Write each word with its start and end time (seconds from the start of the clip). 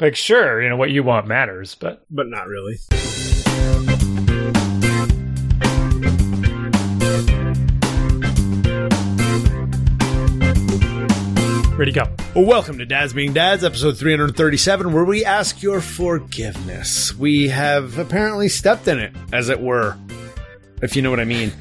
Like, 0.00 0.16
sure, 0.16 0.60
you 0.60 0.68
know 0.68 0.76
what 0.76 0.90
you 0.90 1.02
want 1.02 1.28
matters, 1.28 1.76
but 1.76 2.04
but 2.10 2.26
not 2.26 2.48
really. 2.48 2.78
ready 11.76 11.90
to 11.90 12.04
go. 12.04 12.10
Well, 12.36 12.44
welcome 12.44 12.78
to 12.78 12.86
Dads 12.86 13.12
Being 13.12 13.32
Dads, 13.32 13.64
episode 13.64 13.98
337, 13.98 14.92
where 14.92 15.04
we 15.04 15.24
ask 15.24 15.60
your 15.60 15.80
forgiveness. 15.80 17.14
We 17.16 17.48
have 17.48 17.98
apparently 17.98 18.48
stepped 18.48 18.86
in 18.86 19.00
it, 19.00 19.12
as 19.32 19.48
it 19.48 19.60
were, 19.60 19.96
if 20.82 20.94
you 20.94 21.02
know 21.02 21.10
what 21.10 21.18
I 21.18 21.24
mean. 21.24 21.52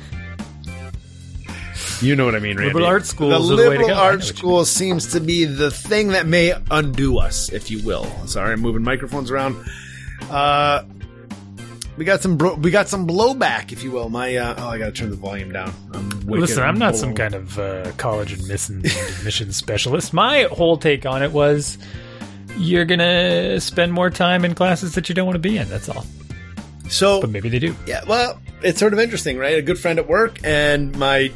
You 2.02 2.16
know 2.16 2.26
what 2.26 2.36
I 2.36 2.40
mean, 2.40 2.58
Randy. 2.58 2.68
Liberal 2.74 2.86
arts 2.86 3.10
schools 3.10 3.48
The 3.48 3.54
are 3.54 3.58
the 3.58 3.70
way 3.70 3.76
to 3.78 3.82
liberal 3.82 3.88
go. 3.90 3.94
Arts 3.96 4.28
school 4.28 4.66
seems 4.66 5.12
to 5.14 5.20
be 5.20 5.46
the 5.46 5.72
thing 5.72 6.10
that 6.10 6.26
may 6.28 6.54
undo 6.72 7.18
us, 7.20 7.50
if 7.52 7.72
you 7.72 7.82
will. 7.84 8.06
Sorry, 8.28 8.52
I'm 8.54 8.60
moving 8.62 8.84
microphones 8.84 9.32
around. 9.32 9.56
Uh, 10.30 10.84
we 11.98 12.06
got 12.06 12.22
some 12.22 12.38
bro- 12.38 12.56
we 12.56 12.72
got 12.72 12.90
some 12.90 13.08
blowback, 13.08 13.72
if 13.72 13.84
you 13.84 13.92
will. 13.92 14.10
My 14.10 14.36
uh, 14.36 14.56
oh, 14.58 14.68
I 14.70 14.78
got 14.80 14.86
to 14.88 14.92
turn 14.92 15.12
the 15.12 15.16
volume 15.16 15.52
down. 15.52 15.74
I'm 15.94 16.10
Listen, 16.22 16.64
I'm 16.64 16.78
not 16.80 16.92
blown. 16.94 17.00
some 17.02 17.14
kind 17.16 17.36
of 17.36 17.60
uh, 17.60 17.92
college 17.98 18.34
admission 18.34 18.80
admissions 18.80 19.56
specialist. 19.56 20.12
My 20.14 20.44
whole 20.52 20.78
take 20.78 21.06
on 21.06 21.22
it 21.24 21.32
was 21.32 21.78
you're 22.58 22.86
gonna 22.86 23.60
spend 23.60 23.94
more 23.94 24.10
time 24.10 24.44
in 24.46 24.56
classes 24.56 24.96
that 24.96 25.08
you 25.10 25.16
don't 25.16 25.26
want 25.28 25.36
to 25.36 25.40
be 25.40 25.58
in. 25.58 25.70
That's 25.70 25.88
all. 25.90 26.06
so 26.90 27.22
But 27.22 27.30
maybe 27.30 27.50
they 27.50 27.60
do. 27.60 27.76
Yeah, 27.86 28.02
well, 28.08 28.40
it's 28.64 28.80
sort 28.80 28.94
of 28.94 29.00
interesting, 29.00 29.38
right? 29.38 29.58
A 29.58 29.62
good 29.62 29.80
friend 29.80 30.00
at 30.00 30.08
work 30.08 30.40
and 30.44 30.98
my 30.98 31.32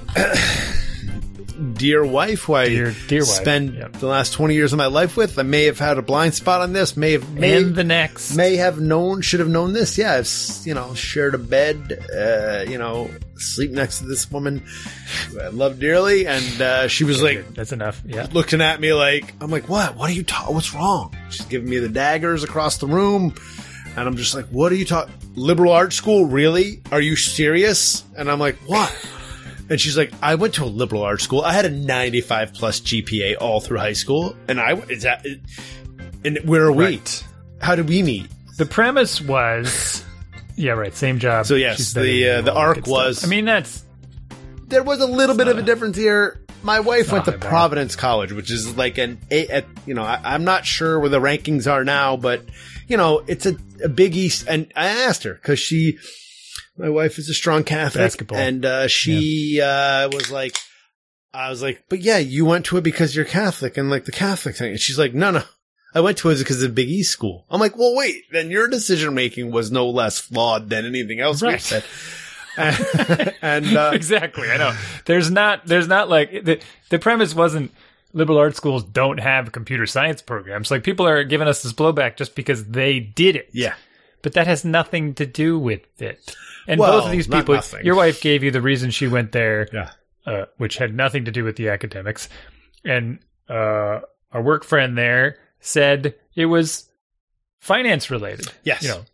dear 1.73 2.05
wife, 2.05 2.43
who 2.43 2.53
I 2.53 2.69
Dear- 2.69 2.95
dear 3.07 3.21
wife, 3.21 3.29
spend 3.29 3.73
yep. 3.75 3.93
the 3.93 4.05
last 4.07 4.33
twenty 4.33 4.55
years 4.55 4.73
of 4.73 4.77
my 4.77 4.85
life 4.87 5.17
with. 5.17 5.39
I 5.39 5.43
may 5.43 5.65
have 5.65 5.79
had 5.79 5.97
a 5.97 6.01
blind 6.01 6.33
spot 6.35 6.61
on 6.61 6.73
this. 6.73 6.95
May 6.95 7.13
have 7.13 7.29
may, 7.33 7.57
and 7.57 7.75
the 7.75 7.83
next. 7.83 8.35
may 8.35 8.57
have 8.57 8.79
known, 8.79 9.21
should 9.21 9.39
have 9.39 9.49
known 9.49 9.73
this. 9.73 9.97
Yeah, 9.97 10.13
I've 10.13 10.29
you 10.65 10.73
know 10.73 10.93
shared 10.93 11.33
a 11.35 11.39
bed. 11.39 12.05
Uh, 12.15 12.63
you 12.69 12.77
know, 12.77 13.09
sleep 13.37 13.71
next 13.71 13.99
to 13.99 14.05
this 14.05 14.29
woman 14.31 14.63
who 15.31 15.41
I 15.41 15.47
love 15.47 15.79
dearly, 15.79 16.27
and 16.27 16.61
uh, 16.61 16.87
she 16.87 17.03
was 17.03 17.21
like 17.23 17.53
That's 17.53 17.71
enough. 17.71 18.01
Yeah. 18.05 18.27
looking 18.31 18.61
at 18.61 18.79
me 18.79 18.93
like 18.93 19.33
I'm 19.41 19.49
like, 19.51 19.67
what? 19.67 19.95
What 19.95 20.09
are 20.09 20.13
you 20.13 20.23
talking? 20.23 20.53
What's 20.53 20.73
wrong? 20.73 21.15
She's 21.29 21.45
giving 21.45 21.69
me 21.69 21.79
the 21.79 21.89
daggers 21.89 22.43
across 22.43 22.77
the 22.77 22.87
room, 22.87 23.33
and 23.97 24.07
I'm 24.07 24.15
just 24.15 24.33
like, 24.35 24.45
what 24.47 24.71
are 24.71 24.75
you 24.75 24.85
talking? 24.85 25.13
Liberal 25.35 25.73
arts 25.73 25.95
school? 25.95 26.25
Really? 26.25 26.81
Are 26.91 27.01
you 27.01 27.15
serious? 27.15 28.03
And 28.17 28.29
I'm 28.31 28.39
like, 28.39 28.55
what? 28.67 28.93
And 29.69 29.81
she's 29.81 29.97
like, 29.97 30.11
I 30.21 30.35
went 30.35 30.53
to 30.55 30.63
a 30.63 30.65
liberal 30.65 31.03
arts 31.03 31.23
school. 31.23 31.41
I 31.41 31.51
had 31.51 31.65
a 31.65 31.69
95 31.69 32.53
plus 32.53 32.79
GPA 32.79 33.35
all 33.41 33.59
through 33.59 33.79
high 33.79 33.93
school, 33.93 34.35
and 34.47 34.61
I 34.61 34.73
is 34.89 35.03
that. 35.03 35.25
And 36.23 36.39
where 36.45 36.63
are 36.65 36.71
we? 36.71 36.85
Right. 36.85 37.23
How 37.61 37.75
did 37.75 37.89
we 37.89 38.01
meet? 38.01 38.27
The 38.57 38.65
premise 38.65 39.19
was, 39.21 40.03
yeah, 40.55 40.71
right. 40.71 40.95
Same 40.95 41.19
job. 41.19 41.45
So, 41.45 41.55
yes, 41.55 41.77
She's 41.77 41.93
the, 41.93 42.29
uh, 42.29 42.41
the 42.41 42.53
arc 42.53 42.75
good 42.75 42.85
stuff. 42.85 42.93
was- 42.97 43.23
I 43.23 43.27
mean, 43.27 43.45
that's 43.45 43.83
There 44.67 44.83
was 44.83 44.99
a 45.01 45.05
little 45.05 45.35
bit 45.35 45.47
of 45.47 45.57
a 45.57 45.61
difference 45.61 45.97
here. 45.97 46.39
My 46.63 46.79
wife 46.79 47.11
went 47.11 47.25
to 47.25 47.31
not 47.31 47.39
bad. 47.41 47.49
Providence 47.49 47.95
College, 47.95 48.31
which 48.31 48.51
is 48.51 48.75
like 48.77 48.97
an 48.97 49.19
a, 49.29 49.47
at, 49.47 49.65
you 49.85 49.93
know 49.93 50.01
I, 50.03 50.19
I'm 50.23 50.43
not 50.43 50.65
sure 50.65 50.99
where 50.99 51.09
the 51.09 51.19
rankings 51.19 51.71
are 51.71 51.83
now, 51.83 52.17
but 52.17 52.43
you 52.87 52.97
know 52.97 53.23
it's 53.27 53.45
a, 53.45 53.55
a 53.83 53.89
Big 53.89 54.15
East. 54.15 54.45
And 54.47 54.71
I 54.75 54.87
asked 54.87 55.23
her 55.23 55.33
because 55.33 55.59
she, 55.59 55.97
my 56.77 56.89
wife 56.89 57.17
is 57.19 57.29
a 57.29 57.33
strong 57.33 57.63
Catholic, 57.63 58.03
Basketball. 58.03 58.37
and 58.39 58.65
uh, 58.65 58.87
she 58.87 59.61
uh, 59.61 60.09
was 60.11 60.31
like, 60.31 60.57
I 61.33 61.49
was 61.49 61.61
like, 61.61 61.83
but 61.89 61.99
yeah, 61.99 62.17
you 62.17 62.45
went 62.45 62.65
to 62.65 62.77
it 62.77 62.83
because 62.83 63.15
you're 63.15 63.25
Catholic 63.25 63.77
and 63.77 63.89
like 63.89 64.05
the 64.05 64.11
Catholic 64.11 64.55
thing. 64.55 64.71
And 64.71 64.79
she's 64.79 64.97
like, 64.99 65.13
no, 65.13 65.31
no. 65.31 65.43
I 65.95 66.01
went 66.01 66.17
to 66.19 66.29
it 66.29 66.37
because 66.37 66.61
of 66.61 66.75
Big 66.75 66.89
East 66.89 67.11
school. 67.11 67.45
I'm 67.49 67.59
like, 67.59 67.77
well, 67.77 67.95
wait, 67.95 68.23
then 68.31 68.51
your 68.51 68.67
decision 68.67 69.13
making 69.15 69.51
was 69.51 69.71
no 69.71 69.89
less 69.89 70.19
flawed 70.19 70.69
than 70.69 70.85
anything 70.85 71.19
else 71.19 71.41
we 71.41 71.47
Right. 71.49 71.61
said. 71.61 71.83
and 72.57 73.77
uh, 73.77 73.91
exactly. 73.93 74.49
I 74.49 74.57
know. 74.57 74.75
There's 75.05 75.29
not. 75.29 75.65
There's 75.67 75.87
not 75.87 76.09
like 76.09 76.31
the 76.43 76.59
the 76.89 76.97
premise 76.97 77.35
wasn't 77.35 77.71
liberal 78.13 78.37
arts 78.37 78.57
schools 78.57 78.83
don't 78.83 79.19
have 79.19 79.51
computer 79.51 79.85
science 79.85 80.21
programs. 80.21 80.71
Like 80.71 80.83
people 80.83 81.07
are 81.07 81.23
giving 81.23 81.47
us 81.47 81.63
this 81.63 81.73
blowback 81.73 82.17
just 82.17 82.35
because 82.35 82.65
they 82.65 82.99
did 82.99 83.35
it. 83.35 83.49
yeah, 83.53 83.75
but 84.21 84.33
that 84.33 84.47
has 84.47 84.65
nothing 84.65 85.13
to 85.15 85.25
do 85.25 85.59
with 85.59 85.81
it. 86.01 86.35
And 86.67 86.79
Well, 86.79 86.99
both 86.99 87.05
of 87.05 87.11
these 87.11 87.27
people, 87.27 87.55
nothing. 87.55 87.85
your 87.85 87.95
wife 87.95 88.21
gave 88.21 88.43
you 88.43 88.51
the 88.51 88.61
reason 88.61 88.91
she 88.91 89.07
went 89.07 89.31
there, 89.31 89.67
yeah. 89.71 89.91
uh, 90.25 90.45
which 90.57 90.77
had 90.77 90.93
nothing 90.93 91.25
to 91.25 91.31
do 91.31 91.43
with 91.43 91.55
the 91.55 91.69
academics, 91.69 92.27
and 92.83 93.19
uh, 93.49 94.01
our 94.31 94.41
work 94.41 94.63
friend 94.63 94.97
there 94.97 95.37
said 95.59 96.15
it 96.35 96.45
was 96.45 96.89
finance 97.59 98.11
related. 98.11 98.47
Yes. 98.63 98.83
you 98.83 98.89
know, 98.89 99.05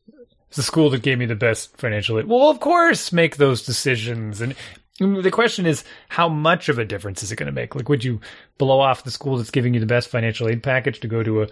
it's 0.47 0.57
the 0.57 0.63
school 0.63 0.89
that 0.91 1.01
gave 1.01 1.17
me 1.17 1.25
the 1.25 1.35
best 1.35 1.77
financial 1.77 2.19
aid. 2.19 2.27
Well, 2.27 2.49
of 2.49 2.59
course, 2.59 3.11
make 3.11 3.37
those 3.37 3.63
decisions. 3.63 4.41
And 4.41 4.55
the 4.99 5.31
question 5.31 5.65
is, 5.65 5.83
how 6.09 6.29
much 6.29 6.69
of 6.69 6.77
a 6.79 6.85
difference 6.85 7.23
is 7.23 7.31
it 7.31 7.35
going 7.35 7.47
to 7.47 7.51
make? 7.51 7.75
Like, 7.75 7.89
would 7.89 8.03
you 8.03 8.21
blow 8.57 8.79
off 8.79 9.03
the 9.03 9.11
school 9.11 9.37
that's 9.37 9.49
giving 9.51 9.73
you 9.73 9.79
the 9.79 9.85
best 9.85 10.09
financial 10.09 10.47
aid 10.47 10.61
package 10.63 10.99
to 11.01 11.07
go 11.07 11.23
to 11.23 11.43
a 11.43 11.47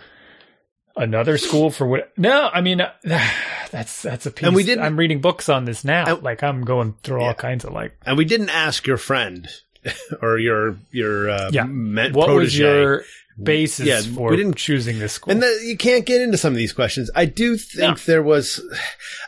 another 0.95 1.37
school 1.37 1.71
for 1.71 1.87
what? 1.87 2.11
No, 2.17 2.49
I 2.53 2.61
mean, 2.61 2.81
that's 3.03 4.01
that's 4.01 4.25
a 4.25 4.31
piece. 4.31 4.45
And 4.45 4.55
we 4.55 4.63
didn't- 4.63 4.83
I'm 4.83 4.97
reading 4.97 5.21
books 5.21 5.49
on 5.49 5.65
this 5.65 5.83
now. 5.83 6.05
And- 6.15 6.23
like, 6.23 6.43
I'm 6.43 6.63
going 6.63 6.95
through 7.03 7.21
Yeah. 7.21 7.27
all 7.29 7.33
kinds 7.33 7.65
of 7.65 7.73
like, 7.73 7.97
And 8.05 8.17
we 8.17 8.25
didn't 8.25 8.49
ask 8.49 8.85
your 8.85 8.97
friend 8.97 9.47
or 10.21 10.37
your 10.37 10.77
your 10.91 11.29
uh, 11.29 11.49
Yeah. 11.51 11.65
what 12.11 12.29
was 12.29 12.57
your 12.57 13.03
basis 13.41 13.87
Yeah, 13.87 14.01
for 14.15 14.29
we 14.29 14.37
didn't- 14.37 14.57
choosing 14.57 14.99
this 14.99 15.13
school? 15.13 15.31
And 15.31 15.41
the, 15.41 15.61
you 15.65 15.77
can't 15.77 16.05
get 16.05 16.21
into 16.21 16.37
some 16.37 16.53
of 16.53 16.57
these 16.57 16.73
questions. 16.73 17.09
I 17.15 17.25
do 17.25 17.57
think 17.57 17.81
No. 17.97 18.03
there 18.05 18.21
was, 18.21 18.61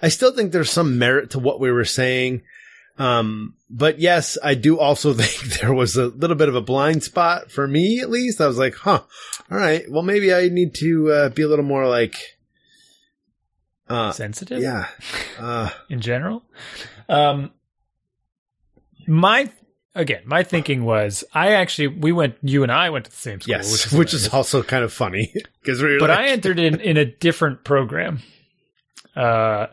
I 0.02 0.09
still 0.09 0.34
think 0.35 0.52
there's 0.52 0.69
some 0.69 1.00
merit 1.00 1.31
to 1.31 1.40
what 1.40 1.59
we 1.59 1.72
were 1.72 1.85
saying. 1.85 2.44
Um, 2.98 3.56
but 3.70 4.00
yes, 4.00 4.38
I 4.44 4.56
do 4.56 4.80
also 4.80 5.14
think 5.18 5.59
there 5.59 5.74
was 5.74 5.98
a 5.98 6.08
little 6.08 6.36
bit 6.36 6.50
of 6.50 6.56
a 6.56 6.62
blind 6.62 7.04
spot 7.04 7.52
for 7.52 7.68
me, 7.68 8.00
at 8.00 8.09
least. 8.09 8.42
I 8.42 8.48
was 8.48 8.58
like, 8.58 8.76
huh, 8.76 9.02
all 9.52 9.58
right, 9.58 9.90
well, 9.90 10.04
maybe 10.04 10.34
I 10.34 10.50
need 10.50 10.76
to 10.76 11.12
uh, 11.12 11.30
be 11.30 11.42
a 11.42 11.48
little 11.48 11.66
more 11.66 11.88
like, 11.88 12.16
uh, 13.90 14.12
Sensitive, 14.12 14.62
yeah, 14.62 14.88
uh, 15.38 15.70
in 15.90 16.00
general. 16.00 16.44
Um, 17.09 17.52
my 19.08 19.52
again, 19.94 20.22
my 20.26 20.44
thinking 20.44 20.86
was 20.86 21.24
I 21.34 21.52
actually 21.52 21.88
we 21.88 22.12
went 22.14 22.38
you 22.42 22.64
and 22.64 22.72
I 22.72 22.90
went 22.90 23.06
to 23.06 23.12
the 23.12 23.18
same 23.18 23.42
school, 23.42 23.56
yes, 23.56 23.72
which 23.72 23.86
is, 23.86 23.92
which 23.94 24.14
is 24.14 24.30
also 24.30 24.64
kind 24.64 24.84
of 24.84 24.94
funny 24.94 25.34
because 25.62 25.82
we 25.82 25.94
were 25.94 26.00
but 26.00 26.09
like, 26.09 26.20
I 26.20 26.28
entered 26.30 26.59
in 26.59 26.80
in 26.80 26.96
a 26.96 27.06
different 27.06 27.66
program. 27.66 28.22
Uh, 29.16 29.68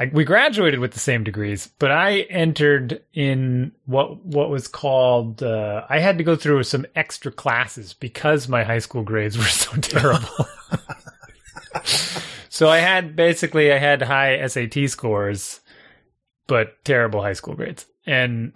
I, 0.00 0.06
we 0.12 0.24
graduated 0.24 0.78
with 0.78 0.92
the 0.92 1.00
same 1.00 1.24
degrees, 1.24 1.70
but 1.80 1.90
I 1.90 2.20
entered 2.30 3.02
in 3.14 3.72
what 3.86 4.24
what 4.24 4.48
was 4.48 4.68
called. 4.68 5.42
Uh, 5.42 5.84
I 5.88 5.98
had 5.98 6.18
to 6.18 6.24
go 6.24 6.36
through 6.36 6.62
some 6.62 6.86
extra 6.94 7.32
classes 7.32 7.94
because 7.94 8.48
my 8.48 8.62
high 8.62 8.78
school 8.78 9.02
grades 9.02 9.36
were 9.36 9.44
so 9.44 9.72
terrible. 9.80 10.46
so 12.48 12.68
I 12.68 12.78
had 12.78 13.16
basically 13.16 13.72
I 13.72 13.78
had 13.78 14.02
high 14.02 14.46
SAT 14.46 14.88
scores, 14.88 15.60
but 16.46 16.84
terrible 16.84 17.22
high 17.22 17.32
school 17.32 17.54
grades, 17.54 17.86
and 18.06 18.52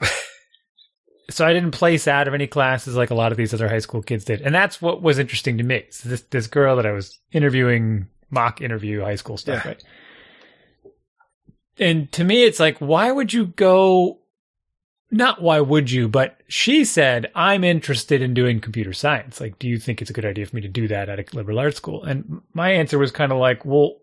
so 1.31 1.47
I 1.47 1.53
didn't 1.53 1.73
place 1.73 2.07
out 2.07 2.29
of 2.29 2.35
any 2.35 2.47
classes 2.47 2.95
like 2.97 3.11
a 3.11 3.15
lot 3.17 3.33
of 3.33 3.39
these 3.39 3.53
other 3.53 3.69
high 3.69 3.79
school 3.81 4.03
kids 4.03 4.25
did, 4.25 4.43
and 4.43 4.55
that's 4.55 4.81
what 4.81 5.03
was 5.03 5.19
interesting 5.19 5.59
to 5.59 5.65
me. 5.65 5.87
So 5.91 6.09
this 6.09 6.23
this 6.23 6.47
girl 6.47 6.77
that 6.77 6.87
I 6.87 6.93
was 6.93 7.19
interviewing, 7.33 8.07
mock 8.31 8.61
interview, 8.61 9.01
high 9.03 9.17
school 9.17 9.37
stuff, 9.37 9.65
Yeah. 9.65 9.71
right? 9.71 9.85
And 11.83 12.11
to 12.13 12.25
me, 12.25 12.45
it's 12.45 12.61
like, 12.61 12.79
why 12.79 13.11
would 13.11 13.33
you 13.33 13.47
go? 13.47 14.19
Not 15.11 15.43
why 15.43 15.61
would 15.61 15.91
you, 15.91 16.09
but 16.09 16.41
she 16.49 16.87
said, 16.87 17.31
I'm 17.35 17.65
interested 17.65 18.23
in 18.23 18.33
doing 18.33 18.61
computer 18.61 18.95
science. 18.95 19.41
Like, 19.43 19.59
do 19.59 19.69
you 19.69 19.79
think 19.79 20.01
it's 20.01 20.11
a 20.11 20.15
good 20.15 20.25
idea 20.25 20.47
for 20.47 20.57
me 20.57 20.63
to 20.63 20.69
do 20.69 20.89
that 20.89 21.11
at 21.11 21.19
a 21.19 21.37
liberal 21.37 21.59
arts 21.59 21.77
school? 21.77 22.03
And 22.05 22.41
my 22.55 22.71
answer 22.71 22.99
was 22.99 23.11
kind 23.11 23.31
of 23.31 23.37
like, 23.37 23.65
well, 23.67 23.99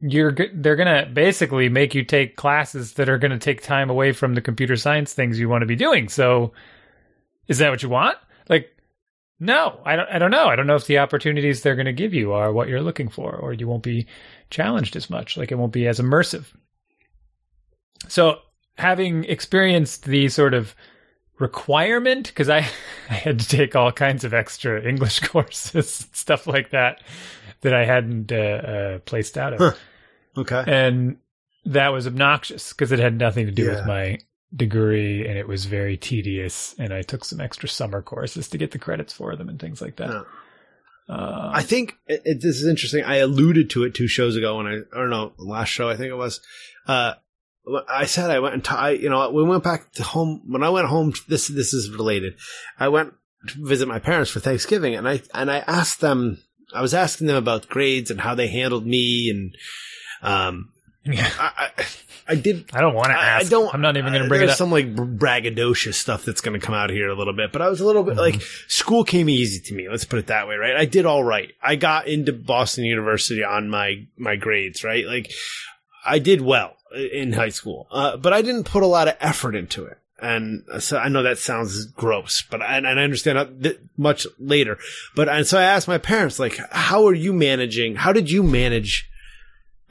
you're 0.00 0.34
they're 0.54 0.76
gonna 0.76 1.10
basically 1.12 1.68
make 1.68 1.94
you 1.94 2.04
take 2.04 2.36
classes 2.36 2.94
that 2.94 3.08
are 3.08 3.18
gonna 3.18 3.38
take 3.38 3.62
time 3.62 3.90
away 3.90 4.12
from 4.12 4.34
the 4.34 4.40
computer 4.40 4.76
science 4.76 5.12
things 5.12 5.38
you 5.38 5.48
want 5.48 5.62
to 5.62 5.66
be 5.66 5.76
doing. 5.76 6.08
So, 6.08 6.52
is 7.48 7.58
that 7.58 7.70
what 7.70 7.82
you 7.82 7.88
want? 7.88 8.16
Like, 8.48 8.70
no, 9.40 9.80
I 9.84 9.96
don't. 9.96 10.08
I 10.08 10.18
don't 10.18 10.30
know. 10.30 10.46
I 10.48 10.56
don't 10.56 10.66
know 10.68 10.76
if 10.76 10.86
the 10.86 10.98
opportunities 10.98 11.62
they're 11.62 11.76
gonna 11.76 11.92
give 11.92 12.14
you 12.14 12.32
are 12.32 12.52
what 12.52 12.68
you're 12.68 12.80
looking 12.80 13.08
for, 13.08 13.34
or 13.34 13.52
you 13.52 13.66
won't 13.66 13.82
be 13.82 14.06
challenged 14.50 14.94
as 14.96 15.10
much. 15.10 15.36
Like, 15.36 15.50
it 15.50 15.56
won't 15.58 15.72
be 15.72 15.88
as 15.88 15.98
immersive. 15.98 16.46
So, 18.06 18.38
having 18.76 19.24
experienced 19.24 20.04
the 20.04 20.28
sort 20.28 20.54
of 20.54 20.74
requirement, 21.38 22.28
because 22.28 22.48
I 22.48 22.58
I 23.10 23.14
had 23.14 23.40
to 23.40 23.48
take 23.48 23.74
all 23.76 23.92
kinds 23.92 24.24
of 24.24 24.34
extra 24.34 24.82
English 24.82 25.20
courses, 25.28 26.08
stuff 26.12 26.46
like 26.46 26.70
that, 26.70 27.02
that 27.62 27.74
I 27.74 27.84
hadn't 27.84 28.30
uh, 28.32 28.34
uh, 28.36 28.98
placed 29.00 29.36
out 29.38 29.52
of 29.54 29.58
Huh. 29.58 29.72
okay. 30.42 30.64
and 30.66 31.16
that 31.64 31.88
was 31.88 32.06
obnoxious 32.06 32.72
because 32.72 32.92
it 32.92 32.98
had 32.98 33.18
nothing 33.18 33.46
to 33.46 33.52
do 33.52 33.64
Yeah. 33.64 33.70
with 33.76 33.86
my 33.86 34.18
degree 34.56 35.26
and 35.26 35.36
it 35.36 35.46
was 35.46 35.66
very 35.66 35.98
tedious 35.98 36.74
and 36.78 36.90
i 36.94 37.02
took 37.02 37.22
some 37.22 37.38
extra 37.38 37.68
summer 37.68 38.00
courses 38.00 38.48
to 38.48 38.56
get 38.56 38.70
the 38.70 38.78
credits 38.78 39.12
for 39.12 39.36
them 39.36 39.46
and 39.50 39.60
things 39.60 39.82
like 39.82 39.96
that 39.96 40.08
Yeah. 40.08 40.22
Uh, 41.14 41.50
I 41.52 41.62
think 41.62 41.96
it, 42.06 42.22
it, 42.24 42.34
this 42.42 42.56
is 42.60 42.66
interesting. 42.66 43.02
I 43.04 43.16
alluded 43.16 43.70
to 43.70 43.84
it 43.84 43.94
two 43.94 44.08
shows 44.08 44.36
ago 44.36 44.58
when 44.58 44.66
I, 44.66 44.74
I 44.92 44.98
don't 45.00 45.08
know, 45.10 45.32
last 45.38 45.68
show 45.70 45.88
I 45.88 45.96
think 45.96 46.10
it 46.10 46.16
was. 46.16 46.40
Uh, 46.86 47.14
I 47.88 48.06
said 48.06 48.30
I 48.30 48.40
went 48.40 48.54
and 48.54 48.64
t- 48.64 48.70
I, 48.70 48.90
you 48.90 49.08
know 49.08 49.30
we 49.30 49.42
went 49.42 49.64
back 49.64 49.92
to 49.92 50.02
home 50.02 50.42
when 50.46 50.62
I 50.62 50.70
went 50.70 50.88
home. 50.88 51.12
This 51.28 51.48
this 51.48 51.74
is 51.74 51.90
related. 51.90 52.34
I 52.78 52.88
went 52.88 53.14
to 53.48 53.66
visit 53.66 53.88
my 53.88 53.98
parents 53.98 54.30
for 54.30 54.40
Thanksgiving, 54.40 54.94
and 54.94 55.08
I 55.08 55.22
and 55.34 55.50
I 55.50 55.58
asked 55.58 56.00
them. 56.00 56.38
I 56.74 56.82
was 56.82 56.92
asking 56.92 57.28
them 57.28 57.36
about 57.36 57.68
grades 57.68 58.10
and 58.10 58.20
how 58.20 58.34
they 58.34 58.48
handled 58.48 58.86
me, 58.86 59.30
and 59.30 59.56
um, 60.22 60.70
yeah. 61.04 61.30
I, 61.38 61.70
I, 61.78 61.84
I 62.30 62.34
did. 62.34 62.68
I 62.74 62.82
don't 62.82 62.94
want 62.94 63.08
to 63.08 63.14
ask. 63.14 63.46
I 63.46 63.48
don't. 63.48 63.72
I'm 63.72 63.80
not 63.80 63.96
even 63.96 64.12
going 64.12 64.22
to 64.22 64.28
bring 64.28 64.40
there's 64.40 64.50
it 64.50 64.52
up. 64.52 64.58
some 64.58 64.70
like 64.70 64.94
braggadocious 64.94 65.94
stuff 65.94 66.24
that's 66.24 66.42
going 66.42 66.58
to 66.58 66.64
come 66.64 66.74
out 66.74 66.90
here 66.90 67.08
a 67.08 67.14
little 67.14 67.32
bit, 67.32 67.52
but 67.52 67.62
I 67.62 67.68
was 67.68 67.80
a 67.80 67.86
little 67.86 68.02
bit 68.02 68.16
like 68.16 68.42
school 68.68 69.02
came 69.02 69.30
easy 69.30 69.60
to 69.60 69.74
me. 69.74 69.88
Let's 69.88 70.04
put 70.04 70.18
it 70.18 70.26
that 70.26 70.46
way, 70.46 70.56
right? 70.56 70.76
I 70.76 70.84
did 70.84 71.06
all 71.06 71.24
right. 71.24 71.50
I 71.62 71.76
got 71.76 72.06
into 72.06 72.34
Boston 72.34 72.84
University 72.84 73.42
on 73.42 73.70
my 73.70 74.06
my 74.18 74.36
grades, 74.36 74.84
right? 74.84 75.06
Like 75.06 75.32
I 76.04 76.18
did 76.18 76.40
well 76.40 76.76
in 76.94 77.32
high 77.32 77.48
school, 77.50 77.86
uh, 77.90 78.16
but 78.16 78.32
I 78.32 78.42
didn't 78.42 78.64
put 78.64 78.82
a 78.82 78.86
lot 78.86 79.08
of 79.08 79.16
effort 79.20 79.54
into 79.54 79.84
it. 79.84 79.98
And 80.20 80.64
so 80.80 80.98
I 80.98 81.08
know 81.08 81.22
that 81.22 81.38
sounds 81.38 81.84
gross, 81.86 82.42
but 82.50 82.60
I, 82.60 82.76
and 82.78 82.88
I 82.88 83.04
understand 83.04 83.62
that 83.62 83.78
much 83.96 84.26
later. 84.38 84.76
But 85.14 85.28
and 85.28 85.46
so 85.46 85.58
I 85.58 85.62
asked 85.62 85.86
my 85.86 85.98
parents, 85.98 86.40
like, 86.40 86.58
how 86.72 87.06
are 87.06 87.14
you 87.14 87.32
managing? 87.32 87.94
How 87.94 88.12
did 88.12 88.28
you 88.28 88.42
manage? 88.42 89.08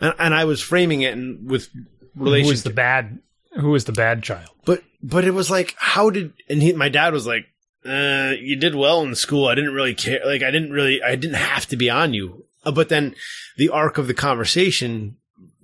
And, 0.01 0.13
and 0.19 0.33
I 0.33 0.43
was 0.43 0.61
framing 0.61 1.01
it 1.01 1.13
in, 1.13 1.45
with 1.45 1.69
Who 2.17 2.25
relation 2.25 2.49
was 2.49 2.63
the 2.63 2.71
bad? 2.71 3.19
Who 3.53 3.69
was 3.69 3.85
the 3.85 3.93
bad 3.93 4.21
child? 4.21 4.49
but 4.65 4.83
but 5.01 5.23
it 5.23 5.31
was 5.31 5.49
like 5.49 5.75
how 5.77 6.09
did 6.09 6.33
and 6.49 6.61
he, 6.61 6.73
my 6.73 6.89
dad 6.89 7.13
was 7.13 7.25
like 7.25 7.45
uh 7.85 8.33
you 8.39 8.55
did 8.57 8.75
well 8.75 9.01
in 9.01 9.15
school 9.15 9.47
i 9.47 9.55
didn't 9.55 9.73
really 9.73 9.95
care 9.95 10.19
like 10.25 10.43
i 10.43 10.51
didn't 10.51 10.71
really 10.71 11.01
i 11.01 11.15
didn't 11.15 11.37
have 11.37 11.65
to 11.67 11.77
be 11.77 11.89
on 11.89 12.13
you 12.13 12.43
Uh, 12.65 12.71
but 12.71 12.89
then 12.89 13.15
the 13.57 13.69
arc 13.69 13.97
of 13.97 14.07
the 14.07 14.13
conversation 14.13 15.15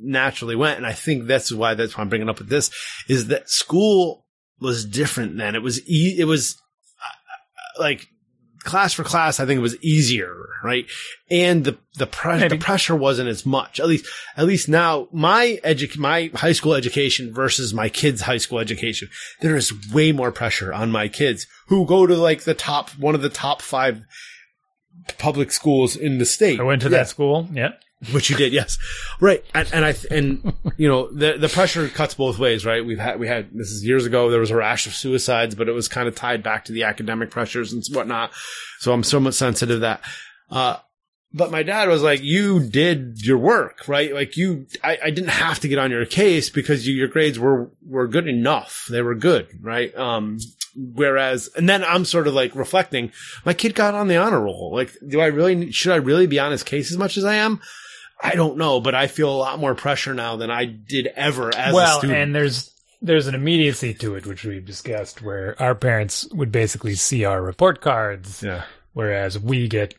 naturally 0.04 0.56
went 0.56 0.78
and 0.78 0.86
i 0.86 0.92
think 0.94 1.26
that's 1.28 1.52
why 1.52 1.74
that's 1.74 1.98
why 1.98 2.02
i'm 2.04 2.10
bringing 2.10 2.30
up 2.30 2.40
with 2.40 2.50
this 2.50 2.70
is 3.08 3.28
that 3.28 3.50
school 3.50 4.26
was 4.60 4.86
different 4.86 5.38
then 5.38 5.56
it 5.56 5.62
was 5.62 5.80
e- 5.90 6.16
it 6.20 6.26
was 6.26 6.56
uh, 7.02 7.82
like 7.82 8.08
class 8.64 8.94
for 8.94 9.04
class 9.04 9.40
i 9.40 9.46
think 9.46 9.58
it 9.58 9.62
was 9.62 9.78
easier 9.84 10.34
right 10.64 10.86
and 11.30 11.66
the 11.66 11.78
the, 11.96 12.08
pre- 12.08 12.48
the 12.48 12.58
pressure 12.58 12.96
wasn't 12.96 13.28
as 13.28 13.46
much 13.46 13.80
at 13.80 13.88
least 13.88 14.06
at 14.38 14.46
least 14.46 14.70
now 14.70 15.08
my 15.12 15.60
edu- 15.66 15.98
my 15.98 16.32
high 16.34 16.54
school 16.54 16.74
education 16.74 17.34
versus 17.34 17.74
my 17.74 17.90
kids 17.90 18.22
high 18.22 18.38
school 18.38 18.60
education 18.60 19.10
there 19.42 19.56
is 19.58 19.74
way 19.94 20.12
more 20.12 20.32
pressure 20.32 20.72
on 20.74 20.90
my 20.92 21.08
kids 21.10 21.46
who 21.68 21.86
go 21.86 22.08
to 22.08 22.16
like 22.16 22.44
the 22.44 22.54
top 22.54 22.90
one 22.92 23.16
of 23.16 23.22
the 23.22 23.30
top 23.30 23.62
5 23.62 24.02
public 25.18 25.52
schools 25.52 25.96
in 25.98 26.18
the 26.18 26.26
state 26.26 26.60
I 26.60 26.64
went 26.64 26.82
to 26.84 26.88
Yeah. 26.90 26.98
that 27.00 27.10
school. 27.10 27.50
Yeah. 27.52 27.72
Which 28.12 28.30
you 28.30 28.36
did, 28.36 28.54
yes, 28.54 28.78
right. 29.20 29.44
And, 29.54 29.70
and 29.74 29.86
I 29.86 29.96
and 30.12 30.54
you 30.78 30.88
know 30.88 31.12
the 31.12 31.38
the 31.38 31.50
pressure 31.50 31.88
cuts 31.88 32.14
both 32.14 32.40
ways, 32.40 32.66
right? 32.66 32.86
We've 32.86 33.00
had 33.00 33.20
we 33.20 33.28
had 33.28 33.50
this 33.54 33.70
is 33.70 33.86
years 33.86 34.06
ago. 34.06 34.30
There 34.30 34.40
was 34.40 34.52
a 34.52 34.56
rash 34.56 34.88
of 34.88 34.94
suicides, 34.94 35.56
but 35.56 35.70
it 35.70 35.74
was 35.74 35.88
kind 35.88 36.08
of 36.08 36.16
tied 36.16 36.44
back 36.44 36.66
to 36.66 36.72
the 36.72 36.84
academic 36.84 37.32
pressures 37.32 37.74
and 37.74 37.84
whatnot. 37.96 38.32
So 38.80 38.92
I'm 38.92 39.04
somewhat 39.04 39.36
sensitive 39.36 39.78
to 39.78 39.80
that. 39.80 40.02
Uh, 40.50 40.78
but 41.34 41.52
my 41.52 41.64
dad 41.64 41.90
was 41.90 42.04
like, 42.04 42.22
"You 42.22 42.60
did 42.60 43.26
your 43.26 43.40
work, 43.40 43.88
right? 43.88 44.14
Like 44.14 44.38
you, 44.38 44.68
I, 44.84 45.00
I 45.06 45.10
didn't 45.10 45.30
have 45.30 45.60
to 45.62 45.68
get 45.68 45.80
on 45.80 45.90
your 45.90 46.06
case 46.06 46.50
because 46.50 46.88
you, 46.88 46.94
your 46.94 47.08
grades 47.08 47.40
were 47.40 47.72
were 47.86 48.08
good 48.08 48.28
enough. 48.28 48.86
They 48.90 49.02
were 49.02 49.16
good, 49.16 49.48
right? 49.60 49.96
Um, 49.98 50.38
whereas, 50.76 51.50
and 51.56 51.68
then 51.68 51.84
I'm 51.84 52.06
sort 52.06 52.28
of 52.28 52.36
like 52.36 52.56
reflecting, 52.56 53.12
my 53.46 53.54
kid 53.54 53.74
got 53.74 53.96
on 53.96 54.08
the 54.08 54.18
honor 54.18 54.42
roll. 54.42 54.72
Like, 54.74 54.92
do 55.08 55.22
I 55.22 55.28
really 55.28 55.72
should 55.72 55.92
I 55.92 55.98
really 55.98 56.28
be 56.28 56.40
on 56.40 56.52
his 56.52 56.64
case 56.64 56.92
as 56.92 56.98
much 56.98 57.18
as 57.18 57.26
I 57.26 57.36
am? 57.36 57.60
I 58.24 58.36
don't 58.36 58.58
know, 58.58 58.80
but 58.80 58.96
I 58.96 59.08
feel 59.08 59.30
a 59.30 59.36
lot 59.36 59.60
more 59.60 59.75
pressure 59.75 60.14
now 60.14 60.38
than 60.38 60.50
I 60.50 60.64
did 60.64 61.08
ever 61.08 61.54
as 61.54 61.74
a 61.74 61.75
well, 61.75 61.98
student. 62.00 62.20
and 62.20 62.36
there's 62.36 62.72
there's 63.02 63.28
an 63.28 63.36
immediacy 63.36 63.94
to 63.96 64.16
it, 64.16 64.25
which 64.25 64.46
we've 64.46 64.66
discussed, 64.66 65.22
where 65.22 65.62
our 65.62 65.75
parents 65.75 66.28
would 66.31 66.52
basically 66.52 66.96
see 66.96 67.25
our 67.25 67.42
report 67.42 67.81
cards, 67.81 68.42
yeah, 68.42 68.64
whereas 68.94 69.38
we 69.38 69.68
get 69.68 69.96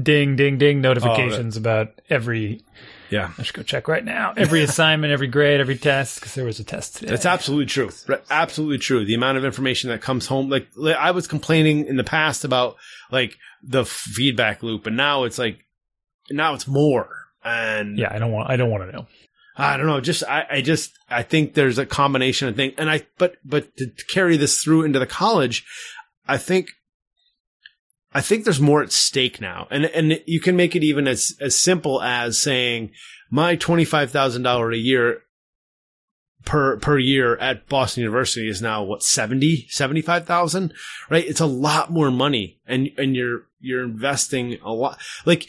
ding, 0.00 0.36
ding, 0.36 0.58
ding 0.58 0.82
notifications 0.82 1.56
oh, 1.56 1.60
about 1.60 2.00
every. 2.10 2.60
yeah, 3.08 3.32
I 3.38 3.42
should 3.42 3.56
go 3.56 3.62
check 3.62 3.88
right 3.88 4.04
now. 4.04 4.34
Every 4.36 4.62
assignment, 4.64 5.10
every 5.10 5.28
grade, 5.28 5.60
every 5.60 5.78
test, 5.78 6.20
because 6.20 6.34
there 6.34 6.44
was 6.44 6.60
a 6.60 6.64
test 6.64 6.96
today. 6.96 7.10
that's 7.10 7.26
absolutely 7.26 7.66
true. 7.66 7.90
Absolutely 8.30 8.78
true. 8.78 9.06
The 9.06 9.14
amount 9.14 9.38
of 9.38 9.46
information 9.46 9.88
that 9.88 10.02
comes 10.02 10.26
home, 10.26 10.50
like 10.50 10.68
like, 10.76 10.96
I 10.96 11.12
was 11.12 11.26
complaining 11.26 11.86
in 11.86 11.96
the 11.96 12.04
past 12.04 12.44
about 12.44 12.76
like 13.10 13.38
the 13.62 13.86
feedback 13.86 14.62
loop, 14.62 14.86
and 14.86 14.96
now 14.96 15.24
it's 15.24 15.38
like 15.38 15.64
now 16.30 16.52
it's 16.52 16.68
more. 16.68 17.21
And 17.44 17.98
yeah, 17.98 18.12
I 18.12 18.18
don't 18.18 18.32
want. 18.32 18.50
I 18.50 18.56
don't 18.56 18.70
want 18.70 18.84
to 18.84 18.92
know. 18.96 19.06
I 19.56 19.76
don't 19.76 19.86
know. 19.86 20.00
Just 20.00 20.24
I, 20.24 20.46
I 20.50 20.60
just 20.60 20.92
I 21.10 21.22
think 21.22 21.54
there's 21.54 21.78
a 21.78 21.86
combination 21.86 22.48
of 22.48 22.56
things, 22.56 22.74
and 22.78 22.88
I 22.88 23.06
but 23.18 23.36
but 23.44 23.76
to 23.76 23.90
carry 24.08 24.36
this 24.36 24.62
through 24.62 24.84
into 24.84 24.98
the 24.98 25.06
college, 25.06 25.64
I 26.26 26.38
think 26.38 26.70
I 28.14 28.20
think 28.20 28.44
there's 28.44 28.60
more 28.60 28.82
at 28.82 28.92
stake 28.92 29.40
now, 29.40 29.66
and 29.70 29.84
and 29.86 30.20
you 30.26 30.40
can 30.40 30.56
make 30.56 30.74
it 30.74 30.84
even 30.84 31.06
as 31.06 31.36
as 31.40 31.58
simple 31.58 32.00
as 32.00 32.38
saying 32.38 32.92
my 33.30 33.56
twenty 33.56 33.84
five 33.84 34.10
thousand 34.10 34.42
dollar 34.42 34.72
a 34.72 34.76
year 34.76 35.22
per 36.44 36.78
per 36.78 36.98
year 36.98 37.36
at 37.36 37.68
Boston 37.68 38.02
University 38.02 38.48
is 38.48 38.60
now 38.60 38.82
what 38.82 39.02
70 39.02 39.66
75,000 39.68 40.74
right 41.08 41.24
it's 41.24 41.40
a 41.40 41.46
lot 41.46 41.92
more 41.92 42.10
money 42.10 42.58
and 42.66 42.90
and 42.98 43.14
you're 43.14 43.42
you're 43.60 43.84
investing 43.84 44.58
a 44.62 44.72
lot 44.72 44.98
like 45.24 45.48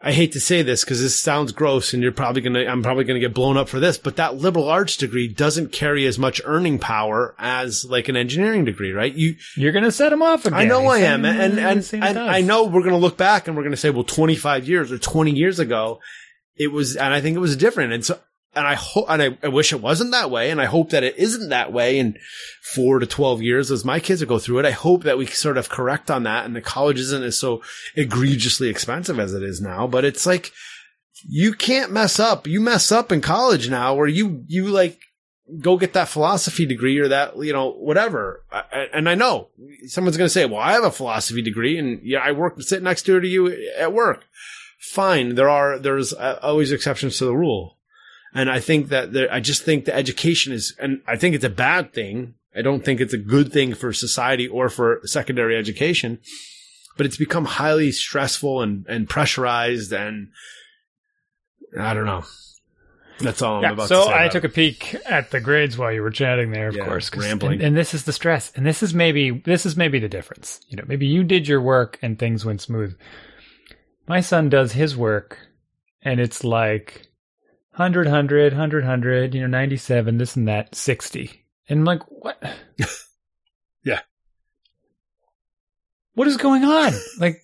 I 0.00 0.12
hate 0.12 0.30
to 0.32 0.40
say 0.40 0.62
this 0.62 0.84
because 0.84 1.02
this 1.02 1.18
sounds 1.18 1.50
gross 1.50 1.92
and 1.92 2.02
you're 2.02 2.12
probably 2.12 2.40
going 2.40 2.54
to, 2.54 2.66
I'm 2.68 2.84
probably 2.84 3.02
going 3.02 3.20
to 3.20 3.26
get 3.26 3.34
blown 3.34 3.56
up 3.56 3.68
for 3.68 3.80
this, 3.80 3.98
but 3.98 4.14
that 4.16 4.36
liberal 4.36 4.68
arts 4.68 4.96
degree 4.96 5.26
doesn't 5.26 5.72
carry 5.72 6.06
as 6.06 6.20
much 6.20 6.40
earning 6.44 6.78
power 6.78 7.34
as 7.36 7.84
like 7.84 8.08
an 8.08 8.16
engineering 8.16 8.64
degree, 8.64 8.92
right? 8.92 9.12
You, 9.12 9.34
You're 9.56 9.72
gonna 9.72 9.90
set 9.90 10.10
them 10.10 10.22
off 10.22 10.46
again. 10.46 10.58
I 10.58 10.66
know 10.66 10.86
I 10.86 10.98
am. 10.98 11.24
And, 11.24 11.58
and, 11.58 11.84
same 11.84 12.04
and 12.04 12.16
I 12.16 12.42
know 12.42 12.64
we're 12.64 12.82
going 12.82 12.92
to 12.92 12.96
look 12.96 13.16
back 13.16 13.48
and 13.48 13.56
we're 13.56 13.64
going 13.64 13.72
to 13.72 13.76
say, 13.76 13.90
well, 13.90 14.04
25 14.04 14.68
years 14.68 14.92
or 14.92 14.98
20 14.98 15.32
years 15.32 15.58
ago, 15.58 15.98
it 16.56 16.68
was, 16.68 16.94
and 16.94 17.12
I 17.12 17.20
think 17.20 17.36
it 17.36 17.40
was 17.40 17.56
different. 17.56 17.92
And 17.92 18.04
so, 18.04 18.20
and 18.54 18.66
I 18.66 18.74
hope, 18.74 19.06
and 19.08 19.22
I, 19.22 19.38
I 19.42 19.48
wish 19.48 19.72
it 19.72 19.80
wasn't 19.80 20.12
that 20.12 20.30
way. 20.30 20.50
And 20.50 20.60
I 20.60 20.64
hope 20.64 20.90
that 20.90 21.04
it 21.04 21.16
isn't 21.18 21.50
that 21.50 21.72
way 21.72 21.98
in 21.98 22.16
four 22.74 22.98
to 22.98 23.06
12 23.06 23.42
years 23.42 23.70
as 23.70 23.84
my 23.84 24.00
kids 24.00 24.24
go 24.24 24.38
through 24.38 24.60
it. 24.60 24.66
I 24.66 24.70
hope 24.72 25.04
that 25.04 25.18
we 25.18 25.26
sort 25.26 25.58
of 25.58 25.68
correct 25.68 26.10
on 26.10 26.22
that 26.24 26.44
and 26.46 26.56
the 26.56 26.60
college 26.60 26.98
isn't 26.98 27.22
as 27.22 27.38
so 27.38 27.62
egregiously 27.94 28.68
expensive 28.68 29.18
as 29.20 29.34
it 29.34 29.42
is 29.42 29.60
now. 29.60 29.86
But 29.86 30.04
it's 30.04 30.26
like, 30.26 30.52
you 31.28 31.52
can't 31.52 31.92
mess 31.92 32.18
up. 32.18 32.46
You 32.46 32.60
mess 32.60 32.90
up 32.92 33.12
in 33.12 33.20
college 33.20 33.68
now 33.68 33.94
where 33.94 34.06
you, 34.06 34.44
you 34.46 34.68
like, 34.68 34.98
go 35.60 35.76
get 35.78 35.94
that 35.94 36.08
philosophy 36.08 36.66
degree 36.66 36.98
or 36.98 37.08
that, 37.08 37.36
you 37.38 37.52
know, 37.52 37.70
whatever. 37.72 38.44
I- 38.52 38.88
And 38.92 39.08
I 39.08 39.14
know 39.14 39.48
someone's 39.86 40.16
going 40.16 40.26
to 40.26 40.32
say, 40.32 40.46
well, 40.46 40.60
I 40.60 40.72
have 40.72 40.84
a 40.84 40.90
philosophy 40.90 41.42
degree 41.42 41.78
and 41.78 42.00
yeah, 42.02 42.20
I 42.20 42.32
work, 42.32 42.60
sit 42.62 42.82
next 42.82 43.04
door 43.06 43.20
to 43.20 43.28
you 43.28 43.54
at 43.76 43.92
work. 43.92 44.24
Fine. 44.78 45.34
There 45.34 45.48
are, 45.48 45.78
there's 45.78 46.12
uh, 46.12 46.38
always 46.42 46.70
exceptions 46.72 47.18
to 47.18 47.24
the 47.24 47.34
rule. 47.36 47.77
And 48.34 48.50
I 48.50 48.60
think 48.60 48.88
that 48.88 49.12
there, 49.12 49.32
I 49.32 49.40
just 49.40 49.62
think 49.62 49.84
the 49.84 49.94
education 49.94 50.52
is, 50.52 50.74
and 50.78 51.00
I 51.06 51.16
think 51.16 51.34
it's 51.34 51.44
a 51.44 51.50
bad 51.50 51.92
thing. 51.92 52.34
I 52.56 52.62
don't 52.62 52.84
think 52.84 53.00
it's 53.00 53.14
a 53.14 53.18
good 53.18 53.52
thing 53.52 53.74
for 53.74 53.92
society 53.92 54.46
or 54.46 54.68
for 54.68 55.00
secondary 55.04 55.56
education, 55.56 56.18
but 56.96 57.06
it's 57.06 57.16
become 57.16 57.44
highly 57.44 57.92
stressful 57.92 58.62
and, 58.62 58.84
and 58.88 59.08
pressurized 59.08 59.92
and 59.92 60.28
I 61.78 61.94
don't 61.94 62.06
know. 62.06 62.24
That's 63.20 63.42
all 63.42 63.58
I'm 63.58 63.64
Yeah, 63.64 63.72
about 63.72 63.88
so 63.88 64.00
to 64.00 64.06
say. 64.06 64.12
I 64.12 64.20
about 64.22 64.32
took 64.32 64.44
a 64.44 64.48
peek 64.48 64.96
at 65.06 65.30
the 65.30 65.40
grades 65.40 65.76
while 65.76 65.92
you 65.92 66.02
were 66.02 66.10
chatting 66.10 66.52
there, 66.52 66.68
of 66.68 66.76
Yeah, 66.76 66.84
course. 66.84 67.14
rambling. 67.16 67.54
And, 67.54 67.62
and 67.62 67.76
this 67.76 67.92
is 67.92 68.04
the 68.04 68.12
stress. 68.12 68.52
And 68.54 68.64
this 68.64 68.82
is 68.82 68.94
maybe 68.94 69.42
this 69.44 69.66
is 69.66 69.76
maybe 69.76 69.98
the 69.98 70.08
difference. 70.08 70.60
You 70.68 70.76
know, 70.76 70.84
maybe 70.86 71.06
you 71.06 71.24
did 71.24 71.48
your 71.48 71.60
work 71.60 71.98
and 72.00 72.18
things 72.18 72.44
went 72.44 72.60
smooth. 72.60 72.96
My 74.06 74.20
son 74.20 74.48
does 74.48 74.72
his 74.72 74.96
work 74.96 75.38
and 76.02 76.20
it's 76.20 76.44
like 76.44 77.07
100, 77.78 78.06
100, 78.06 78.52
100, 78.52 78.84
100, 78.84 79.34
you 79.34 79.40
know, 79.40 79.46
97, 79.46 80.18
this 80.18 80.34
and 80.36 80.48
that, 80.48 80.74
60. 80.74 81.44
And 81.68 81.80
I'm 81.80 81.84
like, 81.84 82.02
what? 82.08 82.42
Yeah. 83.84 84.00
What 86.14 86.26
is 86.26 86.36
going 86.36 86.64
on? 86.64 86.92
Like, 87.18 87.40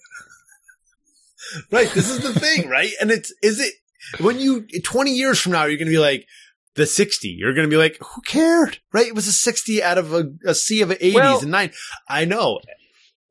Right. 1.70 1.88
This 1.90 2.10
is 2.10 2.20
the 2.20 2.38
thing, 2.38 2.68
right? 2.68 2.90
And 3.00 3.10
it's, 3.10 3.32
is 3.42 3.60
it, 3.60 3.72
when 4.20 4.38
you, 4.38 4.66
20 4.82 5.12
years 5.12 5.40
from 5.40 5.52
now, 5.52 5.64
you're 5.64 5.78
going 5.78 5.86
to 5.86 5.92
be 5.92 5.98
like, 5.98 6.26
the 6.74 6.86
60. 6.86 7.28
You're 7.28 7.54
going 7.54 7.68
to 7.68 7.70
be 7.70 7.76
like, 7.76 7.96
who 8.00 8.20
cared? 8.22 8.78
Right? 8.92 9.06
It 9.06 9.14
was 9.14 9.28
a 9.28 9.32
60 9.32 9.82
out 9.82 9.96
of 9.98 10.12
a, 10.12 10.24
a 10.44 10.54
sea 10.54 10.82
of 10.82 10.88
80s 10.90 11.14
Well- 11.14 11.38
and 11.40 11.50
nine. 11.52 11.70
I 12.08 12.24
know. 12.24 12.58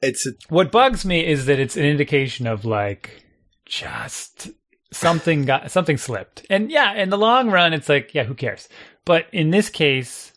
It's 0.01 0.25
a, 0.25 0.31
what 0.49 0.71
bugs 0.71 1.05
me 1.05 1.25
is 1.25 1.45
that 1.47 1.59
it's 1.59 1.75
an 1.77 1.83
indication 1.85 2.47
of 2.47 2.63
like 2.65 3.25
just 3.65 4.49
something 4.93 5.45
got 5.45 5.71
something 5.71 5.97
slipped 5.97 6.45
and 6.49 6.71
yeah 6.71 6.93
in 6.93 7.09
the 7.09 7.17
long 7.17 7.49
run 7.49 7.73
it's 7.73 7.89
like 7.89 8.13
yeah 8.13 8.23
who 8.23 8.33
cares 8.33 8.69
but 9.05 9.25
in 9.31 9.49
this 9.49 9.69
case 9.69 10.31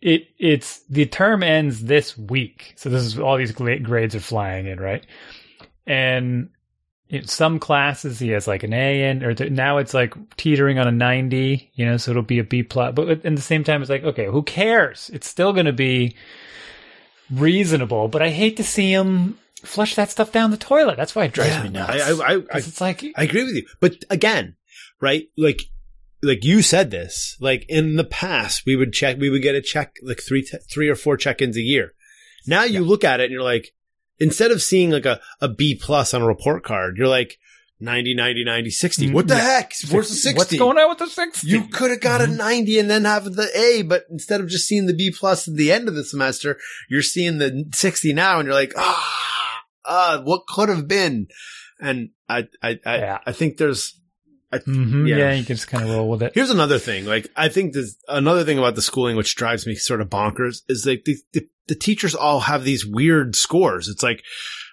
it 0.00 0.28
it's 0.38 0.80
the 0.90 1.06
term 1.06 1.42
ends 1.42 1.84
this 1.84 2.16
week 2.16 2.74
so 2.76 2.88
this 2.88 3.02
is 3.02 3.18
all 3.18 3.36
these 3.36 3.52
grades 3.52 4.14
are 4.14 4.20
flying 4.20 4.66
in 4.66 4.78
right 4.78 5.06
and 5.86 6.50
in 7.12 7.26
some 7.26 7.58
classes 7.58 8.18
he 8.18 8.30
has 8.30 8.48
like 8.48 8.62
an 8.62 8.72
A 8.72 9.10
in, 9.10 9.22
or 9.22 9.34
th- 9.34 9.52
now 9.52 9.76
it's 9.76 9.92
like 9.92 10.14
teetering 10.38 10.78
on 10.78 10.88
a 10.88 10.92
90, 10.92 11.70
you 11.74 11.84
know, 11.84 11.98
so 11.98 12.10
it'll 12.10 12.22
be 12.22 12.38
a 12.38 12.44
B 12.44 12.62
plus. 12.62 12.94
But 12.94 13.10
at 13.10 13.22
the 13.22 13.36
same 13.42 13.64
time, 13.64 13.82
it's 13.82 13.90
like, 13.90 14.02
okay, 14.02 14.24
who 14.24 14.42
cares? 14.42 15.10
It's 15.12 15.28
still 15.28 15.52
going 15.52 15.66
to 15.66 15.74
be 15.74 16.16
reasonable, 17.30 18.08
but 18.08 18.22
I 18.22 18.30
hate 18.30 18.56
to 18.56 18.64
see 18.64 18.90
him 18.90 19.38
flush 19.64 19.94
that 19.94 20.10
stuff 20.10 20.32
down 20.32 20.50
the 20.50 20.56
toilet. 20.56 20.96
That's 20.96 21.14
why 21.14 21.24
it 21.24 21.32
drives 21.32 21.50
Yeah, 21.50 21.62
me 21.62 21.68
nuts. 21.70 21.92
I, 21.92 22.10
I, 22.12 22.34
I, 22.34 22.40
it's 22.58 22.80
like, 22.80 23.04
I 23.16 23.22
agree 23.24 23.44
with 23.44 23.54
you. 23.54 23.66
But 23.80 24.04
again, 24.10 24.56
right? 25.00 25.24
Like, 25.36 25.62
like 26.22 26.44
you 26.44 26.62
said 26.62 26.90
this, 26.90 27.36
like 27.40 27.64
in 27.68 27.96
the 27.96 28.04
past, 28.04 28.62
we 28.66 28.76
would 28.76 28.92
check, 28.92 29.18
we 29.18 29.30
would 29.30 29.42
get 29.42 29.54
a 29.54 29.60
check, 29.62 29.96
like 30.02 30.20
three, 30.22 30.42
te- 30.42 30.58
three 30.72 30.88
or 30.88 30.94
four 30.94 31.16
check-ins 31.16 31.56
a 31.56 31.60
year. 31.60 31.92
Now 32.46 32.64
you 32.64 32.80
look 32.80 33.04
at 33.04 33.20
it 33.20 33.24
and 33.24 33.32
you're 33.32 33.42
like, 33.42 33.72
instead 34.20 34.50
of 34.50 34.62
seeing 34.62 34.90
like 34.90 35.06
a, 35.06 35.20
a 35.40 35.48
B 35.48 35.74
plus 35.80 36.14
on 36.14 36.22
a 36.22 36.26
report 36.26 36.64
card, 36.64 36.96
you're 36.96 37.08
like 37.08 37.38
90, 37.80 38.14
90, 38.14 38.44
90, 38.44 38.70
60. 38.70 39.08
Mm, 39.08 39.12
What 39.12 39.26
the 39.26 39.34
yeah. 39.34 39.40
heck? 39.40 39.72
Where's 39.90 40.08
the 40.10 40.14
60? 40.14 40.38
what's 40.38 40.56
going 40.56 40.78
on 40.78 40.88
with 40.90 40.98
the 40.98 41.08
60? 41.08 41.46
You 41.48 41.64
could 41.64 41.90
have 41.90 42.00
got 42.00 42.20
Mm-hmm. 42.20 42.34
a 42.34 42.36
90 42.36 42.78
and 42.78 42.90
then 42.90 43.04
have 43.04 43.24
the 43.24 43.48
A, 43.58 43.82
but 43.82 44.04
instead 44.08 44.40
of 44.40 44.46
just 44.48 44.68
seeing 44.68 44.86
the 44.86 44.94
B 44.94 45.12
plus 45.16 45.48
at 45.48 45.56
the 45.56 45.72
end 45.72 45.88
of 45.88 45.96
the 45.96 46.04
semester, 46.04 46.56
you're 46.88 47.02
seeing 47.02 47.38
the 47.38 47.68
60 47.74 48.12
now 48.12 48.38
and 48.38 48.46
you're 48.46 48.54
like, 48.54 48.72
ah, 48.76 49.31
ah, 49.84 50.20
what 50.24 50.46
could 50.46 50.68
have 50.68 50.86
been? 50.88 51.28
And 51.80 52.10
I, 52.28 52.46
I, 52.62 52.78
I, 52.86 52.96
Yeah. 52.98 53.18
I 53.26 53.32
think 53.32 53.56
there's, 53.56 53.98
Mhm, 54.52 55.08
Yeah. 55.08 55.16
yeah. 55.16 55.32
you 55.32 55.44
can 55.44 55.56
just 55.56 55.68
kind 55.68 55.82
of 55.84 55.90
roll 55.90 56.10
with 56.10 56.22
it. 56.22 56.32
here's 56.34 56.50
another 56.50 56.78
thing. 56.78 57.06
Like, 57.06 57.28
I 57.36 57.48
think 57.48 57.72
there's 57.72 57.96
another 58.08 58.44
thing 58.44 58.58
about 58.58 58.74
the 58.74 58.82
schooling, 58.82 59.16
which 59.16 59.34
drives 59.34 59.66
me 59.66 59.74
sort 59.74 60.00
of 60.02 60.08
bonkers 60.10 60.58
is 60.68 60.84
like 60.86 61.04
the, 61.06 61.16
the, 61.32 61.48
the 61.68 61.74
teachers 61.74 62.14
all 62.14 62.40
have 62.40 62.62
these 62.64 62.84
weird 62.86 63.34
scores. 63.34 63.88
It's 63.88 64.02
like, 64.02 64.22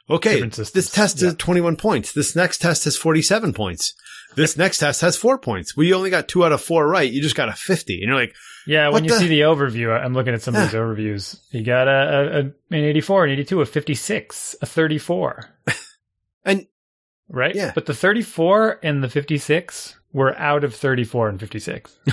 okay, 0.10 0.42
this 0.42 0.92
test 0.92 1.22
Yeah. 1.22 1.30
is 1.30 1.36
21 1.36 1.78
points. 1.78 2.12
This 2.12 2.36
next 2.36 2.60
test 2.62 2.84
has 2.84 2.98
47 2.98 3.54
points. 3.54 3.94
This 4.36 4.57
next 4.57 4.77
test 4.77 5.01
has 5.01 5.17
four 5.17 5.38
points. 5.38 5.75
We 5.75 5.93
only 5.93 6.09
got 6.09 6.27
two 6.27 6.45
out 6.45 6.51
of 6.51 6.62
four 6.62 6.88
right. 6.88 7.12
You 7.12 7.21
just 7.21 7.36
got 7.36 7.50
a 7.50 7.53
50. 7.53 7.95
And 8.01 8.03
you're 8.09 8.15
like, 8.19 8.33
Yeah, 8.67 8.89
when 8.89 9.03
you 9.03 9.09
the- 9.12 9.17
see 9.19 9.27
the 9.27 9.41
overview, 9.41 9.98
I'm 10.00 10.13
looking 10.13 10.33
at 10.33 10.41
some 10.41 10.55
of 10.55 10.62
these 10.62 10.79
overviews. 10.79 11.39
You 11.51 11.63
got 11.63 11.88
a, 11.88 11.91
a, 11.91 12.39
a 12.39 12.41
an 12.41 12.53
84, 12.86 13.25
an 13.25 13.31
82, 13.31 13.62
a 13.62 13.65
56, 13.65 14.55
a 14.62 14.65
34, 14.65 15.45
and 16.45 16.67
right? 17.27 17.55
Yeah. 17.55 17.71
But 17.75 17.86
the 17.86 17.93
34 17.93 18.79
and 18.83 19.03
the 19.03 19.09
56 19.09 19.95
were 20.13 20.38
out 20.38 20.63
of 20.63 20.74
34 20.75 21.29
and 21.29 21.39
56. 21.39 21.98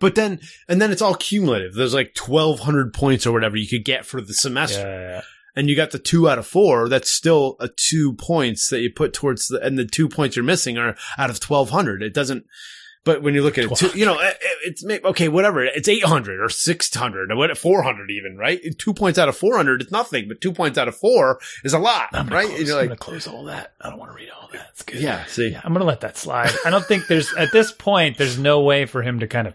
But 0.00 0.16
then, 0.16 0.40
and 0.68 0.82
then 0.82 0.90
it's 0.90 1.02
all 1.02 1.14
cumulative. 1.14 1.74
There's 1.74 1.94
like 1.94 2.16
1200 2.18 2.92
points 2.92 3.24
or 3.24 3.30
whatever 3.30 3.56
you 3.56 3.68
could 3.68 3.84
get 3.84 4.04
for 4.04 4.20
the 4.20 4.34
semester. 4.34 4.80
Yeah. 4.80 5.20
And 5.54 5.68
you 5.68 5.76
got 5.76 5.90
the 5.90 5.98
two 5.98 6.28
out 6.30 6.38
of 6.38 6.46
four. 6.46 6.88
That's 6.88 7.10
still 7.10 7.56
a 7.60 7.68
two 7.68 8.14
points 8.14 8.68
that 8.70 8.80
you 8.80 8.90
put 8.90 9.12
towards 9.12 9.48
the, 9.48 9.60
and 9.60 9.78
the 9.78 9.84
two 9.84 10.08
points 10.08 10.34
you're 10.34 10.44
missing 10.44 10.78
are 10.78 10.96
out 11.18 11.28
of 11.30 11.36
1200. 11.42 12.02
It 12.02 12.14
doesn't, 12.14 12.46
but 13.04 13.20
when 13.22 13.34
you 13.34 13.42
look 13.42 13.58
at 13.58 13.64
it, 13.64 13.76
two, 13.76 13.90
you 13.98 14.06
know, 14.06 14.18
it- 14.18 14.38
it's 14.64 14.84
okay, 14.84 15.28
whatever. 15.28 15.64
It's 15.64 15.88
800 15.88 16.40
or 16.40 16.48
600 16.48 17.30
or 17.32 17.36
what, 17.36 17.58
400 17.58 18.10
even, 18.12 18.36
right? 18.38 18.60
Two 18.78 18.94
points 18.94 19.18
out 19.18 19.28
of 19.28 19.36
400 19.36 19.82
is 19.82 19.90
nothing, 19.90 20.26
but 20.28 20.40
two 20.40 20.52
points 20.52 20.78
out 20.78 20.86
of 20.88 20.96
four 20.96 21.38
is 21.64 21.74
a 21.74 21.78
lot, 21.80 22.08
I'm 22.12 22.28
right? 22.28 22.46
Close, 22.46 22.68
you're 22.68 22.78
I'm 22.78 22.86
gonna 22.86 22.96
close 22.96 23.26
all 23.26 23.44
that. 23.44 23.72
I 23.80 23.90
don't 23.90 23.98
want 23.98 24.12
to 24.12 24.16
read 24.16 24.30
all 24.30 24.48
that. 24.52 24.68
It's 24.70 24.82
good. 24.82 25.00
yeah, 25.02 25.24
see, 25.26 25.48
Yeah, 25.48 25.60
I'm 25.64 25.72
gonna 25.72 25.84
let 25.84 26.00
that 26.02 26.16
slide. 26.16 26.52
I 26.64 26.70
don't 26.70 26.86
think 26.86 27.08
there's 27.08 27.32
at 27.34 27.50
this 27.52 27.72
point 27.72 28.16
there's 28.18 28.38
no 28.38 28.60
way 28.62 28.86
for 28.86 29.02
him 29.02 29.18
to 29.20 29.26
kind 29.26 29.48
of. 29.48 29.54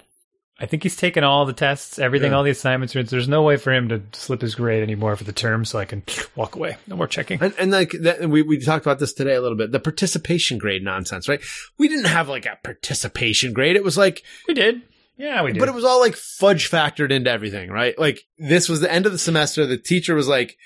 I 0.60 0.66
think 0.66 0.82
he's 0.82 0.96
taken 0.96 1.24
all 1.24 1.46
the 1.46 1.54
tests, 1.54 2.00
everything, 2.00 2.32
Yeah. 2.32 2.38
all 2.38 2.44
the 2.44 2.50
assignments. 2.50 2.94
There's 2.94 3.28
no 3.28 3.44
way 3.44 3.58
for 3.58 3.72
him 3.72 3.90
to 3.90 4.02
slip 4.14 4.42
his 4.42 4.56
grade 4.56 4.82
anymore 4.82 5.16
for 5.16 5.24
the 5.24 5.32
term, 5.32 5.66
so 5.66 5.78
I 5.78 5.86
can 5.86 6.02
walk 6.36 6.56
away. 6.56 6.78
No 6.88 6.96
more 6.96 7.06
checking. 7.08 7.40
And, 7.42 7.54
and 7.60 7.70
like 7.72 7.92
that, 8.02 8.28
we, 8.28 8.42
we 8.42 8.60
talked 8.60 8.84
about 8.86 8.98
this 8.98 9.14
today 9.14 9.36
a 9.36 9.42
little 9.42 9.58
bit. 9.58 9.72
The 9.72 9.80
participation 9.80 10.58
grade 10.58 10.84
nonsense, 10.84 11.30
right? 11.30 11.42
We 11.78 11.88
didn't 11.88 12.06
have 12.06 12.28
like 12.28 12.46
a 12.48 12.58
participation 12.64 13.54
grade. 13.54 13.76
It 13.76 13.84
was 13.84 13.98
like, 13.98 14.24
We 14.48 14.54
did. 14.56 14.82
Yeah, 15.20 15.44
we 15.44 15.52
did. 15.52 15.60
but 15.60 15.70
it 15.70 15.76
was 15.76 15.84
all 15.84 16.00
like 16.00 16.16
fudge 16.16 16.70
factored 16.70 17.12
into 17.12 17.30
everything, 17.32 17.70
right? 17.72 17.98
Like 17.98 18.22
this 18.38 18.70
was 18.70 18.82
the 18.82 18.92
end 18.92 19.06
of 19.06 19.12
the 19.12 19.18
semester. 19.18 19.66
The 19.66 19.78
teacher 19.78 20.14
was 20.16 20.28
like, 20.28 20.58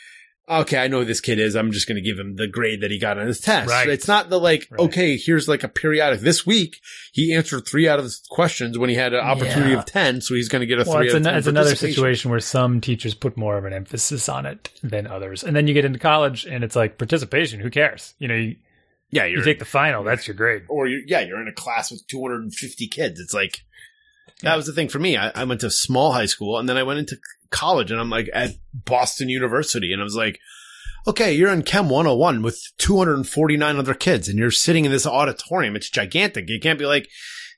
okay, 0.60 0.78
I 0.78 0.88
know 0.88 1.00
who 1.00 1.06
this 1.06 1.22
kid 1.22 1.40
is. 1.40 1.56
I'm 1.56 1.72
just 1.72 1.88
going 1.88 1.96
to 1.96 2.02
give 2.02 2.20
him 2.20 2.36
the 2.36 2.48
grade 2.48 2.82
that 2.82 2.92
he 2.92 3.00
got 3.00 3.18
on 3.18 3.26
his 3.28 3.40
test. 3.40 3.70
Right. 3.70 3.88
It's 3.90 4.08
not 4.08 4.30
the 4.30 4.40
like, 4.40 4.68
Right. 4.70 4.80
okay, 4.82 5.18
here's 5.18 5.48
like 5.48 5.64
a 5.64 5.68
periodic. 5.70 6.20
This 6.20 6.46
week 6.46 6.78
he 7.14 7.34
answered 7.34 7.68
three 7.68 7.88
out 7.88 8.00
of 8.00 8.06
the 8.06 8.16
questions 8.30 8.78
when 8.78 8.90
he 8.90 8.96
had 8.96 9.14
an 9.14 9.20
opportunity 9.22 9.72
Yeah. 9.72 9.80
of 9.80 9.86
10. 9.86 10.22
So 10.22 10.36
he's 10.36 10.50
going 10.50 10.60
to 10.60 10.66
get 10.66 10.80
a 10.80 10.84
well, 10.84 10.98
three 10.98 11.08
it's, 11.08 11.16
out 11.16 11.22
an, 11.22 11.28
of 11.28 11.32
10 11.32 11.38
it's 11.40 11.48
another 11.48 11.76
situation 11.76 12.32
where 12.32 12.40
some 12.40 12.82
teachers 12.82 13.14
put 13.14 13.38
more 13.38 13.58
of 13.58 13.66
an 13.66 13.74
emphasis 13.74 14.28
on 14.30 14.46
it 14.46 14.70
than 14.84 15.08
others, 15.08 15.44
and 15.44 15.56
then 15.56 15.68
you 15.68 15.74
get 15.74 15.86
into 15.86 16.00
college 16.00 16.46
and 16.46 16.64
it's 16.64 16.76
like 16.76 16.98
participation. 16.98 17.60
Who 17.60 17.70
cares? 17.70 18.14
You 18.20 18.28
know, 18.28 18.36
you, 18.36 18.56
Yeah. 19.10 19.26
you 19.26 19.36
You're, 19.36 19.44
take 19.46 19.60
the 19.60 19.66
final. 19.66 20.04
That's 20.04 20.28
your 20.28 20.36
grade. 20.36 20.64
or 20.70 20.88
you 20.88 21.04
yeah, 21.08 21.22
you're 21.22 21.42
in 21.42 21.48
a 21.48 21.54
class 21.54 21.92
with 21.92 22.06
250 22.08 22.88
kids. 22.88 23.20
It's 23.20 23.34
like, 23.34 23.60
that 24.44 24.56
was 24.56 24.66
the 24.66 24.74
thing 24.74 24.90
for 24.90 24.98
me. 25.00 25.18
I, 25.18 25.32
I 25.36 25.44
went 25.44 25.62
to 25.62 25.70
small 25.70 26.14
high 26.14 26.26
school 26.26 26.58
and 26.58 26.68
then 26.68 26.76
I 26.78 26.84
went 26.84 27.00
into 27.00 27.18
college 27.52 27.92
and 27.92 28.00
I'm 28.00 28.10
like 28.10 28.30
at 28.34 28.52
Boston 28.74 29.30
University 29.30 29.92
and 29.94 30.02
I 30.02 30.04
was 30.04 30.16
like, 30.16 30.40
okay, 31.08 31.34
you're 31.34 31.52
in 31.52 31.64
Chem 31.64 31.90
101 31.90 32.42
with 32.42 32.62
249 32.78 33.76
other 33.78 33.94
kids 33.94 34.28
and 34.28 34.38
you're 34.40 34.52
sitting 34.52 34.86
in 34.86 34.92
this 34.92 35.06
auditorium. 35.08 35.76
It's 35.76 35.90
gigantic. 35.90 36.50
You 36.50 36.60
can't 36.60 36.80
be 36.80 36.86
like, 36.86 37.08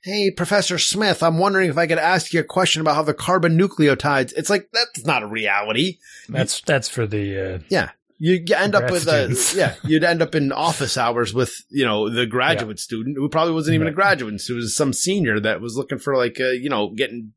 Hey, 0.02 0.30
Professor 0.30 0.76
Smith, 0.78 1.22
I'm 1.22 1.38
wondering 1.38 1.70
if 1.70 1.78
I 1.78 1.86
could 1.86 1.96
ask 1.96 2.34
you 2.34 2.40
a 2.40 2.44
question 2.44 2.82
about 2.82 2.94
how 2.94 3.02
the 3.02 3.14
carbon 3.14 3.58
nucleotides. 3.58 4.34
It's 4.36 4.50
like, 4.50 4.68
that's 4.70 5.06
not 5.06 5.22
a 5.22 5.26
reality. 5.26 5.96
That's 6.28 6.60
that's 6.60 6.90
for 6.90 7.06
the 7.06 7.54
uh, 7.54 7.58
Yeah. 7.70 7.90
You, 8.18 8.44
end 8.54 8.74
up 8.74 8.90
with, 8.90 9.02
students. 9.02 9.54
yeah, 9.54 9.74
you'd 9.82 10.04
end 10.04 10.20
up 10.22 10.34
in 10.34 10.52
office 10.52 10.96
hours 10.98 11.32
with, 11.34 11.54
you 11.70 11.84
know, 11.86 12.08
the 12.10 12.26
graduate 12.26 12.78
student 12.78 13.16
who 13.18 13.28
probably 13.28 13.54
wasn't 13.54 13.74
even 13.74 13.86
a 13.86 13.90
Right. 13.90 13.94
graduate. 13.96 14.42
It 14.48 14.52
was 14.52 14.76
some 14.76 14.92
senior 14.92 15.40
that 15.40 15.60
was 15.62 15.76
looking 15.76 15.98
for 15.98 16.16
like, 16.16 16.38
uh, 16.40 16.50
you 16.50 16.68
know, 16.70 16.90
getting 16.94 17.32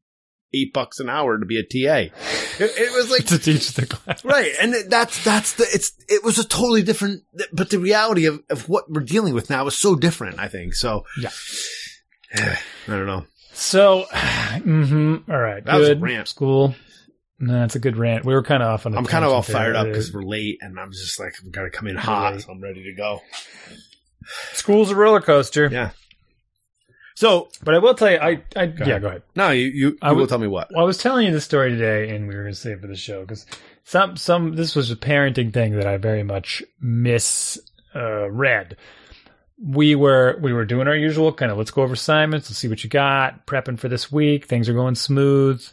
eight 0.53 0.73
bucks 0.73 0.99
an 0.99 1.09
hour 1.09 1.37
to 1.37 1.45
be 1.45 1.59
a 1.59 1.63
TA. 1.63 2.13
It, 2.59 2.71
it 2.77 2.93
was 2.95 3.11
like, 3.11 3.25
to 3.27 3.37
teach 3.37 3.73
the 3.73 3.85
class. 3.85 4.23
right. 4.23 4.51
And 4.61 4.73
it- 4.73 4.89
that's, 4.89 5.23
that's 5.23 5.53
the, 5.53 5.65
it's, 5.71 5.91
it 6.07 6.23
was 6.23 6.37
a 6.39 6.47
totally 6.47 6.83
different, 6.83 7.23
but 7.51 7.69
the 7.69 7.79
reality 7.79 8.25
of, 8.25 8.41
of 8.49 8.69
what 8.69 8.89
we're 8.89 9.01
dealing 9.01 9.33
with 9.33 9.49
now 9.49 9.67
is 9.67 9.75
so 9.77 9.95
different, 9.95 10.39
I 10.39 10.47
think. 10.47 10.73
So, 10.73 11.03
Yeah. 11.19 11.31
I 12.35 12.57
don't 12.87 13.05
know. 13.07 13.25
So, 13.53 14.03
hmm 14.63 15.17
all 15.29 15.37
right, 15.39 15.63
That 15.65 15.77
was 15.79 15.89
a 15.89 15.95
rant. 15.95 16.27
school. 16.27 16.75
No, 17.39 17.53
that's 17.53 17.75
a 17.75 17.79
good 17.79 17.97
rant. 17.97 18.25
We 18.25 18.33
were 18.33 18.41
kind 18.43 18.63
of 18.63 18.69
off 18.69 18.85
on. 18.87 18.93
a 18.95 18.97
I'm 18.97 19.05
kind 19.05 19.23
of 19.23 19.31
all 19.31 19.43
tangent 19.43 19.57
fired 19.57 19.75
there. 19.75 19.81
up 19.81 19.87
because 19.87 20.11
we're 20.11 20.23
late 20.23 20.57
and 20.61 20.79
I'm 20.79 20.91
just 20.91 21.19
like, 21.19 21.33
I've 21.43 21.51
got 21.51 21.63
to 21.63 21.69
come 21.69 21.87
in 21.87 21.95
hot. 21.95 22.29
Really? 22.31 22.41
So 22.43 22.51
I'm 22.51 22.61
ready 22.61 22.83
to 22.85 22.93
go. 22.93 23.21
school's 24.53 24.89
a 24.91 24.95
roller 24.95 25.21
coaster. 25.21 25.69
Yeah. 25.71 25.91
So, 27.17 27.49
But 27.63 27.73
I 27.73 27.79
will 27.79 27.95
tell 27.95 28.11
you, 28.11 28.17
I, 28.19 28.29
I 28.55 28.65
yeah, 28.65 28.73
ahead. 28.83 29.01
go 29.01 29.07
ahead. 29.07 29.23
no, 29.35 29.49
you, 29.49 29.65
you, 29.65 29.87
you 29.89 29.97
I 30.03 30.11
will 30.11 30.19
would- 30.19 30.29
tell 30.29 30.37
me 30.37 30.45
what. 30.45 30.67
Well, 30.71 30.83
I 30.83 30.85
was 30.85 30.99
telling 30.99 31.25
you 31.25 31.33
the 31.33 31.41
story 31.41 31.71
today, 31.71 32.15
and 32.15 32.27
we 32.27 32.35
were 32.35 32.43
going 32.43 32.53
to 32.53 32.59
save 32.59 32.77
it 32.77 32.81
for 32.81 32.85
the 32.87 32.95
show 32.95 33.21
because 33.21 33.47
some 33.83 34.15
some 34.17 34.55
this 34.55 34.75
was 34.75 34.91
a 34.91 34.95
parenting 34.95 35.51
thing 35.51 35.75
that 35.77 35.87
I 35.87 35.97
very 35.97 36.21
much 36.21 36.61
miss 36.79 37.59
uh, 37.95 38.29
read. 38.29 38.77
We 39.59 39.95
were 39.95 40.37
we 40.43 40.53
were 40.53 40.63
doing 40.63 40.87
our 40.87 40.95
usual 40.95 41.33
kind 41.33 41.51
of 41.51 41.57
let's 41.57 41.71
go 41.71 41.81
over 41.81 41.93
assignments, 41.95 42.51
let's 42.51 42.59
see 42.59 42.67
what 42.67 42.83
you 42.83 42.89
got, 42.91 43.47
prepping 43.47 43.79
for 43.79 43.87
this 43.89 44.11
week. 44.11 44.45
Things 44.45 44.69
are 44.69 44.73
going 44.75 44.93
smooth. 44.93 45.65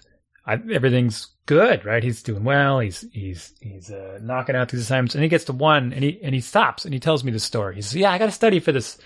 I, 0.46 0.54
everything's 0.72 1.26
good, 1.44 1.84
right? 1.84 2.02
He's 2.02 2.22
doing 2.22 2.44
well. 2.44 2.80
He's 2.80 3.04
he's 3.12 3.52
he's 3.60 3.90
uh, 3.90 4.18
knocking 4.22 4.56
out 4.56 4.70
these 4.70 4.80
assignments, 4.80 5.14
and 5.14 5.22
he 5.22 5.28
gets 5.28 5.44
to 5.44 5.52
one, 5.52 5.92
and 5.92 6.02
he 6.02 6.18
and 6.22 6.34
he 6.34 6.40
stops, 6.40 6.86
and 6.86 6.94
he 6.94 7.00
tells 7.00 7.22
me 7.22 7.32
the 7.32 7.38
story. 7.38 7.74
He 7.74 7.82
says, 7.82 7.96
"Yeah, 7.96 8.12
I 8.12 8.16
got 8.16 8.26
to 8.26 8.32
study 8.32 8.60
for 8.60 8.72
this 8.72 8.96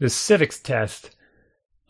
this 0.00 0.14
civics 0.14 0.58
test." 0.60 1.10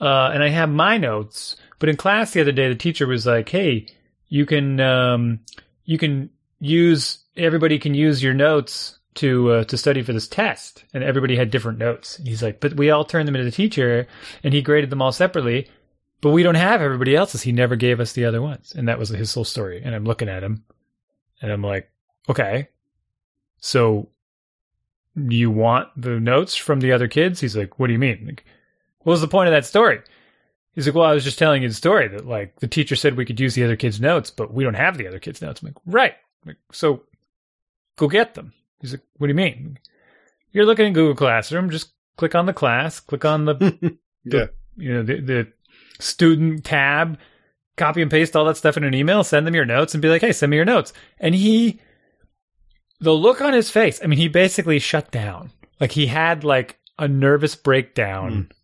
Uh, 0.01 0.31
and 0.33 0.43
I 0.43 0.49
have 0.49 0.71
my 0.71 0.97
notes. 0.99 1.57
But 1.79 1.89
in 1.89 1.97
class 1.97 2.33
the 2.33 2.41
other 2.41 2.53
day, 2.53 2.69
the 2.69 2.75
teacher 2.75 3.07
was 3.07 3.27
like, 3.27 3.49
"Hey, 3.49 3.87
you 4.29 4.47
can 4.47 4.81
um, 4.81 5.41
you 5.85 5.99
can 5.99 6.31
use 6.61 7.19
everybody 7.37 7.79
can 7.79 7.95
use 7.95 8.23
your 8.23 8.35
notes 8.35 8.99
to 9.15 9.51
uh, 9.53 9.65
to 9.65 9.77
study 9.77 10.03
for 10.03 10.13
this 10.13 10.29
test." 10.29 10.85
And 10.93 11.05
everybody 11.05 11.37
had 11.37 11.51
different 11.51 11.79
notes. 11.79 12.19
And 12.19 12.29
he's 12.29 12.43
like, 12.43 12.61
"But 12.61 12.75
we 12.75 12.91
all 12.91 13.05
turned 13.05 13.29
them 13.29 13.37
into 13.37 13.45
the 13.45 13.51
teacher, 13.51 14.07
and 14.43 14.53
he 14.53 14.63
graded 14.63 14.91
them 14.91 15.03
all 15.03 15.13
separately." 15.13 15.69
But 16.21 16.31
we 16.31 16.43
don't 16.43 16.57
have 16.57 16.83
everybody 16.83 17.15
else's. 17.15 17.43
He 17.43 17.53
never 17.53 17.77
gave 17.77 18.01
us 18.01 18.13
the 18.13 18.25
other 18.25 18.43
ones, 18.43 18.75
and 18.77 18.89
that 18.89 18.99
was 18.99 19.11
his 19.11 19.33
whole 19.33 19.45
story. 19.45 19.83
And 19.85 19.95
I'm 19.95 20.05
looking 20.05 20.29
at 20.29 20.43
him, 20.43 20.65
and 21.41 21.53
I'm 21.53 21.63
like, 21.63 21.91
"Okay, 22.29 22.69
so 23.59 24.09
you 25.15 25.51
want 25.51 25.89
the 25.97 26.19
notes 26.19 26.57
from 26.57 26.81
the 26.81 26.91
other 26.91 27.07
kids?" 27.07 27.41
He's 27.41 27.57
like, 27.57 27.79
"What 27.79 27.87
do 27.87 27.93
you 27.93 28.01
mean?" 28.01 28.25
Like, 28.27 28.45
what 29.09 29.13
was 29.13 29.21
the 29.23 29.27
point 29.29 29.49
of 29.49 29.53
that 29.55 29.65
story? 29.65 30.03
He's 30.75 30.87
like, 30.87 30.95
well, 30.95 31.07
I 31.07 31.15
was 31.15 31.25
just 31.25 31.39
telling 31.39 31.63
you 31.63 31.69
the 31.69 31.75
story 31.75 32.09
that 32.09 32.27
like 32.27 32.61
the 32.61 32.69
teacher 32.69 32.95
said 32.95 33.17
we 33.17 33.25
could 33.25 33.41
use 33.41 33.55
the 33.55 33.65
other 33.65 33.75
kids' 33.75 34.03
notes, 34.03 34.31
but 34.31 34.53
we 34.53 34.65
don't 34.65 34.75
have 34.75 34.99
the 34.99 35.09
other 35.09 35.19
kids' 35.19 35.41
notes. 35.41 35.63
I'm 35.63 35.69
like, 35.69 35.77
right. 35.87 36.13
I'm 36.43 36.49
like, 36.49 36.59
so 36.73 37.05
go 37.97 38.07
get 38.07 38.35
them. 38.35 38.53
He's 38.83 38.93
like, 38.93 39.01
what 39.17 39.29
do 39.29 39.31
you 39.31 39.35
mean? 39.35 39.79
You're 40.53 40.67
looking 40.67 40.85
in 40.85 40.93
Google 40.93 41.15
Classroom, 41.15 41.71
just 41.71 41.93
click 42.19 42.35
on 42.35 42.45
the 42.45 42.53
class, 42.53 43.01
click 43.01 43.25
on 43.25 43.47
the, 43.47 43.97
Yeah. 44.25 44.49
you 44.77 44.93
know, 44.93 45.03
the, 45.03 45.21
the 45.21 45.53
student 46.01 46.65
tab, 46.65 47.19
copy 47.79 48.03
and 48.03 48.11
paste 48.11 48.37
all 48.37 48.45
that 48.45 48.59
stuff 48.59 48.77
in 48.77 48.85
an 48.85 48.93
email, 48.93 49.25
send 49.25 49.47
them 49.47 49.55
your 49.55 49.65
notes 49.65 49.95
and 49.95 50.03
be 50.03 50.11
like, 50.11 50.21
hey, 50.21 50.33
send 50.33 50.51
me 50.51 50.57
your 50.57 50.67
notes. 50.67 50.93
And 51.19 51.35
he, 51.35 51.81
the 53.01 53.15
look 53.15 53.41
on 53.41 53.55
his 53.55 53.71
face, 53.71 54.01
I 54.05 54.07
mean, 54.07 54.19
he 54.19 54.29
basically 54.29 54.79
shut 54.79 55.11
down. 55.11 55.51
Like 55.81 55.93
he 55.93 56.09
had 56.09 56.45
like 56.45 56.79
a 56.99 57.09
nervous 57.09 57.55
breakdown 57.55 58.33
hmm. 58.33 58.58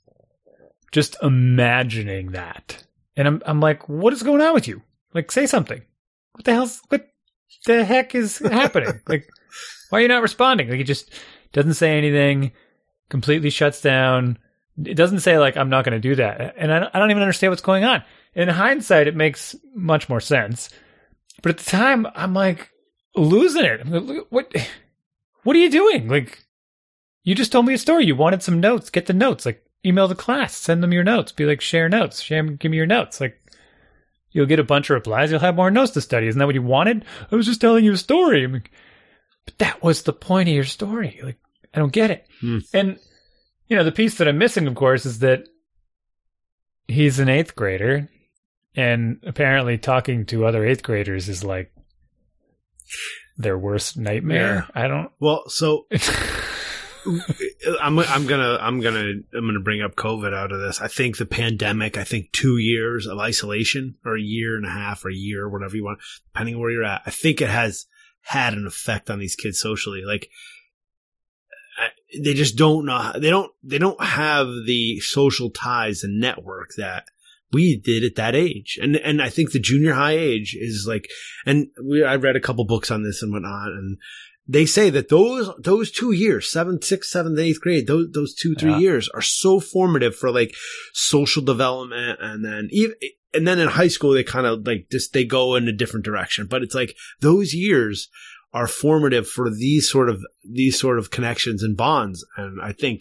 Just 0.94 1.16
imagining 1.22 2.30
that. 2.30 2.84
And 3.16 3.26
I'm 3.26 3.42
I'm 3.44 3.60
like, 3.60 3.88
what 3.88 4.12
is 4.12 4.22
going 4.22 4.40
on 4.40 4.54
with 4.54 4.68
you? 4.68 4.80
Like, 5.12 5.30
say 5.32 5.44
something. 5.46 5.82
What 6.32 6.44
the 6.44 6.52
hell's 6.52 6.80
what 6.88 7.08
the 7.66 7.84
heck 7.84 8.14
is 8.14 8.38
happening? 8.50 9.00
like, 9.08 9.28
why 9.90 9.98
are 9.98 10.02
you 10.02 10.08
not 10.08 10.22
responding? 10.22 10.68
Like, 10.68 10.78
he 10.78 10.84
just 10.84 11.10
doesn't 11.52 11.74
say 11.74 11.98
anything. 11.98 12.52
Completely 13.08 13.50
shuts 13.50 13.80
down. 13.80 14.38
It 14.84 14.94
doesn't 14.94 15.20
say 15.20 15.36
like 15.36 15.56
I'm 15.56 15.68
not 15.68 15.84
going 15.84 16.00
to 16.00 16.08
do 16.08 16.14
that, 16.14 16.54
and 16.56 16.72
I 16.72 16.78
don't, 16.78 16.94
I 16.94 16.98
don't 16.98 17.10
even 17.10 17.22
understand 17.22 17.50
what's 17.50 17.62
going 17.62 17.84
on. 17.84 18.02
In 18.34 18.48
hindsight, 18.48 19.06
it 19.06 19.16
makes 19.16 19.54
much 19.74 20.08
more 20.08 20.20
sense. 20.20 20.70
But 21.42 21.50
at 21.50 21.58
the 21.58 21.70
time, 21.70 22.06
I'm 22.14 22.34
like 22.34 22.70
losing 23.16 23.64
it. 23.64 23.86
Like, 23.86 24.26
what? 24.30 24.54
What 25.42 25.56
are 25.56 25.60
you 25.60 25.70
doing? 25.70 26.08
Like, 26.08 26.44
you 27.22 27.34
just 27.34 27.52
told 27.52 27.66
me 27.66 27.74
a 27.74 27.78
story. 27.78 28.06
You 28.06 28.16
wanted 28.16 28.42
some 28.42 28.60
notes. 28.60 28.90
Get 28.90 29.06
the 29.06 29.12
notes. 29.12 29.44
Like, 29.44 29.63
email 29.84 30.08
the 30.08 30.14
class. 30.14 30.54
Send 30.54 30.82
them 30.82 30.92
your 30.92 31.04
notes. 31.04 31.32
Be 31.32 31.44
like, 31.44 31.60
share 31.60 31.88
notes. 31.88 32.20
Share, 32.20 32.42
give 32.42 32.70
me 32.70 32.76
your 32.76 32.86
notes. 32.86 33.20
Like, 33.20 33.40
you'll 34.30 34.46
get 34.46 34.58
a 34.58 34.64
bunch 34.64 34.90
of 34.90 34.94
replies. 34.94 35.30
You'll 35.30 35.40
have 35.40 35.56
more 35.56 35.70
notes 35.70 35.92
to 35.92 36.00
study. 36.00 36.26
Isn't 36.26 36.38
that 36.38 36.46
what 36.46 36.54
you 36.54 36.62
wanted? 36.62 37.04
I 37.30 37.36
was 37.36 37.46
just 37.46 37.60
telling 37.60 37.84
you 37.84 37.92
a 37.92 37.96
story. 37.96 38.44
I'm 38.44 38.52
like, 38.52 38.70
but 39.44 39.58
that 39.58 39.82
was 39.82 40.02
the 40.02 40.12
point 40.12 40.48
of 40.48 40.54
your 40.54 40.64
story. 40.64 41.20
Like, 41.22 41.38
I 41.72 41.78
don't 41.78 41.92
get 41.92 42.10
it. 42.10 42.26
Hmm. 42.40 42.58
And, 42.72 42.98
you 43.68 43.76
know, 43.76 43.84
the 43.84 43.92
piece 43.92 44.18
that 44.18 44.28
I'm 44.28 44.38
missing, 44.38 44.66
of 44.66 44.74
course, 44.74 45.06
is 45.06 45.20
that 45.20 45.48
he's 46.88 47.18
an 47.18 47.28
eighth 47.28 47.54
grader. 47.54 48.08
And 48.76 49.20
apparently 49.24 49.78
talking 49.78 50.26
to 50.26 50.46
other 50.46 50.66
eighth 50.66 50.82
graders 50.82 51.28
is 51.28 51.44
like 51.44 51.72
their 53.36 53.56
worst 53.56 53.96
nightmare. 53.96 54.66
I 54.74 54.88
don't. 54.88 55.10
Well, 55.20 55.44
so 55.48 55.86
I'm 57.80 57.99
I'm 57.99 58.26
gonna 58.26 58.58
I'm 58.61 58.80
gonna 58.80 59.12
I'm 59.34 59.46
gonna 59.46 59.61
bring 59.61 59.82
up 59.82 59.94
COVID 59.94 60.34
out 60.34 60.52
of 60.52 60.61
this. 60.61 60.80
I 60.80 60.88
think 60.88 61.18
the 61.18 61.26
pandemic. 61.26 61.96
I 61.99 62.04
think 62.04 62.32
two 62.32 62.58
years 62.58 63.06
of 63.06 63.18
isolation, 63.18 63.96
or 64.04 64.16
a 64.16 64.23
year 64.23 64.56
and 64.56 64.66
a 64.66 64.70
half, 64.70 65.04
or 65.04 65.11
a 65.11 65.14
year, 65.14 65.49
whatever 65.49 65.76
you 65.76 65.84
want, 65.84 66.00
depending 66.32 66.58
where 66.58 66.70
you're 66.70 66.84
at. 66.84 67.02
I 67.06 67.11
think 67.11 67.40
it 67.40 67.49
has 67.49 67.87
had 68.23 68.54
an 68.54 68.66
effect 68.66 69.11
on 69.11 69.18
these 69.18 69.37
kids 69.37 69.61
socially. 69.61 70.02
Like 70.04 70.30
they 72.23 72.34
just 72.34 72.56
don't 72.56 72.87
know. 72.87 73.12
They 73.18 73.30
don't. 73.30 73.52
They 73.62 73.78
don't 73.78 74.02
have 74.02 74.46
the 74.66 75.00
social 75.00 75.50
ties 75.50 76.04
and 76.04 76.20
network 76.20 76.70
that 76.76 77.06
we 77.52 77.76
did 77.76 78.04
at 78.04 78.16
that 78.16 78.34
age. 78.34 78.78
And 78.80 78.96
and 78.96 79.20
I 79.20 79.28
think 79.28 79.52
the 79.52 79.61
junior 79.61 79.94
high 79.94 80.16
age 80.16 80.56
is 80.58 80.87
like. 80.88 81.08
And 81.44 81.68
we 81.82 82.04
I 82.04 82.16
read 82.16 82.37
a 82.37 82.40
couple 82.40 82.64
books 82.64 82.90
on 82.90 83.02
this 83.02 83.23
and 83.23 83.32
whatnot, 83.32 83.68
and 83.68 83.99
they 84.46 84.66
say 84.66 84.90
that 84.90 85.08
those 85.08 85.50
those 85.58 85.90
two 85.90 86.12
years, 86.12 86.50
seventh, 86.50 86.84
sixth, 86.84 87.10
seventh, 87.10 87.38
eighth 87.38 87.60
grade, 87.60 87.86
those 87.86 88.08
those 88.12 88.34
two 88.34 88.54
three 88.54 88.72
Yeah. 88.72 88.78
years 88.78 89.08
are 89.10 89.22
so 89.22 89.58
formative 89.60 90.14
for 90.14 90.30
like 90.30 90.54
social 90.92 91.42
development, 91.42 92.18
and 92.20 92.44
then 92.44 92.68
even 92.70 92.94
and 93.32 93.48
then 93.48 93.58
in 93.58 93.68
high 93.68 93.88
school 93.88 94.12
they 94.12 94.22
kind 94.22 94.46
of 94.46 94.66
like 94.66 94.86
just 94.92 95.12
they 95.12 95.24
go 95.24 95.54
in 95.54 95.66
a 95.68 95.72
different 95.72 96.04
direction. 96.04 96.46
But 96.46 96.62
it's 96.62 96.74
like 96.74 96.94
those 97.20 97.54
years 97.54 98.08
are 98.52 98.66
formative 98.68 99.26
for 99.26 99.50
these 99.50 99.90
sort 99.90 100.08
of 100.10 100.22
these 100.48 100.78
sort 100.78 100.98
of 100.98 101.10
connections 101.10 101.62
and 101.62 101.76
bonds, 101.76 102.24
and 102.36 102.60
I 102.62 102.72
think 102.72 103.00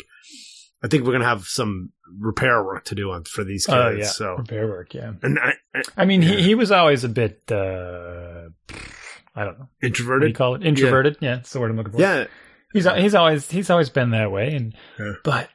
I 0.81 0.88
think 0.88 1.05
we're 1.05 1.12
gonna 1.12 1.25
have 1.25 1.43
some 1.45 1.91
repair 2.19 2.63
work 2.63 2.85
to 2.85 2.95
do 2.95 3.12
on 3.12 3.23
for 3.25 3.43
these 3.43 3.65
kids. 3.65 3.75
Oh 3.77 3.89
yeah, 3.89 4.05
So 4.05 4.35
repair 4.38 4.67
work. 4.67 4.93
Yeah. 4.93 5.13
and 5.21 5.38
I, 5.39 5.53
I, 5.75 5.81
I 5.97 6.05
mean, 6.05 6.21
Yeah. 6.21 6.35
he 6.38 6.43
he 6.43 6.55
was 6.55 6.71
always 6.71 7.03
a 7.03 7.09
bit. 7.09 7.51
uh 7.51 8.47
I 9.35 9.43
don't 9.45 9.57
know. 9.59 9.67
Do 9.81 10.27
you 10.27 10.33
call 10.33 10.55
it? 10.55 10.63
Introverted. 10.63 11.17
Yeah, 11.21 11.35
that's 11.35 11.51
the 11.53 11.59
word 11.59 11.71
I'm 11.71 11.77
looking 11.77 11.93
for. 11.93 11.99
Yeah, 11.99 12.25
he's 12.73 12.85
he's 12.85 13.15
always 13.15 13.49
he's 13.49 13.69
always 13.69 13.89
been 13.89 14.11
that 14.11 14.31
way 14.31 14.55
and 14.55 14.75
Yeah. 14.99 15.13
but 15.23 15.49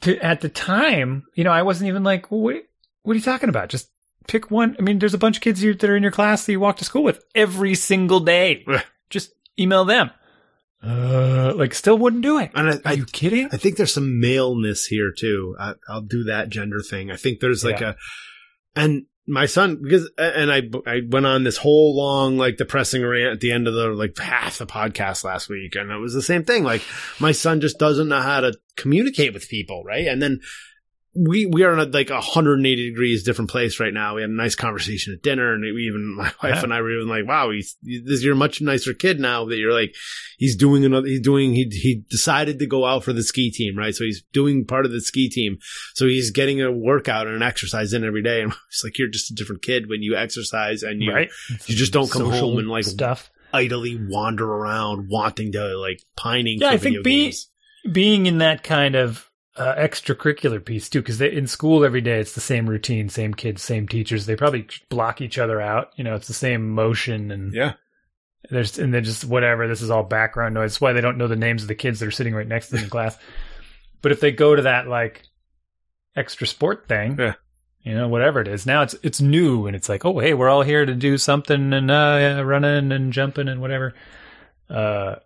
to, 0.00 0.18
at 0.24 0.40
the 0.40 0.48
time 0.48 1.24
you 1.34 1.44
know 1.44 1.50
i 1.52 1.60
wasn't 1.62 1.86
even 1.88 2.02
like 2.02 2.30
well, 2.30 2.40
what, 2.40 2.62
what 3.02 3.12
are 3.12 3.16
you 3.16 3.22
talking 3.22 3.50
about 3.50 3.68
just 3.68 3.90
pick 4.26 4.50
one 4.50 4.74
i 4.78 4.82
mean 4.82 4.98
there's 4.98 5.12
a 5.12 5.18
bunch 5.18 5.36
of 5.36 5.42
kids 5.42 5.60
here 5.60 5.74
that 5.74 5.90
are 5.90 5.94
in 5.94 6.02
your 6.02 6.10
class 6.10 6.46
that 6.46 6.52
you 6.52 6.58
walk 6.58 6.78
to 6.78 6.84
school 6.86 7.02
with 7.02 7.22
every 7.34 7.74
single 7.74 8.18
day 8.18 8.64
just 9.10 9.32
email 9.60 9.84
them 9.84 10.10
uh 10.82 11.52
like 11.54 11.74
still 11.74 11.96
wouldn't 11.98 12.22
do 12.22 12.38
it 12.38 12.50
and 12.54 12.70
I, 12.70 12.72
are 12.72 12.80
I 12.86 12.92
you 12.94 13.04
kidding 13.04 13.48
I 13.52 13.56
think 13.58 13.76
there's 13.76 13.92
some 13.94 14.18
maleness 14.18 14.86
here 14.86 15.12
too. 15.16 15.54
I, 15.60 15.74
I'll 15.88 16.00
do 16.00 16.24
that 16.24 16.48
gender 16.48 16.80
thing. 16.80 17.10
I 17.10 17.16
think 17.16 17.40
there's 17.40 17.62
like 17.64 17.80
Yeah. 17.80 17.90
a, 18.76 18.80
and 18.80 19.04
my 19.26 19.46
son 19.46 19.80
because 19.82 20.10
and 20.18 20.52
I 20.52 20.62
I 20.86 21.00
went 21.08 21.26
on 21.26 21.44
this 21.44 21.56
whole 21.56 21.96
long 21.96 22.38
like 22.38 22.56
depressing 22.56 23.04
rant 23.04 23.32
at 23.32 23.40
the 23.40 23.52
end 23.52 23.68
of 23.68 23.74
the 23.74 23.88
like 23.88 24.18
half 24.18 24.58
the 24.58 24.66
podcast 24.66 25.24
last 25.24 25.48
week, 25.48 25.76
and 25.76 25.90
it 25.90 25.98
was 25.98 26.14
the 26.14 26.22
same 26.22 26.44
thing. 26.44 26.64
Like 26.64 26.82
my 27.20 27.32
son 27.32 27.60
just 27.60 27.78
doesn't 27.78 28.08
know 28.08 28.20
how 28.20 28.40
to 28.40 28.54
communicate 28.76 29.32
with 29.32 29.48
people, 29.48 29.84
right? 29.84 30.06
And 30.06 30.20
then 30.20 30.40
we 31.14 31.44
we 31.44 31.62
are 31.62 31.74
in 31.74 31.78
a, 31.78 31.84
like 31.84 32.08
a 32.08 32.14
180 32.14 32.88
degrees 32.90 33.22
different 33.22 33.50
place 33.50 33.78
right 33.78 33.92
now. 33.92 34.14
We 34.14 34.22
had 34.22 34.30
a 34.30 34.34
nice 34.34 34.54
conversation 34.54 35.12
at 35.12 35.22
dinner, 35.22 35.52
and 35.52 35.62
we 35.62 35.82
even 35.82 36.14
my 36.16 36.24
wife 36.42 36.54
Yeah. 36.56 36.62
and 36.62 36.72
I 36.72 36.80
were 36.80 36.90
even 36.94 37.08
like, 37.08 37.26
"Wow, 37.26 37.50
he's 37.50 37.76
this 37.82 38.22
you're 38.24 38.32
a 38.32 38.36
much 38.36 38.60
nicer 38.62 38.94
kid 38.94 39.20
now 39.20 39.44
that 39.46 39.58
you're 39.58 39.72
like 39.74 39.94
he's 40.38 40.56
doing 40.56 40.84
another 40.84 41.06
he's 41.06 41.20
doing 41.20 41.52
he 41.52 41.64
he 41.70 42.02
decided 42.08 42.58
to 42.60 42.66
go 42.66 42.84
out 42.86 43.04
for 43.04 43.12
the 43.12 43.22
ski 43.22 43.50
team 43.50 43.76
right? 43.76 43.94
So 43.94 44.04
he's 44.04 44.22
doing 44.32 44.64
part 44.64 44.86
of 44.86 44.92
the 44.92 45.00
ski 45.02 45.28
team. 45.28 45.58
So 45.94 46.06
he's 46.06 46.30
getting 46.30 46.62
a 46.62 46.72
workout 46.72 47.26
and 47.26 47.36
an 47.36 47.42
exercise 47.42 47.92
in 47.92 48.04
every 48.04 48.22
day. 48.22 48.40
And 48.42 48.52
it's 48.68 48.82
like 48.82 48.98
you're 48.98 49.08
just 49.08 49.30
a 49.30 49.34
different 49.34 49.62
kid 49.62 49.88
when 49.88 50.02
you 50.02 50.16
exercise 50.16 50.82
and 50.82 51.02
you 51.02 51.12
right. 51.12 51.28
you 51.66 51.76
just 51.76 51.92
don't 51.92 52.10
come 52.10 52.22
Social 52.22 52.50
home 52.50 52.58
and 52.58 52.68
like 52.68 52.84
stuff. 52.84 53.30
idly 53.52 54.00
wander 54.08 54.46
around 54.50 55.08
wanting 55.10 55.52
to 55.52 55.76
like 55.76 56.00
pining 56.16 56.58
Yeah, 56.60 56.68
for 56.70 56.74
I 56.74 56.78
think 56.78 57.04
be- 57.04 57.34
being 57.90 58.26
in 58.26 58.38
that 58.38 58.62
kind 58.62 58.94
of 58.94 59.28
uh, 59.56 59.74
extracurricular 59.74 60.64
piece 60.64 60.88
too, 60.88 61.00
because 61.02 61.18
they 61.18 61.32
in 61.32 61.46
school 61.46 61.84
every 61.84 62.00
day 62.00 62.20
it's 62.20 62.34
the 62.34 62.40
same 62.40 62.68
routine, 62.68 63.08
same 63.08 63.34
kids, 63.34 63.62
same 63.62 63.86
teachers. 63.86 64.26
They 64.26 64.36
probably 64.36 64.66
block 64.88 65.20
each 65.20 65.38
other 65.38 65.60
out. 65.60 65.90
You 65.96 66.04
know, 66.04 66.14
it's 66.14 66.28
the 66.28 66.34
same 66.34 66.70
motion 66.70 67.30
and 67.30 67.52
yeah 67.52 67.74
there's 68.50 68.78
and 68.78 68.92
then 68.92 69.04
just 69.04 69.24
whatever. 69.24 69.68
This 69.68 69.82
is 69.82 69.90
all 69.90 70.02
background 70.02 70.54
noise. 70.54 70.72
That's 70.72 70.80
why 70.80 70.92
they 70.92 71.00
don't 71.00 71.16
know 71.18 71.28
the 71.28 71.36
names 71.36 71.62
of 71.62 71.68
the 71.68 71.74
kids 71.76 72.00
that 72.00 72.08
are 72.08 72.12
sitting 72.12 72.34
right 72.34 72.48
next 72.48 72.68
to 72.68 72.74
them 72.76 72.84
in 72.84 72.90
class. 72.96 73.16
But 74.00 74.10
if 74.12 74.18
they 74.20 74.32
go 74.32 74.56
to 74.56 74.62
that 74.62 74.88
like 74.88 75.22
extra 76.16 76.46
sport 76.46 76.88
thing, 76.88 77.16
Yeah. 77.18 77.34
you 77.82 77.94
know, 77.94 78.08
whatever 78.08 78.40
it 78.40 78.48
is, 78.48 78.66
now 78.66 78.82
it's 78.82 78.96
it's 79.04 79.20
new 79.20 79.66
and 79.68 79.76
it's 79.76 79.88
like, 79.88 80.04
oh 80.04 80.18
hey, 80.18 80.34
we're 80.34 80.48
all 80.48 80.62
here 80.62 80.84
to 80.84 80.94
do 80.94 81.18
something 81.18 81.72
and 81.72 81.88
uh, 81.90 82.16
yeah, 82.18 82.40
running 82.40 82.90
and 82.90 83.12
jumping 83.12 83.48
and 83.48 83.60
whatever. 83.60 83.94
Uh, 84.68 85.16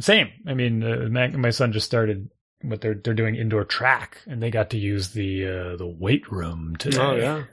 same. 0.00 0.28
I 0.46 0.52
mean, 0.52 0.82
uh, 0.82 1.08
my, 1.10 1.28
my 1.28 1.50
son 1.50 1.72
just 1.72 1.86
started 1.86 2.28
what 2.62 2.80
they're 2.80 2.94
they're 2.94 3.14
doing 3.14 3.36
indoor 3.36 3.64
track 3.64 4.18
and 4.26 4.42
they 4.42 4.50
got 4.50 4.70
to 4.70 4.78
use 4.78 5.10
the 5.10 5.46
uh, 5.46 5.76
the 5.76 5.86
weight 5.86 6.30
room 6.30 6.76
today. 6.76 6.98
oh 6.98 7.14
yeah 7.16 7.44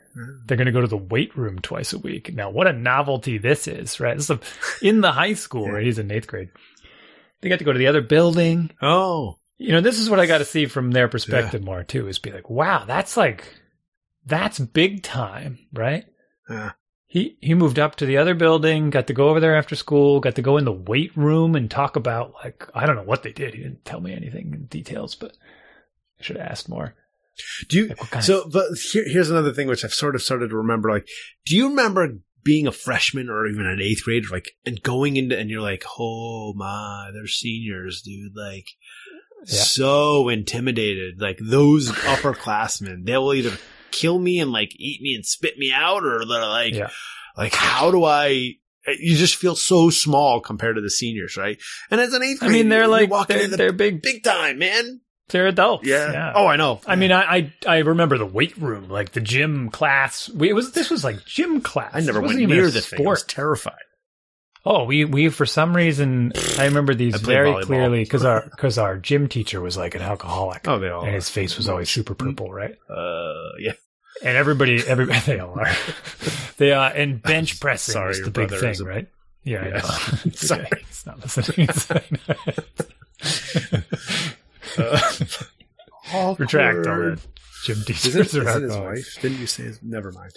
They're 0.45 0.57
going 0.57 0.67
to 0.67 0.71
go 0.71 0.81
to 0.81 0.87
the 0.87 0.97
weight 0.97 1.35
room 1.35 1.59
twice 1.59 1.91
a 1.93 1.97
week. 1.99 2.33
Now, 2.33 2.49
what 2.49 2.67
a 2.67 2.73
novelty 2.73 3.37
this 3.37 3.67
is, 3.67 3.99
right? 3.99 4.15
This 4.15 4.29
is 4.29 4.37
a, 4.37 4.39
in 4.81 5.01
the 5.01 5.11
high 5.11 5.33
school, 5.33 5.69
right? 5.69 5.83
He's 5.85 5.99
in 5.99 6.11
eighth 6.11 6.27
grade. 6.27 6.49
They 7.41 7.49
got 7.49 7.59
to 7.59 7.65
go 7.65 7.73
to 7.73 7.79
the 7.79 7.87
other 7.87 8.01
building. 8.01 8.71
oh 8.81 9.37
You 9.57 9.71
know, 9.73 9.81
this 9.81 9.99
is 9.99 10.09
what 10.09 10.19
I 10.19 10.25
got 10.25 10.37
to 10.37 10.45
see 10.45 10.65
from 10.67 10.91
their 10.91 11.07
perspective 11.07 11.63
more 11.63 11.83
too. 11.83 12.07
Is 12.07 12.19
be 12.19 12.31
like, 12.31 12.49
wow, 12.49 12.85
that's 12.85 13.17
like, 13.17 13.43
that's 14.25 14.59
big 14.59 15.03
time, 15.03 15.59
right? 15.73 16.05
yeah 16.49 16.71
He 17.13 17.37
he 17.41 17.53
moved 17.53 17.77
up 17.77 17.95
to 17.97 18.07
the 18.07 18.17
other 18.17 18.33
building, 18.33 18.89
got 18.89 19.05
to 19.05 19.13
go 19.13 19.29
over 19.29 19.39
there 19.39 19.55
after 19.55 19.75
school, 19.75 20.19
got 20.19 20.33
to 20.33 20.41
go 20.41 20.57
in 20.57 20.65
the 20.65 20.71
weight 20.71 21.15
room 21.15 21.55
and 21.55 21.69
talk 21.69 21.95
about 21.95 22.33
like 22.43 22.67
I 22.73 22.87
don't 22.87 22.95
know 22.95 23.03
what 23.03 23.21
they 23.21 23.31
did. 23.31 23.53
He 23.53 23.61
didn't 23.61 23.85
tell 23.85 24.01
me 24.01 24.13
anything 24.15 24.51
in 24.51 24.65
details, 24.65 25.13
but 25.13 25.37
I 26.19 26.23
should 26.23 26.37
have 26.37 26.49
asked 26.49 26.67
more. 26.67 26.95
do 27.69 27.77
you 27.77 27.87
Like 27.89 28.23
so 28.23 28.49
but 28.51 28.65
here, 28.91 29.05
here's 29.07 29.29
another 29.29 29.53
thing 29.53 29.67
which 29.67 29.83
i've 29.85 29.93
sort 29.93 30.15
of 30.15 30.21
started 30.21 30.49
to 30.49 30.55
remember 30.57 30.89
like 30.91 31.07
do 31.47 31.55
you 31.55 31.69
remember 31.69 32.17
being 32.43 32.65
a 32.67 32.71
freshman 32.71 33.29
or 33.29 33.47
even 33.47 33.65
an 33.65 33.79
eighth 33.81 34.03
grader, 34.03 34.27
like 34.31 34.51
and 34.65 34.81
going 34.83 35.17
into 35.17 35.37
and 35.37 35.49
you're 35.51 35.61
like 35.71 35.83
oh 35.99 36.53
my 36.55 37.09
they're 37.13 37.27
seniors 37.27 38.01
dude 38.01 38.35
like 38.35 38.67
Yeah. 39.45 39.61
so 39.61 40.29
intimidated 40.29 41.21
like 41.21 41.39
those 41.41 41.89
upperclassmen 41.91 43.05
they 43.05 43.17
will 43.17 43.33
either 43.33 43.57
kill 43.93 44.19
me 44.19 44.39
and 44.39 44.51
like 44.51 44.73
eat 44.77 45.01
me 45.01 45.13
and 45.15 45.25
spit 45.25 45.57
me 45.57 45.71
out 45.73 46.03
or 46.03 46.25
they're 46.25 46.45
like 46.47 46.73
Yeah. 46.73 46.89
like 47.37 47.53
how 47.53 47.91
do 47.91 48.03
i 48.03 48.55
you 48.85 49.15
just 49.15 49.37
feel 49.37 49.55
so 49.55 49.89
small 49.89 50.41
compared 50.41 50.75
to 50.75 50.81
the 50.81 50.89
seniors 50.89 51.37
right 51.37 51.57
and 51.89 52.01
as 52.01 52.13
an 52.13 52.21
eighth 52.23 52.39
grader, 52.41 52.53
I 52.53 52.57
mean, 52.57 52.69
they're 52.69 52.87
like 52.89 53.09
walking 53.09 53.35
they're, 53.37 53.45
in 53.45 53.51
the 53.51 53.57
they're 53.57 53.71
big, 53.71 54.01
big 54.01 54.23
time 54.23 54.57
man 54.57 54.99
they're 55.29 55.47
adults. 55.47 55.87
yeah. 55.87 56.11
yeah. 56.11 56.33
oh 56.35 56.47
i 56.47 56.57
know 56.57 56.81
I 56.85 56.95
mean, 56.97 57.11
I, 57.13 57.23
I 57.37 57.51
I 57.65 57.77
remember 57.79 58.17
the 58.17 58.25
weight 58.25 58.57
room, 58.57 58.89
like 58.89 59.13
the 59.13 59.21
gym 59.21 59.69
class. 59.69 60.29
We, 60.29 60.49
it 60.49 60.53
was 60.53 60.73
this 60.73 60.89
was 60.89 61.03
like 61.05 61.23
gym 61.25 61.61
class. 61.61 61.91
i 61.93 62.01
never 62.01 62.19
went 62.19 62.37
near 62.39 62.69
the 62.69 62.81
thing 62.81 62.99
i 62.99 63.09
was 63.09 63.19
sport. 63.21 63.29
terrified 63.29 63.85
Oh, 64.65 64.85
we 64.85 65.03
we 65.05 65.29
for 65.29 65.45
some 65.45 65.75
reason 65.75 66.31
I 66.57 66.65
remember 66.65 66.93
these 66.95 67.15
I 67.15 67.17
very 67.17 67.49
volleyball. 67.51 67.63
clearly 67.65 68.03
because 68.03 68.23
our 68.25 68.41
because 68.51 68.77
our 68.77 68.97
gym 68.97 69.27
teacher 69.27 69.59
was 69.61 69.75
like 69.77 69.95
an 69.95 70.01
alcoholic, 70.01 70.67
oh 70.67 70.79
they 70.79 70.89
all 70.89 71.03
and 71.05 71.13
his 71.15 71.29
face 71.29 71.57
was 71.57 71.67
always 71.69 71.89
super 71.89 72.15
purple, 72.15 72.51
right? 72.53 72.75
uh 72.89 73.33
yeah 73.59 73.73
And 74.23 74.37
everybody, 74.37 74.81
everybody, 74.87 75.19
they 75.25 75.39
all 75.39 75.59
are. 75.59 75.71
they 76.57 76.71
are, 76.71 76.91
and 76.91 77.21
bench 77.21 77.59
pressing 77.59 77.93
Sorry, 77.93 78.11
is 78.11 78.21
the 78.21 78.31
big 78.31 78.49
thing, 78.51 78.75
a- 78.79 78.83
right? 78.85 79.07
Yeah, 79.43 79.67
Yeah. 79.67 79.75
I 79.75 79.79
know. 79.79 80.19
It's 80.25 80.47
Sorry. 80.47 80.61
okay. 80.61 80.81
It's 80.87 81.05
not 81.05 81.19
listening. 81.19 81.67
It's. 81.69 81.91
Uh, 86.13 86.35
retract 86.37 86.87
all 86.87 86.97
that. 86.97 87.19
Gym 87.65 87.77
Is 87.77 87.85
teachers 87.85 88.15
it, 88.15 88.19
are 88.19 88.49
is 88.49 88.55
it 88.55 88.61
his 88.63 88.77
wife? 88.77 89.17
Didn't 89.21 89.39
you 89.39 89.47
say 89.47 89.63
his? 89.63 89.81
Never 89.83 90.11
mind. 90.11 90.33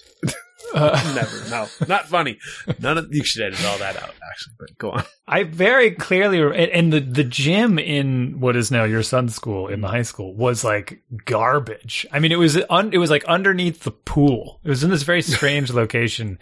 Uh, 0.74 1.12
Never. 1.14 1.48
No, 1.50 1.66
not 1.88 2.07
funny. 2.09 2.38
None 2.81 2.98
of 2.98 3.14
you 3.14 3.24
should 3.24 3.42
edit 3.42 3.64
all 3.64 3.79
that 3.79 3.96
out. 3.96 4.14
Actually, 4.31 4.55
but 4.59 4.79
go 4.79 4.90
on. 4.92 5.05
I 5.29 5.44
very 5.44 5.90
clearly, 5.92 6.40
and 6.72 6.92
the, 6.92 7.00
the 7.00 7.24
gym 7.24 7.79
in 7.79 8.40
what 8.40 8.57
is 8.57 8.70
now 8.70 8.85
your 8.85 9.02
son's 9.02 9.35
school 9.35 9.68
in 9.68 9.81
the 9.81 9.88
high 9.88 10.02
school 10.02 10.35
was 10.35 10.64
like 10.64 11.02
garbage. 11.24 12.07
I 12.12 12.18
mean, 12.18 12.33
it 12.33 12.38
was 12.38 12.59
un, 12.68 12.90
it 12.92 12.98
was 12.98 13.11
like 13.11 13.24
underneath 13.24 13.85
the 13.85 13.90
pool. 13.92 14.61
It 14.64 14.68
was 14.68 14.83
in 14.85 14.90
this 14.90 15.02
very 15.05 15.22
strange 15.22 15.70
location, 15.83 16.38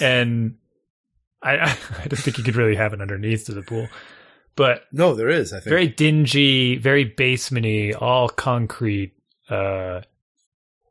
and 0.00 0.56
I 1.42 1.56
I 1.98 2.02
didn't 2.04 2.18
think 2.18 2.38
you 2.38 2.44
could 2.44 2.56
really 2.56 2.76
have 2.76 2.92
it 2.92 3.00
underneath 3.00 3.46
to 3.46 3.54
the 3.54 3.62
pool, 3.62 3.88
but 4.56 4.82
No, 4.92 5.14
there 5.14 5.28
is. 5.28 5.52
I 5.52 5.60
think. 5.60 5.70
very 5.70 5.88
dingy, 5.88 6.76
very 6.76 7.08
basementy, 7.08 7.94
all 8.00 8.28
concrete, 8.28 9.12
uh, 9.48 10.02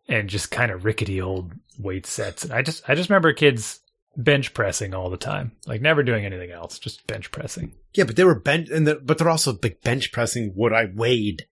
and 0.08 0.30
just 0.30 0.52
kind 0.52 0.72
of 0.72 0.86
rickety 0.86 1.22
old 1.22 1.52
weight 1.80 2.06
sets. 2.06 2.44
And 2.44 2.54
I 2.54 2.62
just 2.62 2.88
I 2.90 2.96
just 2.96 3.10
remember 3.10 3.34
kids 3.34 3.80
bench 4.16 4.54
pressing 4.54 4.94
all 4.94 5.10
the 5.10 5.18
time, 5.18 5.52
like 5.66 5.82
never 5.82 6.04
doing 6.04 6.26
anything 6.26 6.52
else, 6.52 6.80
just 6.80 7.06
bench 7.08 7.32
pressing. 7.32 7.74
Yeah, 7.94 8.06
but 8.06 8.16
they 8.16 8.24
were 8.24 8.36
bench, 8.36 8.70
and 8.70 8.88
the, 8.88 8.96
but 8.96 9.18
they're 9.18 9.30
also 9.30 9.54
big 9.54 9.82
bench 9.82 10.12
pressing 10.12 10.52
what 10.56 10.74
I 10.74 10.86
weighed. 10.94 11.46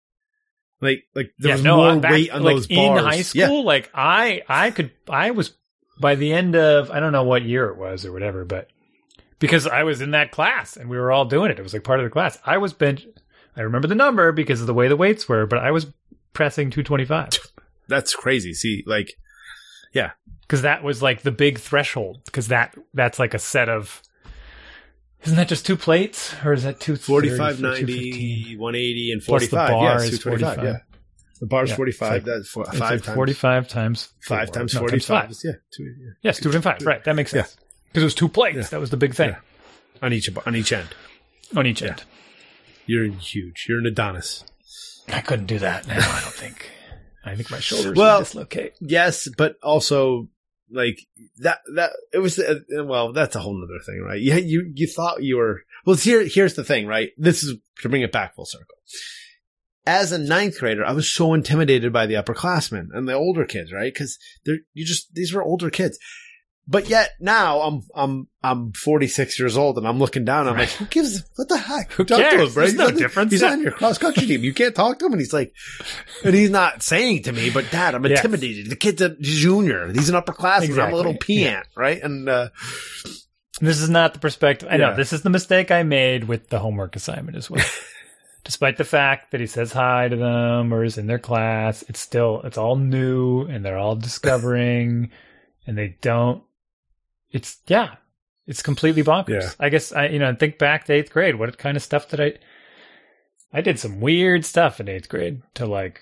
Like, 0.80 1.04
like 1.14 1.32
there 1.38 1.50
yeah, 1.50 1.54
was 1.54 1.64
no, 1.64 1.76
more 1.76 2.00
back, 2.00 2.12
weight 2.12 2.30
on 2.30 2.42
like 2.42 2.56
those 2.56 2.66
in 2.66 2.96
high 2.96 3.22
school. 3.22 3.64
Like 3.64 3.90
I, 3.94 4.42
I 4.48 4.70
could, 4.70 4.90
I 5.08 5.30
was 5.30 5.54
by 6.00 6.14
the 6.14 6.32
end 6.32 6.56
of 6.56 6.90
I 6.90 7.00
don't 7.00 7.12
know 7.12 7.24
what 7.24 7.42
year 7.42 7.68
it 7.68 7.76
was 7.76 8.04
or 8.04 8.12
whatever, 8.12 8.44
but 8.44 8.68
because 9.38 9.66
I 9.66 9.82
was 9.84 10.00
in 10.00 10.12
that 10.12 10.32
class 10.32 10.76
and 10.76 10.88
we 10.88 10.96
were 10.96 11.12
all 11.12 11.24
doing 11.24 11.50
it, 11.50 11.58
it 11.58 11.62
was 11.62 11.72
like 11.72 11.84
part 11.84 12.00
of 12.00 12.04
the 12.04 12.10
class. 12.10 12.38
I 12.44 12.58
was 12.58 12.72
bench. 12.72 13.06
I 13.56 13.62
remember 13.62 13.88
the 13.88 13.94
number 13.94 14.32
because 14.32 14.60
of 14.60 14.66
the 14.66 14.74
way 14.74 14.88
the 14.88 14.96
weights 14.96 15.28
were, 15.28 15.46
but 15.46 15.60
I 15.60 15.70
was 15.70 15.86
pressing 16.32 16.70
225 16.70 17.28
Yeah, 17.32 17.38
that's 17.88 18.14
crazy. 18.14 18.54
See, 18.54 18.82
like, 18.86 19.14
yeah, 19.92 20.12
because 20.42 20.62
that 20.62 20.82
was 20.82 21.02
like 21.02 21.22
the 21.22 21.30
big 21.32 21.58
threshold. 21.58 22.20
Because 22.24 22.48
that 22.48 22.74
that's 22.92 23.18
like 23.18 23.34
a 23.34 23.38
set 23.38 23.68
of. 23.68 24.02
Isn't 25.24 25.36
that 25.36 25.48
just 25.48 25.64
two 25.64 25.76
plates, 25.76 26.34
or 26.44 26.52
is 26.52 26.64
that 26.64 26.80
two 26.80 26.96
45, 26.96 27.58
215? 27.58 27.96
90, 27.96 28.56
180, 28.58 29.12
and 29.12 29.22
Plus 29.22 29.48
the 29.48 29.56
bar 29.56 29.70
yeah, 29.70 29.96
is 30.06 30.22
45. 30.22 30.62
Yeah. 30.62 30.76
The 31.40 31.46
bar's 31.46 31.70
Yeah, 31.70 31.76
45. 31.76 32.10
like- 32.12 32.24
that's 32.24 32.48
four, 32.50 32.64
five 32.66 32.80
like 32.80 33.02
times. 33.02 33.14
45 33.14 33.68
times 33.68 34.08
Five 34.22 34.48
four. 34.48 34.54
times 34.54 34.74
No, 34.74 34.80
45. 34.80 35.06
five. 35.22 35.30
is- 35.30 35.42
yeah, 35.44 35.52
two, 35.74 35.82
yeah. 35.84 36.10
Yes, 36.22 36.40
two 36.40 36.50
and 36.50 36.62
five. 36.62 36.82
Right, 36.82 37.02
that 37.04 37.16
makes 37.16 37.30
sense. 37.30 37.56
Because 37.88 38.02
it 38.02 38.06
was 38.06 38.14
two 38.14 38.28
plates. 38.28 38.56
Yeah. 38.56 38.62
That 38.64 38.80
was 38.80 38.90
the 38.90 38.96
big 38.98 39.14
thing 39.14 39.30
Yeah. 39.30 39.38
On 40.02 40.12
each, 40.12 40.28
on 40.46 40.54
each 40.56 40.72
end. 40.72 40.88
on 41.56 41.66
each 41.66 41.80
Yeah. 41.80 41.88
end. 41.88 42.04
You're 42.86 43.06
huge. 43.06 43.64
You're 43.68 43.78
an 43.78 43.86
Adonis. 43.86 44.44
I 45.08 45.20
couldn't 45.22 45.46
do 45.46 45.58
that 45.58 45.86
now. 45.88 45.96
I 45.98 46.20
don't 46.20 46.34
think. 46.34 46.70
I 47.24 47.34
think 47.36 47.50
my 47.50 47.60
shoulders 47.60 47.96
Well- 47.96 48.20
dislocate. 48.20 48.72
Yes, 48.80 49.28
but 49.36 49.56
also 49.62 50.28
like 50.70 50.98
that 51.38 51.58
that 51.74 51.92
it 52.12 52.18
was 52.18 52.38
uh, 52.38 52.60
well 52.84 53.12
that's 53.12 53.36
a 53.36 53.40
whole 53.40 53.62
other 53.62 53.82
thing 53.84 54.02
right? 54.02 54.20
Yeah 54.20 54.36
you 54.36 54.70
you 54.74 54.86
thought 54.86 55.22
you 55.22 55.36
were 55.36 55.62
well 55.84 55.94
here 55.96 56.24
here's 56.26 56.54
the 56.54 56.64
thing 56.64 56.86
right? 56.86 57.10
This 57.16 57.42
is 57.42 57.56
to 57.82 57.88
bring 57.88 58.02
it 58.02 58.12
back 58.12 58.34
full 58.34 58.46
circle. 58.46 58.76
As 59.86 60.12
a 60.12 60.18
ninth 60.18 60.58
grader 60.58 60.84
i 60.84 60.92
was 60.92 61.12
so 61.12 61.34
intimidated 61.34 61.92
by 61.92 62.06
the 62.06 62.14
upperclassmen 62.14 62.86
and 62.92 63.06
the 63.06 63.12
older 63.12 63.44
kids 63.44 63.72
right? 63.72 63.92
Because 63.92 64.18
they're 64.44 64.58
you 64.72 64.84
just 64.84 65.14
these 65.14 65.32
were 65.32 65.42
older 65.44 65.70
kids 65.70 65.98
but 66.66 66.88
yet 66.88 67.10
now 67.20 67.60
i'm 67.60 67.82
i'm 67.94 68.28
i'm 68.42 68.72
46 68.72 69.38
years 69.38 69.56
old 69.56 69.76
and 69.78 69.86
i'm 69.86 69.98
looking 69.98 70.24
down 70.24 70.48
i'm 70.48 70.56
like 70.56 70.70
who 70.70 70.86
gives 70.86 71.22
what 71.36 71.48
the 71.48 71.58
heck 71.58 71.92
Who 71.92 72.04
Talk 72.04 72.18
to 72.18 72.24
cares? 72.24 72.48
him, 72.48 72.54
bro. 72.54 72.62
There's 72.62 72.70
He's 72.72 72.78
no 72.78 72.86
on- 72.86 72.96
difference. 72.96 73.32
he's 73.32 73.42
Yeah. 73.42 73.50
on 73.52 73.62
your 73.62 73.72
cross 73.72 73.98
country 73.98 74.26
team 74.26 74.42
you 74.44 74.54
can't 74.54 74.74
talk 74.74 74.98
to 74.98 75.06
him 75.06 75.12
and 75.12 75.20
he's 75.20 75.32
like 75.32 75.52
and 76.24 76.34
he's 76.34 76.50
not 76.50 76.82
saying 76.82 77.24
to 77.24 77.32
me, 77.32 77.50
but 77.50 77.70
dad, 77.70 77.94
I'm 77.94 78.04
Yes. 78.06 78.18
intimidated. 78.24 78.70
The 78.70 78.76
kid's 78.76 79.02
a 79.02 79.10
junior. 79.20 79.92
He's 79.92 80.08
an 80.08 80.14
upperclassman. 80.14 80.78
I'm 80.82 80.92
a 80.92 80.96
little 80.96 81.12
Exactly. 81.12 81.36
peant, 81.44 81.66
right? 81.76 82.02
And, 82.02 82.28
uh, 82.28 82.48
This 83.60 83.80
is 83.80 83.88
not 83.90 84.14
the 84.14 84.18
perspective. 84.20 84.68
I 84.70 84.78
know 84.78 84.88
Yeah. 84.90 84.94
this 84.96 85.12
is 85.12 85.22
the 85.22 85.30
mistake 85.30 85.70
I 85.70 85.82
made 85.84 86.24
with 86.24 86.48
the 86.48 86.58
homework 86.58 86.96
assignment 86.96 87.36
as 87.36 87.48
well. 87.50 87.64
Despite 88.44 88.76
the 88.78 88.84
fact 88.84 89.30
that 89.30 89.40
he 89.40 89.46
says 89.46 89.72
hi 89.72 90.08
to 90.08 90.16
them 90.16 90.72
or 90.74 90.82
is 90.84 90.98
in 90.98 91.06
their 91.06 91.18
class, 91.20 91.82
it's 91.88 92.00
still 92.00 92.40
it's 92.44 92.58
all 92.58 92.76
new 92.76 93.42
and 93.42 93.64
they're 93.64 93.78
all 93.78 93.96
discovering, 93.96 95.10
and 95.66 95.78
they 95.78 95.96
don't. 96.02 96.42
It's 97.34 97.58
yeah, 97.66 97.96
it's 98.46 98.62
completely 98.62 99.02
bonkers. 99.02 99.42
Yeah. 99.42 99.50
I 99.58 99.68
guess 99.68 99.92
I 99.92 100.06
you 100.06 100.18
know 100.20 100.34
think 100.34 100.56
back 100.58 100.84
to 100.84 100.92
eighth 100.92 101.10
grade. 101.12 101.34
What 101.34 101.58
kind 101.58 101.76
of 101.76 101.82
stuff 101.82 102.08
did 102.08 102.20
I? 102.20 102.34
I 103.52 103.60
did 103.60 103.78
some 103.78 104.00
weird 104.00 104.44
stuff 104.44 104.78
in 104.80 104.88
eighth 104.88 105.08
grade 105.08 105.42
to 105.54 105.66
like 105.66 106.00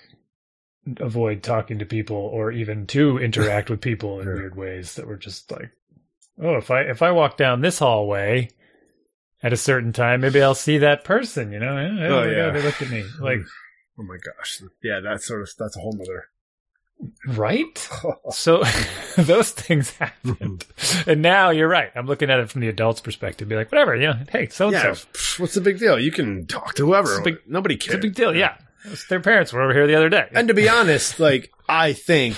avoid 0.99 1.41
talking 1.41 1.79
to 1.79 1.85
people 1.85 2.17
or 2.17 2.51
even 2.51 2.85
to 2.87 3.17
interact 3.17 3.69
with 3.69 3.81
people 3.81 4.19
in 4.19 4.25
Sure. 4.27 4.35
weird 4.35 4.55
ways 4.55 4.95
that 4.95 5.07
were 5.07 5.15
just 5.17 5.49
like 5.49 5.71
oh 6.41 6.55
if 6.57 6.69
i 6.69 6.81
if 6.81 7.01
i 7.01 7.09
walk 7.09 7.37
down 7.37 7.61
this 7.61 7.79
hallway 7.79 8.49
at 9.41 9.53
a 9.53 9.57
certain 9.57 9.93
time 9.93 10.19
maybe 10.19 10.41
i'll 10.41 10.53
see 10.53 10.79
that 10.79 11.05
person 11.05 11.53
you 11.53 11.59
know 11.59 11.77
oh, 11.77 12.19
Oh, 12.19 12.23
yeah. 12.29 12.47
God, 12.47 12.55
they 12.55 12.61
look 12.63 12.81
at 12.81 12.89
me 12.89 13.05
like 13.21 13.39
oh 13.97 14.03
my 14.03 14.17
gosh. 14.17 14.61
Yeah, 14.83 14.99
that's 15.01 15.25
sort 15.25 15.41
of, 15.43 15.49
that's 15.57 15.77
a 15.77 15.79
whole 15.79 15.93
nother. 15.93 16.25
Right 17.27 17.89
so 18.31 18.63
those 19.17 19.51
things 19.51 19.91
happened 19.91 20.65
and 21.07 21.21
now 21.21 21.49
you're 21.49 21.67
right 21.67 21.91
i'm 21.95 22.05
looking 22.07 22.29
at 22.29 22.39
it 22.39 22.49
from 22.49 22.61
the 22.61 22.69
adult's 22.69 23.01
perspective 23.01 23.47
be 23.47 23.55
like 23.55 23.71
whatever 23.71 23.95
you 23.95 24.07
know 24.07 24.15
hey 24.31 24.47
so 24.49 24.65
and 24.67 24.73
yeah. 24.73 24.93
so 24.93 25.07
What's 25.37 25.55
the 25.55 25.61
big 25.61 25.79
deal? 25.79 25.99
You 25.99 26.11
can 26.11 26.45
talk 26.45 26.75
to 26.75 26.85
whoever. 26.85 27.21
Big- 27.21 27.39
Nobody 27.47 27.75
it's 27.75 27.85
cares. 27.85 27.95
a 27.97 28.01
big 28.01 28.13
deal 28.13 28.35
yeah 28.35 28.55
their 29.09 29.19
parents 29.19 29.51
were 29.53 29.61
over 29.61 29.73
here 29.73 29.87
the 29.87 29.95
other 29.95 30.09
day 30.09 30.27
And 30.33 30.47
to 30.49 30.53
be 30.53 30.67
honest, 30.67 31.19
like, 31.19 31.51
I 31.69 31.93
think 31.93 32.35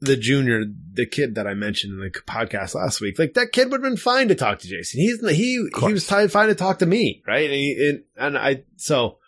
the 0.00 0.16
junior, 0.16 0.64
the 0.92 1.06
kid 1.06 1.34
that 1.34 1.46
I 1.46 1.54
mentioned 1.54 1.94
in 1.94 1.98
the 2.00 2.10
podcast 2.10 2.74
last 2.74 3.00
week, 3.00 3.18
like 3.18 3.34
that 3.34 3.52
kid 3.52 3.70
would 3.70 3.82
have 3.82 3.90
been 3.90 3.96
fine 3.96 4.28
to 4.28 4.34
talk 4.34 4.60
to 4.60 4.68
Jason. 4.68 5.00
He's, 5.00 5.20
he, 5.30 5.68
he 5.80 5.92
was 5.92 6.08
fine 6.08 6.28
fine 6.28 6.48
to 6.48 6.54
talk 6.54 6.78
to 6.78 6.86
me. 6.86 7.22
Right. 7.26 7.44
And, 7.46 7.54
he, 7.54 7.88
and, 7.88 8.04
and 8.16 8.38
I, 8.38 8.62
so 8.76 9.18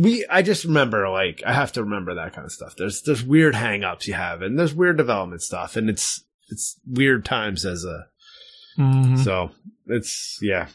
we, 0.00 0.24
I 0.30 0.42
just 0.42 0.64
remember 0.64 1.08
like, 1.08 1.42
I 1.44 1.52
have 1.52 1.72
to 1.72 1.82
remember 1.82 2.14
that 2.14 2.32
kind 2.32 2.44
of 2.44 2.52
stuff. 2.52 2.76
There's, 2.76 3.02
there's 3.02 3.22
weird 3.24 3.54
hangups 3.54 4.06
you 4.06 4.14
have 4.14 4.42
and 4.42 4.58
there's 4.58 4.74
weird 4.74 4.96
development 4.98 5.42
stuff 5.42 5.76
and 5.76 5.88
it's, 5.90 6.22
it's 6.48 6.78
weird 6.86 7.24
times 7.24 7.64
as 7.64 7.84
a, 7.84 8.06
Mhm. 8.78 9.22
so 9.24 9.50
it's, 9.86 10.38
yeah. 10.40 10.68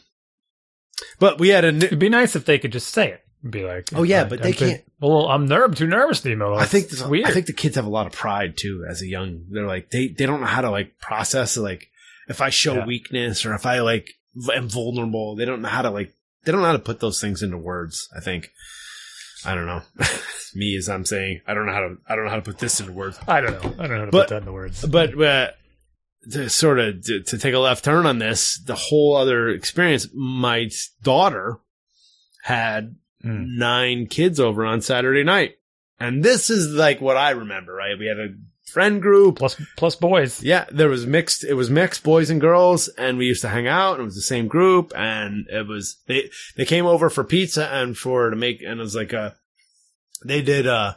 But 1.18 1.38
we 1.38 1.48
had 1.48 1.64
a, 1.64 1.68
it'd 1.68 1.98
be 1.98 2.08
nice 2.08 2.36
if 2.36 2.44
they 2.44 2.58
could 2.58 2.72
just 2.72 2.88
say 2.88 3.10
it 3.12 3.20
and 3.42 3.52
be 3.52 3.64
like 3.64 3.88
Oh, 3.94 4.02
yeah, 4.02 4.22
I- 4.22 4.24
but 4.24 4.42
they 4.42 4.52
can't- 4.52 4.82
well 4.98 5.28
i'm 5.28 5.46
ner- 5.46 5.68
too 5.68 5.86
nervous 5.86 6.20
to 6.22 6.30
email 6.32 6.54
I 6.54 6.64
think 6.64 6.88
this, 6.88 7.02
weird 7.02 7.26
I 7.26 7.30
think 7.32 7.46
the 7.46 7.52
kids 7.52 7.76
have 7.76 7.84
a 7.84 7.90
lot 7.90 8.06
of 8.06 8.12
pride 8.12 8.56
too 8.56 8.86
as 8.88 9.02
a 9.02 9.06
young. 9.06 9.44
They're 9.50 9.66
like 9.66 9.90
they 9.90 10.08
they 10.08 10.24
don't 10.24 10.40
know 10.40 10.46
how 10.46 10.62
to 10.62 10.70
like 10.70 10.98
process 10.98 11.56
like 11.58 11.88
if 12.28 12.40
I 12.40 12.48
show 12.50 12.74
Yeah. 12.76 12.86
weakness 12.86 13.44
or 13.44 13.54
if 13.54 13.66
I 13.66 13.80
like 13.80 14.10
am 14.54 14.68
vulnerable. 14.70 15.36
They 15.36 15.44
don't 15.44 15.60
know 15.62 15.68
how 15.68 15.82
to 15.82 15.90
like 15.90 16.14
they 16.44 16.52
don't 16.52 16.60
know 16.62 16.66
how 16.68 16.72
to 16.72 16.78
put 16.78 17.00
those 17.00 17.20
things 17.20 17.42
into 17.42 17.58
words. 17.58 18.08
I 18.16 18.20
think. 18.20 18.50
I 19.44 19.54
don't 19.54 19.66
know. 19.66 19.82
Me 20.54 20.76
as 20.76 20.88
I'm 20.88 21.04
saying, 21.04 21.42
I 21.46 21.54
don't 21.54 21.66
know 21.66 21.72
how 21.72 21.80
to 21.80 21.96
I 22.08 22.16
don't 22.16 22.24
know 22.24 22.30
how 22.30 22.36
to 22.36 22.42
put 22.42 22.58
this 22.58 22.80
into 22.80 22.92
words. 22.92 23.18
I 23.28 23.40
don't 23.40 23.52
know. 23.62 23.74
I 23.78 23.86
don't 23.86 23.90
know 23.90 23.98
how 23.98 24.04
to 24.06 24.10
But- 24.10 24.28
put 24.28 24.28
that 24.30 24.42
into 24.42 24.52
words. 24.52 24.84
But 24.86 25.20
uh, 25.20 25.50
to 26.32 26.48
sort 26.48 26.78
of 26.78 27.04
to, 27.04 27.22
to 27.22 27.38
take 27.38 27.54
a 27.54 27.58
left 27.58 27.84
turn 27.84 28.06
on 28.06 28.18
this, 28.18 28.58
the 28.58 28.74
whole 28.74 29.16
other 29.16 29.48
experience. 29.50 30.08
My 30.14 30.70
daughter 31.02 31.58
had 32.42 32.96
Mm. 33.24 33.56
nine 33.56 34.06
kids 34.06 34.38
over 34.38 34.64
on 34.64 34.80
Saturday 34.82 35.24
night. 35.24 35.56
And 35.98 36.22
this 36.22 36.48
is 36.50 36.72
like 36.74 37.00
what 37.00 37.16
I 37.16 37.30
remember, 37.30 37.72
right? 37.72 37.98
We 37.98 38.06
had 38.06 38.18
a 38.18 38.28
friend 38.66 39.00
group. 39.00 39.36
Plus, 39.38 39.60
plus 39.76 39.96
boys. 39.96 40.42
Yeah, 40.42 40.66
there 40.70 40.88
was 40.88 41.06
mixed, 41.06 41.44
it 41.44 41.54
was 41.54 41.70
mixed 41.70 42.02
boys 42.02 42.30
and 42.30 42.40
girls 42.40 42.88
and 42.88 43.18
we 43.18 43.26
used 43.26 43.42
to 43.42 43.48
hang 43.48 43.66
out 43.66 43.94
and 43.94 44.02
it 44.02 44.04
was 44.04 44.14
the 44.14 44.22
same 44.22 44.48
group 44.48 44.92
and 44.96 45.46
it 45.48 45.66
was, 45.66 45.96
they, 46.06 46.30
they 46.56 46.64
came 46.64 46.86
over 46.86 47.08
for 47.08 47.24
pizza 47.24 47.68
and 47.68 47.96
for 47.96 48.30
to 48.30 48.36
make, 48.36 48.60
and 48.62 48.80
it 48.80 48.82
was 48.82 48.96
like 48.96 49.12
a, 49.12 49.36
they 50.24 50.42
did 50.42 50.66
a, 50.66 50.96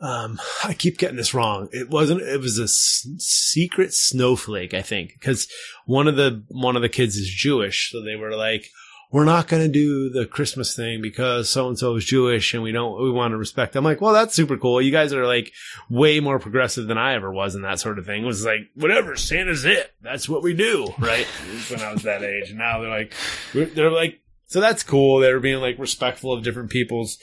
um, 0.00 0.38
I 0.64 0.74
keep 0.74 0.98
getting 0.98 1.16
this 1.16 1.34
wrong. 1.34 1.68
It 1.72 1.90
wasn't, 1.90 2.22
it 2.22 2.40
was 2.40 2.58
a 2.58 2.64
s- 2.64 3.06
secret 3.18 3.92
snowflake, 3.92 4.74
I 4.74 4.82
think, 4.82 5.12
because 5.18 5.48
one 5.86 6.08
of 6.08 6.16
the, 6.16 6.44
one 6.48 6.76
of 6.76 6.82
the 6.82 6.88
kids 6.88 7.16
is 7.16 7.28
Jewish. 7.28 7.90
So 7.92 8.02
they 8.02 8.16
were 8.16 8.34
like, 8.36 8.68
we're 9.12 9.24
not 9.24 9.48
going 9.48 9.62
to 9.62 9.68
do 9.68 10.10
the 10.10 10.26
Christmas 10.26 10.74
thing 10.74 11.00
because 11.00 11.48
so 11.48 11.68
and 11.68 11.78
so 11.78 11.94
is 11.94 12.04
Jewish 12.04 12.54
and 12.54 12.62
we 12.62 12.72
don't, 12.72 13.00
we 13.02 13.10
want 13.10 13.32
to 13.32 13.36
respect. 13.36 13.76
I'm 13.76 13.84
like, 13.84 14.00
well, 14.00 14.12
that's 14.12 14.34
super 14.34 14.56
cool. 14.56 14.82
You 14.82 14.90
guys 14.90 15.12
are 15.12 15.26
like 15.26 15.52
way 15.88 16.20
more 16.20 16.38
progressive 16.38 16.86
than 16.88 16.98
I 16.98 17.14
ever 17.14 17.32
was 17.32 17.54
in 17.54 17.62
that 17.62 17.78
sort 17.78 17.98
of 17.98 18.06
thing. 18.06 18.24
It 18.24 18.26
was 18.26 18.44
like, 18.44 18.60
whatever, 18.74 19.16
Santa's 19.16 19.64
it. 19.64 19.92
That's 20.02 20.28
what 20.28 20.42
we 20.42 20.54
do. 20.54 20.92
Right. 20.98 21.26
when 21.70 21.80
I 21.80 21.92
was 21.92 22.02
that 22.02 22.22
age. 22.22 22.50
And 22.50 22.58
now 22.58 22.80
they're 22.80 22.90
like, 22.90 23.14
they're 23.52 23.90
like, 23.90 24.20
so 24.46 24.60
that's 24.60 24.82
cool. 24.82 25.20
They're 25.20 25.40
being 25.40 25.60
like 25.60 25.78
respectful 25.78 26.32
of 26.32 26.42
different 26.42 26.70
people's, 26.70 27.18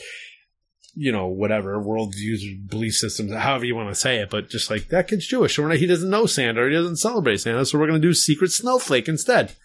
you 0.95 1.11
know, 1.11 1.27
whatever 1.27 1.81
worldviews 1.81 2.43
or 2.43 2.69
belief 2.69 2.93
systems, 2.93 3.33
however 3.33 3.65
you 3.65 3.75
want 3.75 3.89
to 3.89 3.95
say 3.95 4.17
it. 4.17 4.29
But 4.29 4.49
just 4.49 4.69
like 4.69 4.87
that 4.89 5.07
kid's 5.07 5.27
Jewish. 5.27 5.55
So 5.55 5.67
not, 5.67 5.77
he 5.77 5.85
doesn't 5.85 6.09
know 6.09 6.27
Santa 6.27 6.61
or 6.61 6.69
he 6.69 6.75
doesn't 6.75 6.97
celebrate 6.97 7.37
Santa. 7.37 7.65
So 7.65 7.77
we're 7.77 7.87
going 7.87 8.01
to 8.01 8.07
do 8.07 8.13
secret 8.13 8.51
snowflake 8.51 9.07
instead. 9.07 9.55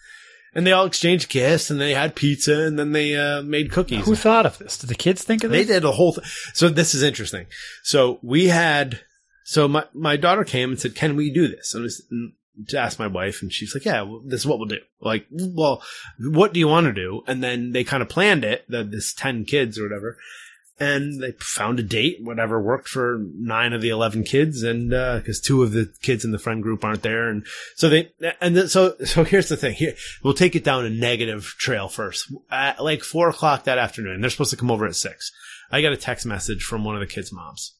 And 0.53 0.65
they 0.65 0.71
all 0.71 0.85
exchanged 0.85 1.29
gifts, 1.29 1.69
and 1.69 1.79
they 1.79 1.93
had 1.93 2.15
pizza, 2.15 2.61
and 2.61 2.77
then 2.77 2.91
they 2.91 3.15
uh, 3.15 3.41
made 3.41 3.71
cookies. 3.71 4.05
Who 4.05 4.15
thought 4.15 4.45
of 4.45 4.57
this? 4.57 4.77
Did 4.77 4.89
the 4.89 4.95
kids 4.95 5.23
think 5.23 5.43
of 5.43 5.51
this? 5.51 5.65
They 5.67 5.73
did 5.73 5.85
a 5.85 5.91
whole 5.91 6.13
thing. 6.13 6.25
So 6.53 6.69
this 6.69 6.93
is 6.93 7.03
interesting. 7.03 7.47
So 7.83 8.19
we 8.21 8.47
had, 8.47 9.01
so 9.43 9.67
my, 9.67 9.85
my 9.93 10.17
daughter 10.17 10.43
came 10.43 10.69
and 10.69 10.79
said, 10.79 10.95
can 10.95 11.15
we 11.15 11.31
do 11.31 11.47
this? 11.47 11.73
And 11.73 11.81
I 11.81 11.83
was, 11.83 12.05
and 12.09 12.33
to 12.67 12.77
ask 12.77 12.99
my 12.99 13.07
wife 13.07 13.41
and 13.41 13.51
she's 13.51 13.73
like, 13.73 13.85
yeah, 13.85 14.01
well, 14.01 14.21
this 14.25 14.41
is 14.41 14.45
what 14.45 14.59
we'll 14.59 14.67
do. 14.67 14.81
Like, 14.99 15.25
well, 15.31 15.81
what 16.19 16.53
do 16.53 16.59
you 16.59 16.67
want 16.67 16.87
to 16.87 16.93
do? 16.93 17.21
And 17.27 17.43
then 17.43 17.71
they 17.71 17.83
kind 17.83 18.03
of 18.03 18.09
planned 18.09 18.43
it, 18.43 18.65
the, 18.67 18.83
this 18.83 19.13
10 19.13 19.45
kids 19.45 19.79
or 19.79 19.83
whatever. 19.83 20.17
And 20.79 21.21
they 21.21 21.33
found 21.39 21.79
a 21.79 21.83
date, 21.83 22.19
whatever 22.21 22.61
worked 22.61 22.87
for 22.87 23.19
nine 23.35 23.73
of 23.73 23.81
the 23.81 23.89
11 23.89 24.23
kids. 24.23 24.63
And, 24.63 24.93
uh, 24.93 25.19
cause 25.21 25.41
two 25.41 25.61
of 25.61 25.73
the 25.73 25.93
kids 26.01 26.23
in 26.23 26.31
the 26.31 26.39
friend 26.39 26.63
group 26.63 26.85
aren't 26.85 27.01
there. 27.01 27.29
And 27.29 27.45
so 27.75 27.89
they, 27.89 28.11
and 28.39 28.55
then, 28.55 28.67
so, 28.69 28.95
so 29.03 29.23
here's 29.23 29.49
the 29.49 29.57
thing 29.57 29.73
here. 29.73 29.95
We'll 30.23 30.33
take 30.33 30.55
it 30.55 30.63
down 30.63 30.85
a 30.85 30.89
negative 30.89 31.55
trail 31.57 31.89
first. 31.89 32.31
At 32.49 32.81
like 32.81 33.03
four 33.03 33.29
o'clock 33.29 33.65
that 33.65 33.77
afternoon, 33.77 34.21
they're 34.21 34.29
supposed 34.29 34.51
to 34.51 34.57
come 34.57 34.71
over 34.71 34.85
at 34.85 34.95
six. 34.95 35.31
I 35.71 35.81
got 35.81 35.93
a 35.93 35.97
text 35.97 36.25
message 36.25 36.63
from 36.63 36.83
one 36.83 36.95
of 36.95 37.01
the 37.01 37.07
kids' 37.07 37.33
moms. 37.33 37.75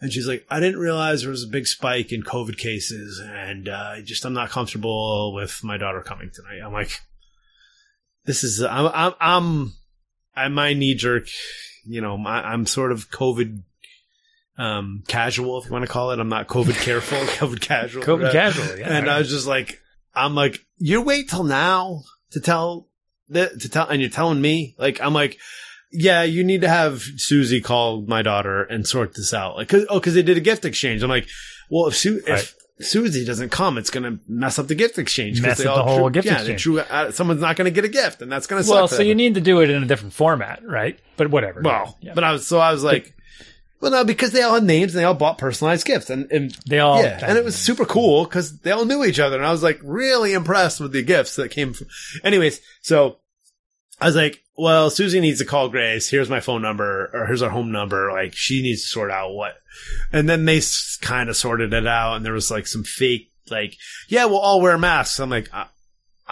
And 0.00 0.10
she's 0.10 0.26
like, 0.26 0.46
I 0.50 0.60
didn't 0.60 0.80
realize 0.80 1.20
there 1.20 1.30
was 1.30 1.44
a 1.44 1.48
big 1.48 1.66
spike 1.66 2.10
in 2.10 2.22
COVID 2.22 2.56
cases, 2.56 3.20
and 3.22 3.68
uh, 3.68 4.00
just 4.00 4.24
I'm 4.24 4.32
not 4.32 4.48
comfortable 4.48 5.34
with 5.34 5.62
my 5.62 5.76
daughter 5.76 6.00
coming 6.00 6.30
tonight. 6.32 6.64
I'm 6.64 6.72
like, 6.72 6.92
this 8.24 8.42
is 8.42 8.62
I'm 8.62 8.90
I'm, 8.94 9.14
I'm 9.20 9.72
I'm 10.34 10.54
my 10.54 10.72
knee 10.72 10.94
jerk, 10.94 11.26
you 11.84 12.00
know, 12.00 12.16
my, 12.16 12.42
I'm 12.42 12.66
sort 12.66 12.92
of 12.92 13.10
COVID 13.10 13.62
um 14.58 15.02
casual 15.08 15.58
if 15.58 15.66
you 15.66 15.72
want 15.72 15.84
to 15.86 15.90
call 15.90 16.10
it. 16.10 16.18
I'm 16.18 16.28
not 16.28 16.46
COVID 16.48 16.74
careful, 16.84 17.18
COVID 17.18 17.60
casual, 17.60 18.02
COVID 18.02 18.24
right? 18.24 18.32
casual, 18.32 18.78
yeah. 18.78 18.92
and 18.96 19.08
I 19.08 19.18
was 19.18 19.28
just 19.30 19.46
like, 19.46 19.80
I'm 20.14 20.34
like, 20.34 20.64
you 20.78 21.02
wait 21.02 21.28
till 21.30 21.44
now 21.44 22.02
to 22.32 22.40
tell 22.40 22.88
that 23.30 23.60
to 23.60 23.68
tell, 23.68 23.88
and 23.88 24.00
you're 24.00 24.10
telling 24.10 24.40
me, 24.40 24.74
like, 24.78 25.00
I'm 25.00 25.14
like, 25.14 25.38
yeah, 25.92 26.22
you 26.22 26.44
need 26.44 26.60
to 26.60 26.68
have 26.68 27.02
Susie 27.16 27.60
call 27.60 28.02
my 28.02 28.22
daughter 28.22 28.62
and 28.62 28.86
sort 28.86 29.14
this 29.14 29.32
out. 29.32 29.56
Like, 29.56 29.68
cause, 29.68 29.86
oh, 29.88 30.00
cause 30.00 30.14
they 30.14 30.22
did 30.22 30.36
a 30.36 30.40
gift 30.40 30.64
exchange. 30.64 31.02
I'm 31.02 31.08
like, 31.10 31.26
well, 31.70 31.86
if 31.86 31.96
Su- 31.96 32.22
Right. 32.28 32.38
if 32.40 32.54
Susie 32.80 33.24
doesn't 33.24 33.50
come, 33.50 33.78
it's 33.78 33.90
going 33.90 34.04
to 34.04 34.18
mess 34.28 34.58
up 34.58 34.66
the 34.68 34.74
gift 34.74 34.98
exchange. 34.98 35.40
Mess 35.42 35.60
up 35.64 35.76
the 35.76 35.82
whole 35.82 35.98
drew- 36.08 36.10
gift 36.10 36.26
yeah, 36.26 36.38
exchange. 36.38 36.62
drew- 36.62 36.80
uh, 36.80 37.10
someone's 37.12 37.40
not 37.40 37.56
going 37.56 37.66
to 37.66 37.70
get 37.70 37.84
a 37.84 37.88
gift, 37.88 38.22
and 38.22 38.30
that's 38.32 38.46
going 38.46 38.60
to 38.62 38.66
suck. 38.66 38.74
well, 38.74 38.88
so 38.88 39.02
you 39.02 39.14
need 39.14 39.34
to 39.34 39.40
do 39.40 39.60
it 39.60 39.70
in 39.70 39.82
a 39.82 39.86
different 39.86 40.12
format, 40.14 40.66
right? 40.66 40.98
But 41.16 41.30
whatever. 41.30 41.60
well, 41.62 41.96
Yeah. 42.00 42.12
but 42.14 42.24
I 42.24 42.32
was 42.32 42.46
so 42.46 42.58
I 42.58 42.72
was 42.72 42.82
like, 42.82 43.14
well, 43.80 43.90
no, 43.92 44.04
because 44.04 44.32
they 44.32 44.42
all 44.42 44.54
had 44.54 44.64
names 44.64 44.94
and 44.94 45.00
they 45.00 45.04
all 45.04 45.14
bought 45.14 45.38
personalized 45.38 45.86
gifts, 45.86 46.10
and, 46.10 46.30
and 46.32 46.54
they 46.66 46.80
all 46.80 47.02
yeah, 47.02 47.18
and 47.22 47.38
it 47.38 47.44
was 47.44 47.56
super 47.56 47.84
cool 47.86 48.24
because 48.24 48.58
they 48.58 48.70
all 48.72 48.84
knew 48.84 49.04
each 49.04 49.18
other, 49.20 49.36
and 49.36 49.46
I 49.46 49.52
was 49.52 49.62
like 49.62 49.80
really 49.82 50.32
impressed 50.34 50.80
with 50.80 50.92
the 50.92 51.02
gifts 51.02 51.36
that 51.36 51.50
came 51.50 51.72
from. 51.72 51.86
Anyways, 52.24 52.60
so 52.82 53.16
I 54.00 54.06
was 54.06 54.16
like, 54.16 54.42
well, 54.56 54.90
Susie 54.90 55.20
needs 55.20 55.38
to 55.40 55.44
call 55.44 55.68
Grace. 55.68 56.08
Here's 56.08 56.30
my 56.30 56.40
phone 56.40 56.62
number, 56.62 57.10
or 57.12 57.26
here's 57.26 57.42
our 57.42 57.50
home 57.50 57.70
number. 57.72 58.10
Like 58.12 58.32
she 58.34 58.62
needs 58.62 58.82
to 58.82 58.88
sort 58.88 59.10
out 59.10 59.32
what, 59.32 59.54
and 60.12 60.28
then 60.28 60.44
they 60.44 60.60
kind 61.00 61.28
of 61.28 61.36
sorted 61.36 61.72
it 61.72 61.86
out, 61.86 62.14
and 62.16 62.24
there 62.24 62.32
was 62.32 62.50
like 62.50 62.66
some 62.66 62.84
fake, 62.84 63.30
like, 63.50 63.76
yeah, 64.08 64.24
we'll 64.26 64.38
all 64.38 64.60
wear 64.60 64.78
masks. 64.78 65.18
I'm 65.20 65.30
like. 65.30 65.48
I- 65.52 65.66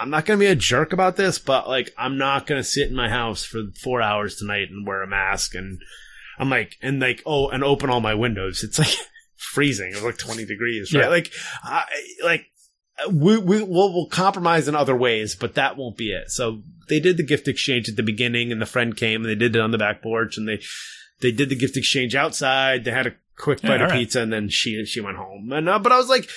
I'm 0.01 0.11
not 0.11 0.23
going 0.25 0.39
to 0.39 0.45
be 0.45 0.49
a 0.49 0.55
jerk 0.55 0.93
about 0.93 1.17
this, 1.17 1.39
but 1.39 1.67
like, 1.67 1.93
I'm 1.97 2.17
not 2.17 2.47
going 2.47 2.57
to 2.57 2.63
sit 2.63 2.87
in 2.87 2.95
my 2.95 3.09
house 3.09 3.43
for 3.43 3.63
four 3.83 4.01
hours 4.01 4.37
tonight 4.37 4.69
and 4.69 4.87
wear 4.87 5.03
a 5.03 5.07
mask. 5.07 5.55
And 5.55 5.81
I'm 6.37 6.49
like, 6.49 6.77
and 6.81 7.01
like, 7.01 7.21
oh, 7.25 7.49
and 7.49 7.65
open 7.65 7.89
all 7.89 7.99
my 7.99 8.13
windows. 8.13 8.63
It's 8.63 8.79
like 8.79 8.95
freezing. 9.35 9.89
It 9.89 9.95
was 9.95 10.03
like 10.05 10.17
20 10.17 10.45
degrees, 10.45 10.93
right? 10.93 11.01
Yeah. 11.03 11.09
Like, 11.09 11.33
I, 11.63 11.83
like, 12.23 12.45
we, 13.11 13.37
we, 13.37 13.63
we'll, 13.63 13.93
we'll 13.93 14.07
compromise 14.07 14.67
in 14.67 14.75
other 14.75 14.95
ways, 14.95 15.35
but 15.35 15.55
that 15.55 15.77
won't 15.77 15.97
be 15.97 16.11
it. 16.11 16.31
So 16.31 16.61
they 16.87 16.99
did 16.99 17.17
the 17.17 17.23
gift 17.23 17.47
exchange 17.47 17.87
at 17.87 17.95
the 17.95 18.03
beginning 18.03 18.51
and 18.51 18.61
the 18.61 18.65
friend 18.65 18.95
came 18.95 19.21
and 19.21 19.29
they 19.29 19.35
did 19.35 19.55
it 19.55 19.61
on 19.61 19.71
the 19.71 19.77
back 19.77 20.01
porch 20.01 20.37
and 20.37 20.47
they, 20.47 20.61
they 21.21 21.31
did 21.31 21.49
the 21.49 21.55
gift 21.55 21.77
exchange 21.77 22.15
outside. 22.15 22.83
They 22.83 22.91
had 22.91 23.07
a 23.07 23.15
quick 23.37 23.61
Yeah, 23.63 23.69
bite 23.69 23.81
of 23.81 23.91
right. 23.91 23.99
pizza 23.99 24.21
and 24.21 24.33
then 24.33 24.49
she, 24.49 24.83
she 24.85 25.01
went 25.01 25.17
home. 25.17 25.51
And, 25.51 25.69
uh, 25.69 25.79
but 25.79 25.91
I 25.91 25.97
was 25.97 26.09
like, 26.09 26.29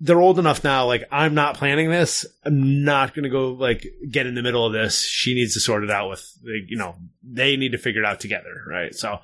they're 0.00 0.20
old 0.20 0.38
enough 0.38 0.62
now. 0.62 0.86
Like, 0.86 1.08
I'm 1.10 1.34
not 1.34 1.56
planning 1.56 1.90
this. 1.90 2.24
I'm 2.44 2.84
not 2.84 3.14
going 3.14 3.24
to 3.24 3.30
go 3.30 3.48
like 3.50 3.84
get 4.08 4.26
in 4.26 4.36
the 4.36 4.42
middle 4.42 4.64
of 4.64 4.72
this. 4.72 5.02
She 5.02 5.34
needs 5.34 5.54
to 5.54 5.60
sort 5.60 5.82
it 5.82 5.90
out 5.90 6.08
with, 6.08 6.24
like, 6.44 6.68
you 6.70 6.76
know, 6.76 6.94
they 7.24 7.56
need 7.56 7.72
to 7.72 7.78
figure 7.78 8.02
it 8.02 8.06
out 8.06 8.20
together. 8.20 8.62
Right. 8.68 8.94
So, 8.94 9.18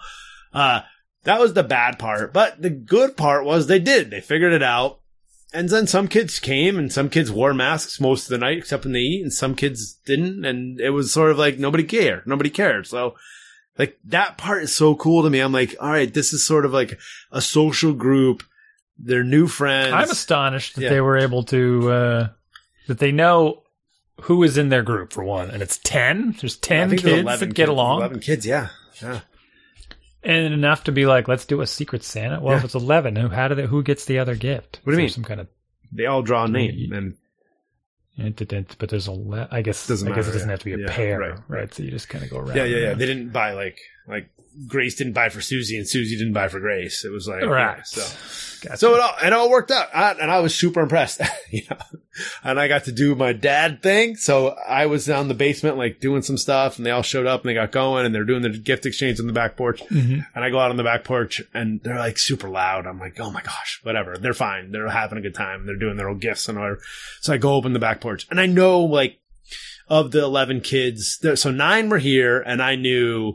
uh, 0.52 0.80
that 1.22 1.40
was 1.40 1.54
the 1.54 1.62
bad 1.62 1.98
part. 1.98 2.32
But 2.32 2.60
the 2.60 2.70
good 2.70 3.16
part 3.16 3.44
was 3.44 3.66
they 3.66 3.78
did. 3.78 4.10
They 4.10 4.20
figured 4.20 4.52
it 4.52 4.64
out. 4.64 5.00
And 5.54 5.68
then 5.68 5.86
some 5.86 6.08
kids 6.08 6.38
came 6.40 6.76
and 6.78 6.92
some 6.92 7.08
kids 7.08 7.30
wore 7.30 7.54
masks 7.54 8.00
most 8.00 8.24
of 8.24 8.28
the 8.30 8.38
night 8.38 8.58
except 8.58 8.84
when 8.84 8.92
they 8.92 8.98
eat 9.00 9.22
and 9.22 9.32
some 9.32 9.54
kids 9.54 9.94
didn't. 10.04 10.44
And 10.44 10.80
it 10.80 10.90
was 10.90 11.12
sort 11.12 11.30
of 11.30 11.38
like 11.38 11.58
nobody 11.58 11.84
cared. 11.84 12.26
Nobody 12.26 12.50
cared. 12.50 12.86
So 12.88 13.14
like 13.78 13.96
that 14.06 14.36
part 14.36 14.64
is 14.64 14.74
so 14.74 14.94
cool 14.96 15.22
to 15.22 15.30
me. 15.30 15.38
I'm 15.40 15.52
like, 15.52 15.76
all 15.80 15.90
right, 15.90 16.12
this 16.12 16.32
is 16.32 16.44
sort 16.46 16.64
of 16.64 16.72
like 16.72 16.98
a 17.30 17.40
social 17.40 17.92
group. 17.92 18.42
They're 18.98 19.24
new 19.24 19.46
friends. 19.46 19.92
I'm 19.94 20.10
astonished 20.10 20.74
that 20.74 20.82
Yeah. 20.82 20.90
they 20.90 21.00
were 21.00 21.18
able 21.18 21.44
to 21.44 21.90
uh, 21.90 22.28
that 22.88 22.98
they 22.98 23.12
know 23.12 23.62
who 24.22 24.42
is 24.44 24.56
in 24.58 24.68
their 24.68 24.82
group 24.82 25.12
for 25.12 25.24
one, 25.24 25.50
and 25.50 25.60
it's 25.62 25.78
ten. 25.82 26.36
There's 26.40 26.56
ten 26.56 26.90
kids 26.90 27.04
11 27.04 27.48
that 27.48 27.54
get 27.54 27.62
kids. 27.64 27.70
along, 27.70 27.98
11 27.98 28.20
kids. 28.20 28.46
Yeah. 28.46 28.68
Yeah. 29.02 29.20
And 30.24 30.52
enough 30.54 30.84
to 30.84 30.92
be 30.92 31.06
like, 31.06 31.28
let's 31.28 31.44
do 31.46 31.60
a 31.60 31.66
secret 31.66 32.02
Santa. 32.02 32.40
Well, 32.40 32.52
Yeah. 32.54 32.58
if 32.58 32.64
it's 32.64 32.74
eleven, 32.74 33.16
who 33.16 33.28
how 33.28 33.48
do 33.48 33.54
they, 33.54 33.66
who 33.66 33.82
gets 33.82 34.04
the 34.06 34.18
other 34.18 34.34
gift? 34.34 34.80
What 34.84 34.92
do 34.92 34.96
you 34.96 35.02
mean? 35.02 35.10
Some 35.10 35.24
kind 35.24 35.40
of 35.40 35.48
They 35.92 36.06
all 36.06 36.22
draw 36.22 36.44
a 36.44 36.48
name 36.48 36.92
and 36.92 37.14
but 38.78 38.88
there's 38.90 39.08
a 39.08 39.12
le- 39.12 39.48
I 39.50 39.62
guess 39.62 39.88
Doesn't 39.88 40.10
I 40.10 40.14
guess 40.14 40.28
it 40.28 40.32
doesn't 40.32 40.48
yeah. 40.48 40.52
have 40.52 40.60
to 40.60 40.64
be 40.64 40.72
a 40.74 40.78
Yeah, 40.78 40.86
pair, 40.88 41.18
right, 41.18 41.30
right, 41.30 41.40
right. 41.48 41.74
So 41.74 41.82
you 41.82 41.90
just 41.90 42.08
kind 42.08 42.22
of 42.24 42.30
go 42.30 42.38
around. 42.38 42.56
yeah, 42.56 42.64
yeah, 42.64 42.78
yeah. 42.78 42.94
They 42.94 43.06
didn't 43.06 43.30
buy 43.30 43.52
like, 43.52 43.78
like 44.06 44.28
Grace 44.68 44.94
didn't 44.94 45.14
buy 45.14 45.28
for 45.28 45.40
Susie 45.40 45.76
and 45.76 45.88
Susie 45.88 46.16
didn't 46.16 46.32
buy 46.32 46.48
for 46.48 46.60
Grace. 46.60 47.04
It 47.04 47.10
was 47.10 47.26
like, 47.26 47.44
right. 47.44 47.78
yeah, 47.78 47.82
so. 47.82 48.16
Gotcha. 48.64 48.78
So 48.78 48.94
it 48.94 49.00
all, 49.00 49.14
it 49.22 49.32
all 49.32 49.50
worked 49.50 49.70
out, 49.70 49.94
I, 49.94 50.12
and 50.12 50.30
I 50.30 50.40
was 50.40 50.54
super 50.54 50.80
impressed. 50.80 51.20
you 51.50 51.62
know, 51.70 51.76
and 52.42 52.58
I 52.58 52.66
got 52.66 52.84
to 52.84 52.92
do 52.92 53.14
my 53.14 53.34
dad 53.34 53.82
thing. 53.82 54.16
So 54.16 54.56
I 54.66 54.86
was 54.86 55.04
down 55.04 55.22
in 55.22 55.28
the 55.28 55.34
basement, 55.34 55.76
like 55.76 56.00
doing 56.00 56.22
some 56.22 56.38
stuff, 56.38 56.78
and 56.78 56.86
they 56.86 56.90
all 56.90 57.02
showed 57.02 57.26
up 57.26 57.42
and 57.42 57.50
they 57.50 57.54
got 57.54 57.72
going, 57.72 58.06
and 58.06 58.14
they're 58.14 58.24
doing 58.24 58.42
the 58.42 58.50
gift 58.50 58.86
exchange 58.86 59.20
on 59.20 59.26
the 59.26 59.34
back 59.34 59.56
porch. 59.56 59.82
Mhm. 59.90 60.24
And 60.34 60.44
I 60.44 60.48
go 60.48 60.58
out 60.58 60.70
on 60.70 60.76
the 60.76 60.82
back 60.82 61.04
porch, 61.04 61.42
and 61.52 61.80
they're 61.82 61.98
like 61.98 62.16
super 62.18 62.48
loud. 62.48 62.86
I'm 62.86 62.98
like, 62.98 63.20
oh 63.20 63.30
my 63.30 63.42
gosh, 63.42 63.80
whatever. 63.82 64.16
They're 64.16 64.32
fine. 64.32 64.70
They're 64.70 64.88
having 64.88 65.18
a 65.18 65.22
good 65.22 65.34
time. 65.34 65.66
They're 65.66 65.76
doing 65.76 65.96
their 65.96 66.08
old 66.08 66.20
gifts 66.20 66.48
and 66.48 66.58
whatever. 66.58 66.80
So 67.20 67.34
I 67.34 67.36
go 67.36 67.54
open 67.54 67.74
the 67.74 67.78
back 67.78 68.00
porch, 68.00 68.26
and 68.30 68.40
I 68.40 68.46
know 68.46 68.80
like 68.80 69.18
of 69.88 70.12
the 70.12 70.22
eleven 70.22 70.62
kids, 70.62 71.18
there, 71.18 71.36
so 71.36 71.50
nine 71.50 71.90
were 71.90 71.98
here, 71.98 72.40
and 72.40 72.62
I 72.62 72.76
knew 72.76 73.34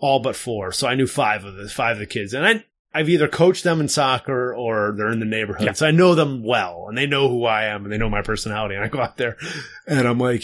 all 0.00 0.20
but 0.20 0.36
four. 0.36 0.72
So 0.72 0.88
I 0.88 0.94
knew 0.94 1.06
five 1.06 1.44
of 1.44 1.54
the 1.54 1.68
five 1.68 1.96
of 1.96 2.00
the 2.00 2.06
kids, 2.06 2.34
and 2.34 2.44
I 2.46 2.64
I've 2.92 3.08
either 3.08 3.28
coached 3.28 3.62
them 3.62 3.80
in 3.80 3.88
soccer 3.88 4.54
or 4.54 4.94
they're 4.96 5.12
in 5.12 5.20
the 5.20 5.26
neighborhood. 5.26 5.66
Yeah. 5.66 5.72
So 5.74 5.86
I 5.86 5.92
know 5.92 6.14
them 6.14 6.42
well 6.42 6.86
and 6.88 6.98
they 6.98 7.06
know 7.06 7.28
who 7.28 7.44
I 7.44 7.66
am 7.66 7.84
and 7.84 7.92
they 7.92 7.98
know 7.98 8.08
my 8.08 8.22
personality. 8.22 8.74
And 8.74 8.84
I 8.84 8.88
go 8.88 9.00
out 9.00 9.16
there 9.16 9.36
and 9.86 10.08
I'm 10.08 10.18
like, 10.18 10.42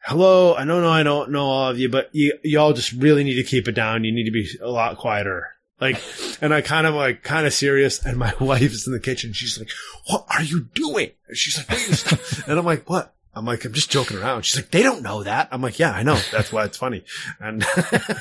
hello, 0.00 0.54
I 0.54 0.64
don't 0.64 0.82
know, 0.82 0.90
I 0.90 1.04
don't 1.04 1.30
know 1.30 1.46
all 1.46 1.70
of 1.70 1.78
you, 1.78 1.88
but 1.88 2.10
you, 2.12 2.36
y'all 2.42 2.72
just 2.72 2.92
really 2.92 3.22
need 3.22 3.36
to 3.36 3.44
keep 3.44 3.68
it 3.68 3.76
down. 3.76 4.02
You 4.02 4.12
need 4.12 4.24
to 4.24 4.32
be 4.32 4.48
a 4.60 4.68
lot 4.68 4.98
quieter. 4.98 5.52
Like, 5.80 6.02
and 6.40 6.52
I 6.52 6.62
kind 6.62 6.86
of 6.86 6.94
like, 6.94 7.22
kind 7.22 7.46
of 7.46 7.52
serious. 7.52 8.04
And 8.04 8.16
my 8.16 8.34
wife 8.40 8.72
is 8.72 8.86
in 8.86 8.92
the 8.92 9.00
kitchen. 9.00 9.32
She's 9.32 9.58
like, 9.58 9.70
what 10.06 10.26
are 10.30 10.42
you 10.42 10.64
doing? 10.74 11.10
And 11.28 11.36
she's 11.36 11.58
like, 11.58 11.68
"Will 11.70 12.18
and 12.48 12.58
I'm 12.58 12.64
like, 12.64 12.90
what? 12.90 13.14
I'm 13.36 13.44
like, 13.44 13.66
I'm 13.66 13.74
just 13.74 13.90
joking 13.90 14.16
around. 14.16 14.46
She's 14.46 14.56
like, 14.56 14.70
they 14.70 14.82
don't 14.82 15.02
know 15.02 15.22
that. 15.22 15.48
I'm 15.52 15.60
like, 15.60 15.78
yeah, 15.78 15.92
I 15.92 16.02
know. 16.02 16.18
That's 16.32 16.50
why 16.50 16.64
it's 16.64 16.78
funny. 16.78 17.04
And, 17.38 17.66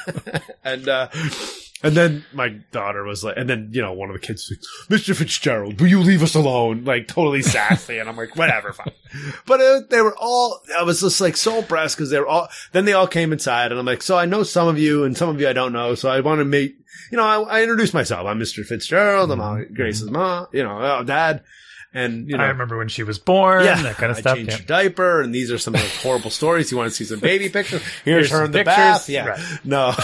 and, 0.66 0.90
uh, 0.90 1.08
and 1.82 1.96
then 1.96 2.26
my 2.34 2.50
daughter 2.50 3.02
was 3.06 3.24
like, 3.24 3.38
and 3.38 3.50
then, 3.50 3.70
you 3.72 3.82
know, 3.82 3.94
one 3.94 4.10
of 4.10 4.14
the 4.14 4.20
kids 4.20 4.50
was 4.50 4.58
like, 4.90 5.00
Mr. 5.00 5.16
Fitzgerald, 5.16 5.80
will 5.80 5.88
you 5.88 6.02
leave 6.02 6.22
us 6.22 6.36
alone? 6.36 6.84
Like 6.84 7.08
totally 7.08 7.44
sassy. 7.44 7.98
And 7.98 8.10
I'm 8.10 8.18
like, 8.18 8.36
whatever, 8.36 8.74
fine. 8.74 8.92
But 9.46 9.62
it, 9.62 9.90
they 9.90 10.02
were 10.02 10.18
all, 10.20 10.60
I 10.78 10.84
was 10.84 11.00
just 11.00 11.22
like 11.22 11.38
so 11.38 11.60
impressed 11.60 11.96
because 11.96 12.10
they 12.10 12.20
were 12.20 12.28
all, 12.28 12.50
then 12.74 12.84
they 12.84 12.94
all 12.94 13.08
came 13.08 13.32
inside 13.32 13.72
and 13.72 13.80
I'm 13.80 13.86
like, 13.86 14.02
so 14.02 14.18
I 14.18 14.26
know 14.26 14.44
some 14.44 14.68
of 14.68 14.78
you 14.78 15.06
and 15.06 15.16
some 15.16 15.30
of 15.30 15.40
you 15.40 15.48
I 15.48 15.54
don't 15.54 15.72
know. 15.72 15.96
So 15.96 16.10
I 16.10 16.20
want 16.20 16.40
to 16.40 16.46
make, 16.46 16.76
you 17.10 17.18
know, 17.18 17.24
I, 17.24 17.60
I 17.60 17.62
introduced 17.62 17.94
myself. 17.94 18.28
I'm 18.28 18.40
Mr. 18.40 18.66
Fitzgerald. 18.66 19.32
I'm 19.32 19.40
uh, 19.40 19.62
Grace's 19.74 20.12
mom, 20.12 20.48
you 20.52 20.64
know, 20.64 20.78
uh, 20.78 21.04
dad. 21.04 21.42
And, 21.96 22.30
you 22.30 22.38
know, 22.38 22.44
I 22.44 22.48
remember 22.50 22.78
when 22.78 22.90
she 22.90 23.04
was 23.04 23.18
born, 23.20 23.64
yeah, 23.64 23.82
that 23.82 23.96
kind 23.96 24.12
of 24.12 24.18
I 24.18 24.22
stuff. 24.22 24.36
changed 24.36 24.52
Yeah. 24.52 24.58
your 24.58 24.66
diaper, 24.68 25.22
and 25.22 25.34
these 25.34 25.50
are 25.52 25.58
some 25.58 25.74
of 25.76 25.82
the 25.82 25.88
horrible 26.04 26.30
stories. 26.42 26.70
You 26.70 26.78
want 26.78 26.90
to 26.90 26.96
see 26.96 27.06
some 27.06 27.20
baby 27.22 27.48
pictures? 27.50 27.82
Here's, 28.04 28.30
Here's 28.30 28.32
her 28.32 28.44
in 28.46 28.52
the 28.52 28.60
pictures. 28.60 28.76
bath. 28.76 29.10
Yeah, 29.10 29.28
Right. 29.28 29.40
no. 29.64 29.94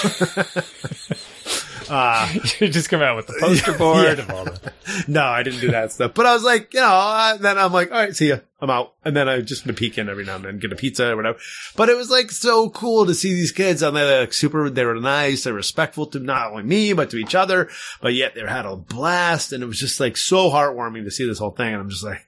uh, 1.91 2.27
you 2.59 2.69
just 2.69 2.89
come 2.89 3.01
out 3.01 3.15
with 3.17 3.27
the 3.27 3.33
poster 3.39 3.73
board 3.77 4.17
Yeah. 4.17 4.33
all 4.33 4.45
the. 4.45 4.73
no, 5.07 5.23
I 5.23 5.43
didn't 5.43 5.59
do 5.59 5.71
that 5.71 5.91
stuff. 5.91 6.13
But 6.13 6.25
I 6.25 6.33
was 6.33 6.43
like, 6.43 6.73
you 6.73 6.79
know, 6.79 6.87
uh, 6.87 7.37
then 7.37 7.57
I'm 7.57 7.73
like, 7.73 7.91
all 7.91 7.97
right, 7.97 8.15
see 8.15 8.29
ya. 8.29 8.37
I'm 8.61 8.69
out. 8.69 8.93
And 9.03 9.15
then 9.15 9.27
I 9.27 9.41
just 9.41 9.65
been 9.65 9.75
peek 9.75 9.97
in 9.97 10.07
every 10.07 10.23
now 10.23 10.35
and 10.35 10.45
then, 10.45 10.59
get 10.59 10.71
a 10.71 10.75
pizza 10.75 11.11
or 11.11 11.15
whatever. 11.15 11.37
But 11.75 11.89
it 11.89 11.97
was 11.97 12.09
like 12.11 12.31
so 12.31 12.69
cool 12.69 13.05
to 13.07 13.13
see 13.15 13.33
these 13.33 13.51
kids 13.51 13.81
and 13.81 13.95
they're 13.97 14.21
like 14.21 14.33
super, 14.33 14.69
they 14.69 14.85
were 14.85 14.95
nice, 14.95 15.43
they're 15.43 15.53
respectful 15.53 16.05
to 16.07 16.19
not 16.19 16.51
only 16.51 16.63
me, 16.63 16.93
but 16.93 17.09
to 17.09 17.17
each 17.17 17.33
other. 17.35 17.69
But 18.01 18.13
yet 18.13 18.35
they 18.35 18.41
had 18.41 18.65
a 18.67 18.75
blast 18.75 19.51
and 19.51 19.63
it 19.63 19.67
was 19.67 19.79
just 19.79 19.99
like 19.99 20.15
so 20.15 20.49
heartwarming 20.49 21.03
to 21.05 21.11
see 21.11 21.27
this 21.27 21.39
whole 21.39 21.51
thing. 21.51 21.73
And 21.73 21.81
I'm 21.81 21.89
just 21.89 22.03
like, 22.05 22.25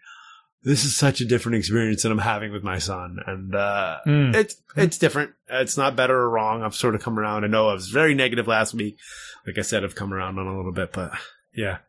this 0.64 0.86
is 0.86 0.96
such 0.96 1.22
a 1.22 1.26
different 1.26 1.58
experience 1.58 2.04
that 2.04 2.12
I'm 2.12 2.18
having 2.18 2.52
with 2.52 2.64
my 2.64 2.78
son, 2.80 3.20
and 3.26 3.54
uh, 3.56 4.00
Mm. 4.06 4.36
it's 4.36 4.56
it's 4.76 4.98
different. 4.98 5.32
It's 5.50 5.78
not 5.78 5.96
better 5.96 6.16
or 6.16 6.30
wrong. 6.30 6.64
I've 6.64 6.76
sort 6.76 6.96
of 6.96 7.02
come 7.02 7.20
around. 7.20 7.44
I 7.44 7.48
know 7.48 7.70
I 7.70 7.74
was 7.74 7.88
very 7.90 8.16
negative 8.16 8.48
last 8.48 8.74
week. 8.74 8.98
Like 9.46 9.58
I 9.58 9.62
said, 9.62 9.84
I've 9.84 9.96
come 9.96 10.14
around 10.14 10.40
on 10.40 10.48
a 10.48 10.56
little 10.56 10.72
bit, 10.72 10.94
but 10.94 11.12
yeah. 11.56 11.80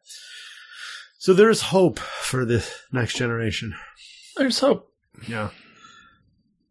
So 1.19 1.33
there's 1.33 1.63
hope 1.63 1.99
for 1.99 2.45
the 2.45 2.69
next 2.93 3.17
generation. 3.17 3.75
There's 4.37 4.59
hope. 4.59 4.93
Yeah. 5.29 5.51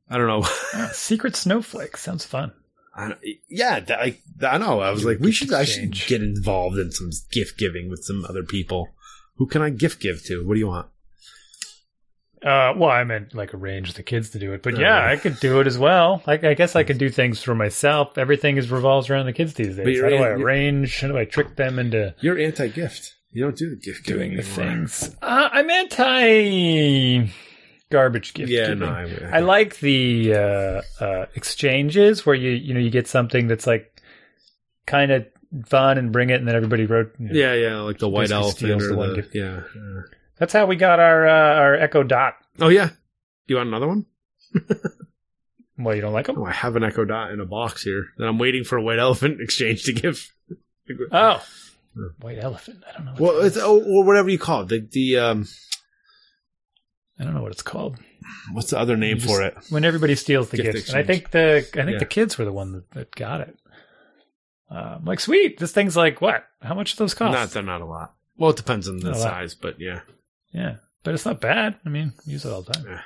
I 0.09 0.17
don't 0.17 0.27
know. 0.27 0.43
Secret 0.93 1.35
snowflake 1.35 1.97
sounds 1.97 2.25
fun. 2.25 2.51
I 2.95 3.15
yeah, 3.49 3.83
I, 3.89 4.17
I 4.43 4.57
know. 4.59 4.81
I 4.81 4.91
was 4.91 5.03
like, 5.05 5.19
we 5.19 5.31
should, 5.31 5.51
I 5.51 5.63
should 5.63 5.93
get 5.93 6.21
involved 6.21 6.77
in 6.77 6.91
some 6.91 7.09
gift 7.31 7.57
giving 7.57 7.89
with 7.89 8.03
some 8.03 8.23
other 8.25 8.43
people. 8.43 8.89
Who 9.37 9.47
can 9.47 9.63
I 9.63 9.71
gift 9.71 9.99
give 9.99 10.23
to? 10.25 10.45
What 10.45 10.53
do 10.53 10.59
you 10.59 10.67
want? 10.67 10.89
Uh, 12.43 12.73
well, 12.75 12.89
I 12.89 13.03
meant 13.05 13.33
like 13.33 13.53
arrange 13.53 13.93
the 13.93 14.03
kids 14.03 14.31
to 14.31 14.39
do 14.39 14.51
it, 14.53 14.61
but 14.63 14.75
Oh, 14.75 14.79
yeah. 14.79 15.07
I 15.07 15.15
could 15.15 15.39
do 15.39 15.61
it 15.61 15.67
as 15.67 15.77
well. 15.77 16.21
Like, 16.27 16.43
I 16.43 16.53
guess 16.55 16.75
I 16.75 16.83
could 16.83 16.97
do 16.97 17.09
things 17.09 17.41
for 17.41 17.55
myself. 17.55 18.17
Everything 18.17 18.57
is 18.57 18.69
revolves 18.69 19.09
around 19.09 19.27
the 19.27 19.33
kids 19.33 19.53
these 19.53 19.77
days. 19.77 20.01
How 20.01 20.09
do 20.09 20.15
I 20.17 20.29
arrange? 20.29 20.99
How 20.99 21.07
do 21.07 21.17
I 21.17 21.25
trick 21.25 21.55
them 21.55 21.79
into 21.79 22.13
You're 22.19 22.37
anti 22.37 22.67
gift. 22.67 23.15
You 23.31 23.45
don't 23.45 23.55
do 23.57 23.69
the 23.69 23.77
gift 23.77 24.05
giving 24.05 24.29
doing 24.31 24.37
the 24.37 24.43
things? 24.43 25.15
Uh, 25.21 25.49
I'm 25.51 25.69
anti 25.69 27.31
garbage 27.89 28.33
gift. 28.33 28.51
Yeah, 28.51 28.65
giving. 28.67 28.79
no, 28.79 28.87
I, 28.87 29.37
I 29.37 29.39
like 29.39 29.79
the 29.79 30.33
uh, 30.35 30.81
uh, 30.99 31.25
exchanges 31.35 32.25
where 32.25 32.35
you 32.35 32.51
you 32.51 32.73
know 32.73 32.79
you 32.79 32.89
get 32.89 33.07
something 33.07 33.47
that's 33.47 33.65
like 33.65 34.01
kind 34.85 35.11
of 35.11 35.25
fun 35.65 35.97
and 35.97 36.11
bring 36.11 36.29
it, 36.29 36.35
and 36.39 36.47
then 36.47 36.55
everybody 36.55 36.85
wrote. 36.85 37.13
you 37.19 37.27
know. 37.29 37.33
Yeah, 37.33 37.53
yeah, 37.53 37.75
like 37.81 37.99
the 37.99 38.09
white 38.09 38.31
elephant 38.31 38.57
steals 38.57 38.83
or 38.83 38.87
the 38.87 38.93
the, 38.93 38.97
one 38.99 39.15
gift. 39.15 39.33
yeah, 39.33 39.61
yeah. 39.75 40.01
That's 40.37 40.53
how 40.53 40.65
we 40.65 40.75
got 40.75 40.99
our 40.99 41.27
uh, 41.27 41.55
our 41.59 41.75
Echo 41.75 42.03
Dot. 42.03 42.35
Oh 42.59 42.69
yeah. 42.69 42.89
You 43.47 43.57
want 43.57 43.67
another 43.69 43.87
one? 43.87 44.05
Well, 45.75 45.95
you 45.95 46.01
don't 46.01 46.13
like 46.13 46.27
them? 46.27 46.37
Oh, 46.37 46.45
I 46.45 46.51
have 46.51 46.75
an 46.75 46.83
Echo 46.83 47.03
Dot 47.03 47.31
in 47.31 47.39
a 47.39 47.45
box 47.47 47.81
here 47.81 48.05
that 48.17 48.27
I'm 48.27 48.37
waiting 48.37 48.63
for 48.63 48.77
a 48.77 48.81
white 48.81 48.99
elephant 48.99 49.41
exchange 49.41 49.83
to 49.85 49.91
give. 49.91 50.31
Oh, 51.11 51.43
white 52.21 52.37
elephant. 52.39 52.83
I 52.87 52.95
don't 52.95 53.05
know. 53.05 53.15
Well, 53.19 53.41
it's 53.41 53.57
oh, 53.57 53.81
or 53.83 54.03
whatever 54.05 54.29
you 54.29 54.37
call 54.37 54.61
it. 54.61 54.67
The 54.69 54.87
the 54.91 55.17
um, 55.17 55.47
I 57.19 57.23
don't 57.23 57.33
know 57.33 57.41
what 57.41 57.51
it's 57.51 57.63
called. 57.63 57.97
what's 58.51 58.69
the 58.69 58.77
other 58.79 58.95
name 58.95 59.17
You 59.17 59.25
for 59.25 59.41
it? 59.41 59.57
when 59.71 59.83
everybody 59.83 60.13
steals 60.15 60.49
the 60.49 60.57
Gift 60.57 60.73
gift. 60.73 60.89
And 60.89 60.97
I 60.99 61.03
think 61.03 61.31
the 61.31 61.57
I 61.57 61.61
think 61.85 61.89
Yeah. 61.93 61.97
the 61.97 62.05
kids 62.05 62.37
were 62.37 62.45
the 62.45 62.53
one 62.53 62.73
that, 62.73 62.91
that 62.91 63.11
got 63.15 63.41
it. 63.41 63.57
Uh, 64.71 64.97
I'm 64.99 65.05
like, 65.05 65.19
sweet, 65.19 65.57
this 65.57 65.71
thing's 65.71 65.97
like 65.97 66.21
what? 66.21 66.45
How 66.61 66.75
much 66.75 66.95
do 66.95 67.03
those 67.03 67.15
cost? 67.15 67.33
Not 67.33 67.49
they're 67.49 67.63
not 67.63 67.81
a 67.81 67.85
lot. 67.85 68.13
Well, 68.37 68.51
it 68.51 68.57
depends 68.57 68.87
on 68.87 68.97
the 68.97 69.05
Not 69.09 69.15
a 69.15 69.19
lot. 69.19 69.23
size, 69.29 69.55
but 69.55 69.79
yeah. 69.79 70.01
Yeah, 70.53 70.75
but 71.03 71.13
it's 71.13 71.25
not 71.25 71.41
bad. 71.41 71.75
I 71.85 71.89
mean, 71.89 72.13
use 72.25 72.45
it 72.45 72.51
all 72.51 72.61
the 72.61 72.73
time. 72.73 72.99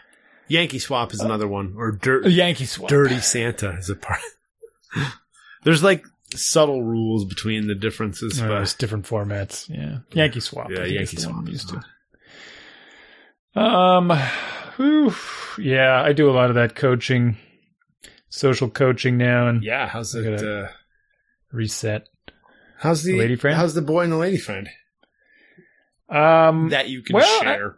Yankee 0.50 0.80
Swap 0.80 1.14
is 1.14 1.20
another 1.22 1.48
one, 1.48 1.74
or 1.78 1.92
dirt, 1.92 2.26
Yankee 2.28 2.66
swap. 2.66 2.90
Dirty 2.90 3.20
Santa 3.20 3.72
is 3.78 3.90
a 3.90 3.96
part. 3.96 4.20
There's 5.64 5.84
like 5.84 6.06
subtle 6.36 6.84
rules 6.84 7.26
between 7.26 7.68
the 7.68 7.76
differences, 7.76 8.42
Uh, 8.42 8.48
but 8.48 8.76
different 8.80 9.06
formats. 9.06 9.68
Yeah, 9.70 10.00
Yankee 10.14 10.40
swap. 10.40 10.70
yeah, 10.72 10.86
Yankee 10.86 11.18
is 11.18 11.24
the 11.24 11.30
one 11.32 11.36
Swap 11.36 11.46
I'm 11.46 11.52
used 11.52 11.70
to. 11.70 13.60
Um, 13.60 14.12
whew, 14.78 15.14
yeah, 15.58 16.02
I 16.02 16.14
do 16.14 16.30
a 16.30 16.34
lot 16.34 16.50
of 16.50 16.56
that 16.56 16.76
coaching, 16.76 17.38
social 18.30 18.70
coaching 18.70 19.18
now, 19.18 19.48
and 19.48 19.64
Yeah, 19.64 19.88
how's 19.88 20.14
it? 20.16 20.44
Uh, 20.44 20.68
reset. 21.52 22.08
how's 22.78 23.04
the, 23.04 23.14
The 23.14 23.18
lady 23.20 23.36
friend? 23.36 23.58
How's 23.58 23.74
the 23.74 23.82
boy 23.82 24.04
and 24.04 24.12
the 24.14 24.18
lady 24.18 24.38
friend 24.38 24.70
Um, 26.10 26.70
that 26.70 26.90
you 26.90 27.02
can 27.02 27.16
well, 27.16 27.42
share? 27.42 27.78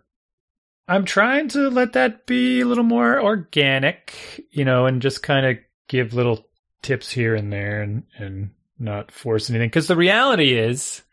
I'm 0.88 1.06
trying 1.06 1.50
to 1.50 1.70
let 1.70 1.94
that 1.94 2.26
be 2.26 2.62
a 2.62 2.66
little 2.66 2.84
more 2.84 3.22
organic, 3.22 4.46
you 4.52 4.66
know, 4.66 4.88
and 4.88 5.02
just 5.02 5.22
kind 5.22 5.46
of 5.46 5.58
give 5.88 6.14
little 6.14 6.48
tips 6.82 7.12
here 7.12 7.36
and 7.36 7.54
there 7.54 7.82
and, 7.82 8.04
and 8.18 8.52
not 8.80 9.12
force 9.12 9.50
anything. 9.50 9.70
Because 9.70 9.88
the 9.88 9.96
reality 9.96 10.58
is, 10.58 11.04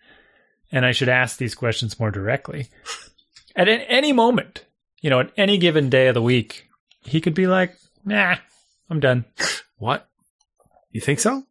and 0.72 0.86
I 0.86 0.92
should 0.92 1.08
ask 1.08 1.36
these 1.36 1.54
questions 1.54 2.00
more 2.00 2.10
directly, 2.10 2.68
at 3.56 3.68
any 3.68 4.12
moment, 4.12 4.64
you 5.00 5.10
know, 5.10 5.20
at 5.20 5.32
any 5.36 5.58
given 5.58 5.90
day 5.90 6.08
of 6.08 6.14
the 6.14 6.22
week, 6.22 6.68
he 7.02 7.20
could 7.20 7.34
be 7.34 7.46
like, 7.46 7.76
nah, 8.04 8.36
I'm 8.88 9.00
done. 9.00 9.24
what? 9.76 10.08
You 10.90 11.00
think 11.00 11.20
so? 11.20 11.44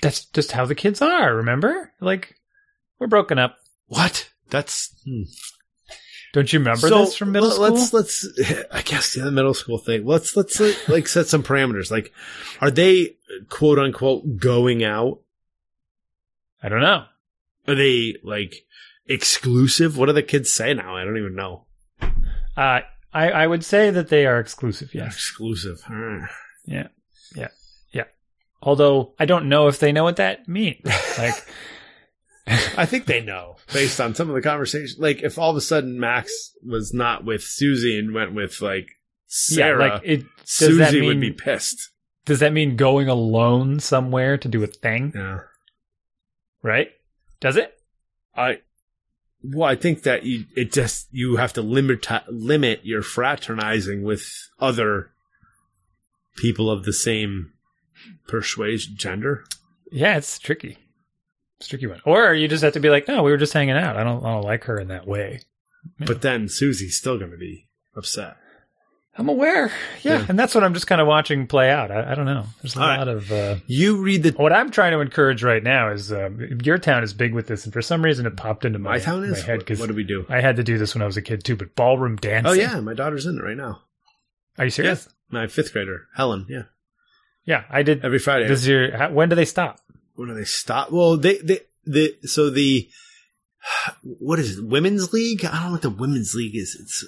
That's 0.00 0.26
just 0.26 0.52
how 0.52 0.66
the 0.66 0.76
kids 0.76 1.02
are, 1.02 1.34
remember? 1.34 1.92
Like, 2.00 2.36
we're 3.00 3.08
broken 3.08 3.38
up. 3.38 3.56
What? 3.86 4.30
That's 4.52 4.94
hmm. 5.04 5.22
Don't 6.32 6.50
you 6.50 6.60
remember 6.60 6.88
So, 6.88 7.04
this 7.04 7.16
from 7.16 7.32
middle 7.32 7.50
school? 7.50 7.70
Let's 7.70 7.92
let's. 7.92 8.26
I 8.70 8.82
guess 8.82 9.16
yeah, 9.16 9.24
the 9.24 9.32
middle 9.32 9.54
school 9.54 9.78
thing. 9.78 10.06
Let's 10.06 10.36
let's 10.36 10.60
uh, 10.60 10.72
like 10.88 11.08
set 11.08 11.26
some 11.26 11.42
parameters. 11.42 11.90
Like, 11.90 12.12
are 12.60 12.70
they 12.70 13.16
quote 13.48 13.78
unquote 13.78 14.38
going 14.38 14.84
out? 14.84 15.20
I 16.62 16.68
don't 16.68 16.80
know. 16.80 17.04
Are 17.66 17.74
they 17.74 18.16
like 18.22 18.54
exclusive? 19.06 19.98
What 19.98 20.06
do 20.06 20.12
the 20.12 20.22
kids 20.22 20.52
say 20.52 20.72
now? 20.74 20.96
I 20.96 21.04
don't 21.04 21.18
even 21.18 21.34
know. 21.34 21.66
Uh, 22.56 22.80
I, 23.12 23.30
I 23.30 23.46
would 23.46 23.64
say 23.64 23.90
that 23.90 24.08
they 24.08 24.26
are 24.26 24.38
exclusive, 24.38 24.94
yes. 24.94 25.14
Exclusive. 25.14 25.82
Right. 25.88 26.28
Yeah. 26.64 26.88
Yeah. 27.34 27.48
Yeah. 27.92 28.04
Although 28.62 29.14
I 29.18 29.26
don't 29.26 29.48
know 29.48 29.68
if 29.68 29.78
they 29.80 29.92
know 29.92 30.04
what 30.04 30.16
that 30.16 30.48
means. 30.48 30.80
Like, 31.18 31.34
I 32.46 32.86
think 32.86 33.06
they 33.06 33.20
know 33.20 33.56
based 33.72 34.00
on 34.00 34.14
some 34.14 34.28
of 34.28 34.34
the 34.34 34.42
conversation. 34.42 34.96
Like, 34.98 35.22
if 35.22 35.38
all 35.38 35.50
of 35.50 35.56
a 35.56 35.60
sudden 35.60 36.00
Max 36.00 36.32
was 36.64 36.92
not 36.92 37.24
with 37.24 37.42
Susie 37.42 37.98
and 37.98 38.12
went 38.12 38.34
with 38.34 38.60
like 38.60 38.88
Sarah, 39.26 39.86
yeah, 39.86 39.92
like 39.94 40.02
it, 40.04 40.24
Susie 40.44 40.78
that 40.78 41.06
would 41.06 41.20
be 41.20 41.32
pissed. 41.32 41.90
does 42.24 42.40
that 42.40 42.52
mean 42.52 42.76
going 42.76 43.08
alone 43.08 43.78
somewhere 43.80 44.36
to 44.38 44.48
do 44.48 44.62
a 44.62 44.66
thing? 44.66 45.12
Yeah. 45.14 45.40
Right? 46.62 46.88
Does 47.40 47.56
it? 47.56 47.78
I 48.34 48.60
well, 49.42 49.68
I 49.68 49.76
think 49.76 50.02
that 50.02 50.24
you 50.24 50.44
it 50.56 50.72
just 50.72 51.08
you 51.12 51.36
have 51.36 51.52
to 51.54 51.62
limit 51.62 52.06
limit 52.28 52.80
your 52.84 53.02
fraternizing 53.02 54.02
with 54.02 54.24
other 54.60 55.10
people 56.36 56.70
of 56.70 56.84
the 56.84 56.92
same 56.92 57.52
persuasion 58.26 58.94
gender. 58.96 59.44
Yeah, 59.90 60.16
it's 60.16 60.38
tricky. 60.38 60.78
It's 61.62 61.68
a 61.68 61.70
tricky 61.70 61.86
one. 61.86 62.00
Or 62.04 62.34
you 62.34 62.48
just 62.48 62.64
have 62.64 62.72
to 62.72 62.80
be 62.80 62.90
like, 62.90 63.06
no, 63.06 63.22
we 63.22 63.30
were 63.30 63.36
just 63.36 63.52
hanging 63.52 63.76
out. 63.76 63.96
I 63.96 64.02
don't, 64.02 64.24
I 64.24 64.32
don't 64.32 64.42
like 64.42 64.64
her 64.64 64.80
in 64.80 64.88
that 64.88 65.06
way. 65.06 65.40
Yeah. 66.00 66.06
But 66.06 66.22
then 66.22 66.48
Susie's 66.48 66.98
still 66.98 67.18
going 67.18 67.30
to 67.30 67.36
be 67.36 67.68
upset. 67.96 68.36
I'm 69.16 69.28
aware. 69.28 69.70
Yeah. 70.02 70.18
Yeah. 70.20 70.26
And 70.28 70.36
that's 70.38 70.54
what 70.56 70.64
I'm 70.64 70.74
just 70.74 70.86
kind 70.88 71.00
of 71.00 71.06
watching 71.06 71.46
play 71.46 71.70
out. 71.70 71.90
I, 71.92 72.12
I 72.12 72.14
don't 72.16 72.24
know. 72.24 72.46
There's 72.62 72.74
a 72.74 72.80
All 72.80 72.86
right. 72.88 72.96
lot 72.98 73.08
of, 73.08 73.30
uh, 73.30 73.56
You 73.66 74.02
read 74.02 74.22
the 74.24 74.30
what 74.32 74.52
I'm 74.52 74.70
trying 74.70 74.92
to 74.92 75.00
encourage 75.00 75.44
right 75.44 75.62
now 75.62 75.90
is, 75.92 76.10
um, 76.12 76.40
your 76.64 76.78
town 76.78 77.04
is 77.04 77.12
big 77.14 77.32
with 77.34 77.46
this. 77.46 77.64
And 77.64 77.72
for 77.72 77.82
some 77.82 78.02
reason 78.02 78.26
it 78.26 78.36
popped 78.36 78.64
into 78.64 78.78
my, 78.80 78.92
my 78.92 78.98
town 78.98 79.20
my 79.30 79.36
head 79.38 79.48
What, 79.50 79.58
because 79.60 79.78
what 79.80 79.88
do 79.88 79.94
we 79.94 80.02
do? 80.04 80.24
I 80.28 80.40
had 80.40 80.56
to 80.56 80.64
do 80.64 80.78
this 80.78 80.94
when 80.94 81.02
I 81.02 81.06
was 81.06 81.16
a 81.16 81.22
kid 81.22 81.44
too, 81.44 81.56
but 81.56 81.76
ballroom 81.76 82.16
dancing. 82.16 82.50
Oh 82.50 82.54
yeah, 82.54 82.80
my 82.80 82.94
daughter's 82.94 83.26
in 83.26 83.38
it 83.38 83.42
right 83.42 83.56
now. 83.56 83.82
Are 84.58 84.64
you 84.64 84.70
serious? 84.70 85.08
My 85.30 85.46
fifth 85.46 85.72
grader, 85.72 86.08
Helen. 86.16 86.46
Yeah, 86.48 86.62
Yeah, 87.44 87.64
I 87.70 87.82
did. 87.82 88.04
every 88.04 88.18
Friday. 88.18 88.48
This 88.48 88.66
year, 88.66 88.96
how, 88.96 89.10
when 89.12 89.28
do 89.28 89.34
they 89.36 89.44
stop? 89.46 89.78
When 90.14 90.28
do 90.28 90.34
they 90.34 90.44
stop? 90.44 90.90
Well, 90.90 91.16
they 91.16 91.38
they 91.38 91.60
the 91.84 92.16
so 92.24 92.50
the 92.50 92.88
what 94.02 94.38
is 94.38 94.58
it? 94.58 94.64
Women's 94.64 95.12
league? 95.12 95.44
I 95.44 95.52
don't 95.52 95.66
know 95.66 95.72
what 95.72 95.82
the 95.82 95.90
women's 95.90 96.34
league 96.34 96.56
is. 96.56 96.76
It's 96.80 97.04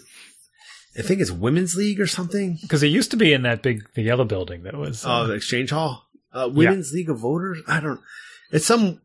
I 0.96 1.02
think 1.02 1.20
it's 1.20 1.30
women's 1.30 1.74
league 1.74 2.00
or 2.00 2.06
something. 2.06 2.58
Because 2.62 2.82
it 2.82 2.88
used 2.88 3.10
to 3.10 3.16
be 3.16 3.32
in 3.32 3.42
that 3.42 3.62
big, 3.62 3.88
the 3.94 4.02
yellow 4.02 4.24
building 4.24 4.62
that 4.62 4.74
was. 4.74 5.04
Oh, 5.04 5.10
uh, 5.10 5.26
the 5.26 5.34
exchange 5.34 5.70
hall. 5.70 6.06
Uh, 6.32 6.48
women's 6.52 6.92
league 6.92 7.10
of 7.10 7.18
voters. 7.18 7.60
I 7.66 7.80
don't. 7.80 8.00
It's 8.50 8.66
some 8.66 9.00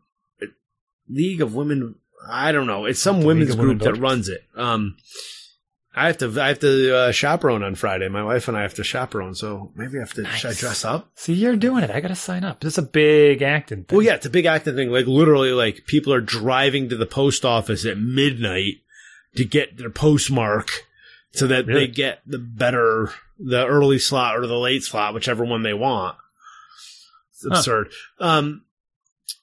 league 1.08 1.42
of 1.42 1.56
women. 1.56 1.96
I 2.28 2.52
don't 2.52 2.68
know. 2.68 2.86
It's 2.86 3.02
some 3.02 3.24
women's 3.24 3.52
of 3.52 3.60
Women 3.60 3.78
group 3.78 3.96
that 3.96 4.02
runs 4.02 4.30
it. 4.30 4.44
Um, 4.56 4.98
I 5.96 6.06
have 6.08 6.18
to. 6.20 6.40
I 6.42 6.50
have 6.50 6.60
to 6.60 6.96
uh, 6.96 7.12
chaperone 7.12 7.64
on 7.64 7.74
Friday. 7.76 8.08
My 8.10 8.24
wife 8.24 8.48
and 8.48 8.56
I 8.56 8.62
have 8.62 8.76
to 8.76 8.84
chaperone. 8.84 9.34
So 9.34 9.72
maybe 9.76 9.98
I 9.98 10.02
have 10.02 10.14
to. 10.14 10.26
Should 10.26 10.52
I 10.52 10.54
dress 10.54 10.86
up? 10.86 11.10
see, 11.16 11.34
you're 11.34 11.56
doing 11.56 11.84
it. 11.84 11.90
I 11.90 12.00
got 12.00 12.10
to 12.10 12.16
sign 12.16 12.44
up. 12.44 12.60
This 12.60 12.74
is 12.74 12.78
a 12.78 12.84
big 12.84 13.42
acting 13.42 13.84
thing. 13.86 13.98
Well, 13.98 14.06
yeah, 14.06 14.14
it's 14.16 14.26
a 14.26 14.30
big 14.30 14.46
acting 14.46 14.76
thing. 14.76 14.92
Like 14.92 15.08
literally, 15.08 15.52
like 15.52 15.86
people 15.88 16.14
are 16.14 16.22
driving 16.22 16.90
to 16.90 16.96
the 16.96 17.08
post 17.08 17.44
office 17.44 17.86
at 17.86 17.98
midnight 17.98 18.76
to 19.36 19.44
get 19.46 19.78
their 19.78 19.90
postmark, 19.90 20.86
so 21.32 21.48
that 21.48 21.66
Really? 21.66 21.88
they 21.88 21.92
get 21.92 22.22
the 22.26 22.38
better, 22.40 23.12
the 23.40 23.66
early 23.66 23.98
slot 24.00 24.38
or 24.38 24.46
the 24.46 24.58
late 24.58 24.84
slot, 24.84 25.14
whichever 25.16 25.44
one 25.44 25.64
they 25.64 25.74
want. 25.74 26.18
It's 27.32 27.46
Huh. 27.50 27.56
absurd. 27.58 27.92
Um, 28.20 28.62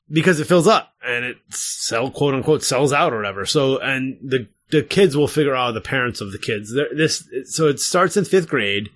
because 0.09 0.39
it 0.39 0.47
fills 0.47 0.68
up 0.68 0.93
and 1.05 1.25
it 1.25 1.39
sell 1.51 2.11
quote 2.11 2.35
unquote 2.35 2.62
sells 2.62 2.93
out 2.93 3.12
or 3.12 3.16
whatever. 3.16 3.45
So 3.47 3.79
and 3.79 4.18
the 4.23 4.49
the 4.71 4.83
kids 4.83 5.17
will 5.17 5.29
figure 5.29 5.55
out 5.55 5.73
the 5.73 5.81
parents 5.81 6.21
of 6.21 6.33
the 6.33 6.39
kids. 6.39 6.75
They're- 6.75 6.95
This 6.95 7.29
so 7.45 7.69
it 7.69 7.81
starts 7.81 8.17
in 8.17 8.25
fifth 8.25 8.49
grade, 8.49 8.91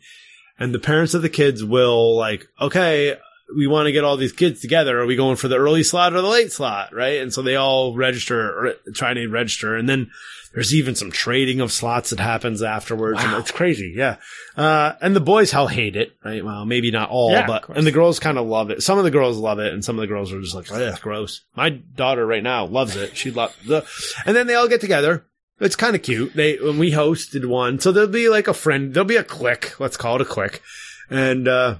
and 0.58 0.74
the 0.74 0.78
parents 0.78 1.14
of 1.14 1.22
the 1.22 1.28
kids 1.28 1.64
will 1.64 2.16
like 2.16 2.46
okay 2.60 3.16
we 3.56 3.66
want 3.66 3.86
to 3.86 3.92
get 3.92 4.04
all 4.04 4.16
these 4.16 4.32
kids 4.32 4.60
together. 4.60 5.00
Are 5.00 5.06
we 5.06 5.16
going 5.16 5.34
for 5.34 5.48
the 5.48 5.56
early 5.56 5.82
slot 5.82 6.12
or 6.12 6.20
the 6.22 6.28
late 6.28 6.52
slot? 6.52 6.94
Right. 6.94 7.20
And 7.20 7.32
so 7.32 7.42
they 7.42 7.56
all 7.56 7.96
register 7.96 8.38
or 8.48 8.74
try 8.94 9.12
to 9.12 9.26
register. 9.26 9.74
And 9.74 9.88
then 9.88 10.10
there's 10.54 10.72
even 10.72 10.94
some 10.94 11.10
trading 11.10 11.60
of 11.60 11.72
slots 11.72 12.10
that 12.10 12.20
happens 12.20 12.62
afterwards. 12.62 13.18
And 13.20 13.36
it's 13.38 13.50
crazy. 13.50 13.92
Yeah. 13.96 14.18
Uh, 14.56 14.92
and 15.00 15.16
the 15.16 15.20
boys 15.20 15.50
hell 15.50 15.66
hate 15.66 15.96
it. 15.96 16.12
Right. 16.24 16.44
Well, 16.44 16.64
maybe 16.64 16.92
not 16.92 17.10
all, 17.10 17.32
Yeah, 17.32 17.44
but, 17.44 17.68
and 17.70 17.84
the 17.84 17.90
girls 17.90 18.20
kind 18.20 18.38
of 18.38 18.46
love 18.46 18.70
it. 18.70 18.84
Some 18.84 18.98
of 18.98 19.04
the 19.04 19.10
girls 19.10 19.36
love 19.36 19.58
it 19.58 19.72
and 19.72 19.84
some 19.84 19.96
of 19.96 20.00
the 20.02 20.06
girls 20.06 20.32
are 20.32 20.40
just 20.40 20.54
like, 20.54 20.70
oh, 20.70 20.78
yeah, 20.78 20.94
gross. 21.00 21.40
My 21.56 21.70
daughter 21.70 22.24
right 22.24 22.44
now 22.44 22.66
loves 22.66 22.94
it. 22.94 23.16
She 23.16 23.32
loves 23.32 23.54
the, 23.66 23.84
and 24.26 24.36
then 24.36 24.46
they 24.46 24.54
all 24.54 24.68
get 24.68 24.80
together. 24.80 25.24
It's 25.60 25.76
kind 25.76 25.94
of 25.94 26.02
cute. 26.02 26.34
They, 26.34 26.56
when 26.56 26.78
we 26.78 26.90
hosted 26.92 27.44
one, 27.46 27.78
so 27.80 27.92
there'll 27.92 28.08
be 28.08 28.28
like 28.28 28.48
a 28.48 28.54
friend, 28.54 28.94
there'll 28.94 29.06
be 29.06 29.16
a 29.16 29.24
click. 29.24 29.78
Let's 29.78 29.96
call 29.96 30.16
it 30.16 30.22
a 30.22 30.24
click. 30.24 30.62
And, 31.10 31.46
uh, 31.46 31.76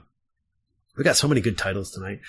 we 0.97 1.05
got 1.05 1.17
so 1.17 1.29
many 1.29 1.41
good 1.41 1.57
titles 1.57 1.91
tonight. 1.91 2.21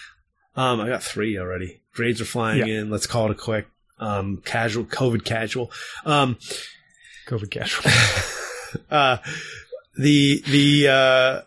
Um, 0.55 0.79
I 0.79 0.87
got 0.87 1.03
three 1.03 1.37
already. 1.37 1.81
Grades 1.93 2.21
are 2.21 2.25
flying 2.25 2.59
Yeah. 2.59 2.81
in. 2.81 2.89
Let's 2.89 3.05
call 3.07 3.25
it 3.25 3.31
a 3.31 3.35
quick. 3.35 3.67
Um, 3.99 4.41
casual, 4.45 4.85
COVID 4.85 5.25
casual. 5.25 5.71
Um, 6.05 6.37
COVID 7.27 7.51
casual. 7.51 7.91
uh, 8.91 9.17
the, 9.97 10.41
the, 10.47 10.87
uh, 10.87 11.41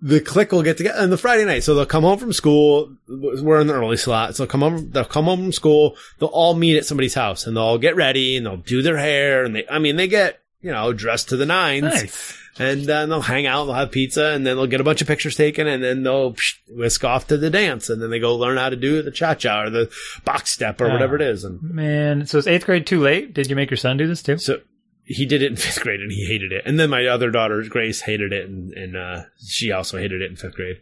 the 0.00 0.20
click 0.20 0.52
will 0.52 0.62
get 0.62 0.76
together 0.76 1.00
on 1.00 1.10
the 1.10 1.16
Friday 1.16 1.44
night. 1.44 1.62
So 1.64 1.74
they'll 1.74 1.86
come 1.86 2.02
home 2.04 2.18
from 2.18 2.32
school. 2.32 2.94
We're 3.08 3.60
in 3.60 3.66
the 3.66 3.74
early 3.74 3.96
slot. 3.96 4.36
So 4.36 4.44
they'll 4.44 4.50
come 4.50 4.60
home, 4.60 4.90
they'll 4.90 5.04
come 5.04 5.24
home 5.24 5.40
from 5.40 5.52
school. 5.52 5.96
They'll 6.18 6.28
all 6.28 6.54
meet 6.54 6.76
at 6.76 6.84
somebody's 6.86 7.14
house 7.14 7.46
and 7.46 7.56
they'll 7.56 7.64
all 7.64 7.78
get 7.78 7.96
ready 7.96 8.36
and 8.36 8.44
they'll 8.44 8.56
do 8.58 8.82
their 8.82 8.98
hair 8.98 9.44
and 9.44 9.56
they, 9.56 9.66
I 9.68 9.78
mean, 9.78 9.96
they 9.96 10.06
get, 10.08 10.40
you 10.60 10.70
know, 10.70 10.92
dressed 10.92 11.30
to 11.30 11.36
the 11.36 11.46
nines 11.46 11.84
nice. 11.84 12.38
and 12.58 12.84
then 12.84 13.08
they'll 13.08 13.20
hang 13.20 13.46
out, 13.46 13.66
they'll 13.66 13.74
have 13.74 13.90
pizza, 13.92 14.26
and 14.34 14.46
then 14.46 14.56
they'll 14.56 14.66
get 14.66 14.80
a 14.80 14.84
bunch 14.84 15.00
of 15.00 15.06
pictures 15.06 15.36
taken, 15.36 15.66
and 15.66 15.84
then 15.84 16.02
they'll 16.02 16.32
psh, 16.32 16.54
whisk 16.70 17.04
off 17.04 17.26
to 17.28 17.36
the 17.36 17.50
dance, 17.50 17.88
and 17.90 18.02
then 18.02 18.10
they 18.10 18.18
go 18.18 18.34
learn 18.34 18.56
how 18.56 18.70
to 18.70 18.74
do 18.76 19.00
the 19.02 19.10
cha 19.10 19.34
cha 19.34 19.62
or 19.64 19.70
the 19.70 19.90
box 20.24 20.50
step 20.50 20.80
or 20.80 20.88
Ah. 20.88 20.92
whatever 20.92 21.14
it 21.14 21.22
is. 21.22 21.44
And 21.44 21.62
Man, 21.62 22.26
so 22.26 22.38
is 22.38 22.46
eighth 22.46 22.64
grade 22.66 22.86
too 22.86 23.00
late? 23.00 23.32
Did 23.34 23.48
you 23.50 23.54
make 23.56 23.70
your 23.70 23.76
son 23.76 23.96
do 23.98 24.06
this 24.06 24.22
too? 24.22 24.38
so 24.38 24.60
he 25.08 25.24
did 25.24 25.40
it 25.40 25.50
in 25.52 25.56
fifth 25.56 25.80
grade, 25.80 26.00
and 26.00 26.10
he 26.10 26.26
hated 26.26 26.50
it. 26.52 26.62
And 26.66 26.80
then 26.80 26.90
my 26.90 27.06
other 27.06 27.30
daughter 27.30 27.62
Grace 27.68 28.00
hated 28.00 28.32
it, 28.32 28.48
and, 28.48 28.72
and 28.72 28.96
uh, 28.96 29.22
she 29.46 29.70
also 29.70 29.98
hated 29.98 30.20
it 30.20 30.30
in 30.30 30.36
fifth 30.36 30.56
grade. 30.56 30.78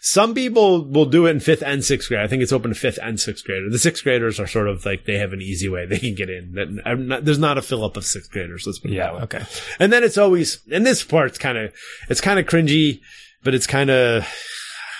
Some 0.00 0.34
people 0.34 0.84
will 0.84 1.06
do 1.06 1.26
it 1.26 1.30
in 1.30 1.40
fifth 1.40 1.62
and 1.62 1.84
sixth 1.84 2.08
grade. 2.08 2.20
I 2.20 2.26
think 2.26 2.42
it's 2.42 2.52
open 2.52 2.70
to 2.70 2.74
fifth 2.74 2.98
and 3.00 3.20
sixth 3.20 3.44
grade. 3.44 3.62
The 3.70 3.78
sixth 3.78 4.02
graders 4.02 4.40
are 4.40 4.48
sort 4.48 4.68
of 4.68 4.84
like 4.84 5.04
they 5.04 5.18
have 5.18 5.32
an 5.32 5.40
easy 5.40 5.68
way 5.68 5.86
they 5.86 5.98
can 6.00 6.14
get 6.16 6.28
in. 6.28 6.54
That 6.54 6.98
not, 6.98 7.24
there's 7.24 7.38
not 7.38 7.56
a 7.56 7.62
fill 7.62 7.84
up 7.84 7.96
of 7.96 8.04
sixth 8.04 8.30
graders. 8.32 8.64
Let's 8.66 8.80
put 8.80 8.90
it 8.90 8.94
Yeah. 8.94 9.06
that 9.12 9.14
way. 9.14 9.22
Okay. 9.22 9.44
And 9.78 9.92
then 9.92 10.02
it's 10.02 10.18
always, 10.18 10.60
and 10.72 10.84
this 10.84 11.04
part's 11.04 11.38
kind 11.38 11.56
of, 11.56 11.72
it's 12.08 12.20
kind 12.20 12.40
of 12.40 12.46
cringy, 12.46 13.00
but 13.44 13.54
it's 13.54 13.66
kind 13.68 13.90
of, 13.90 14.26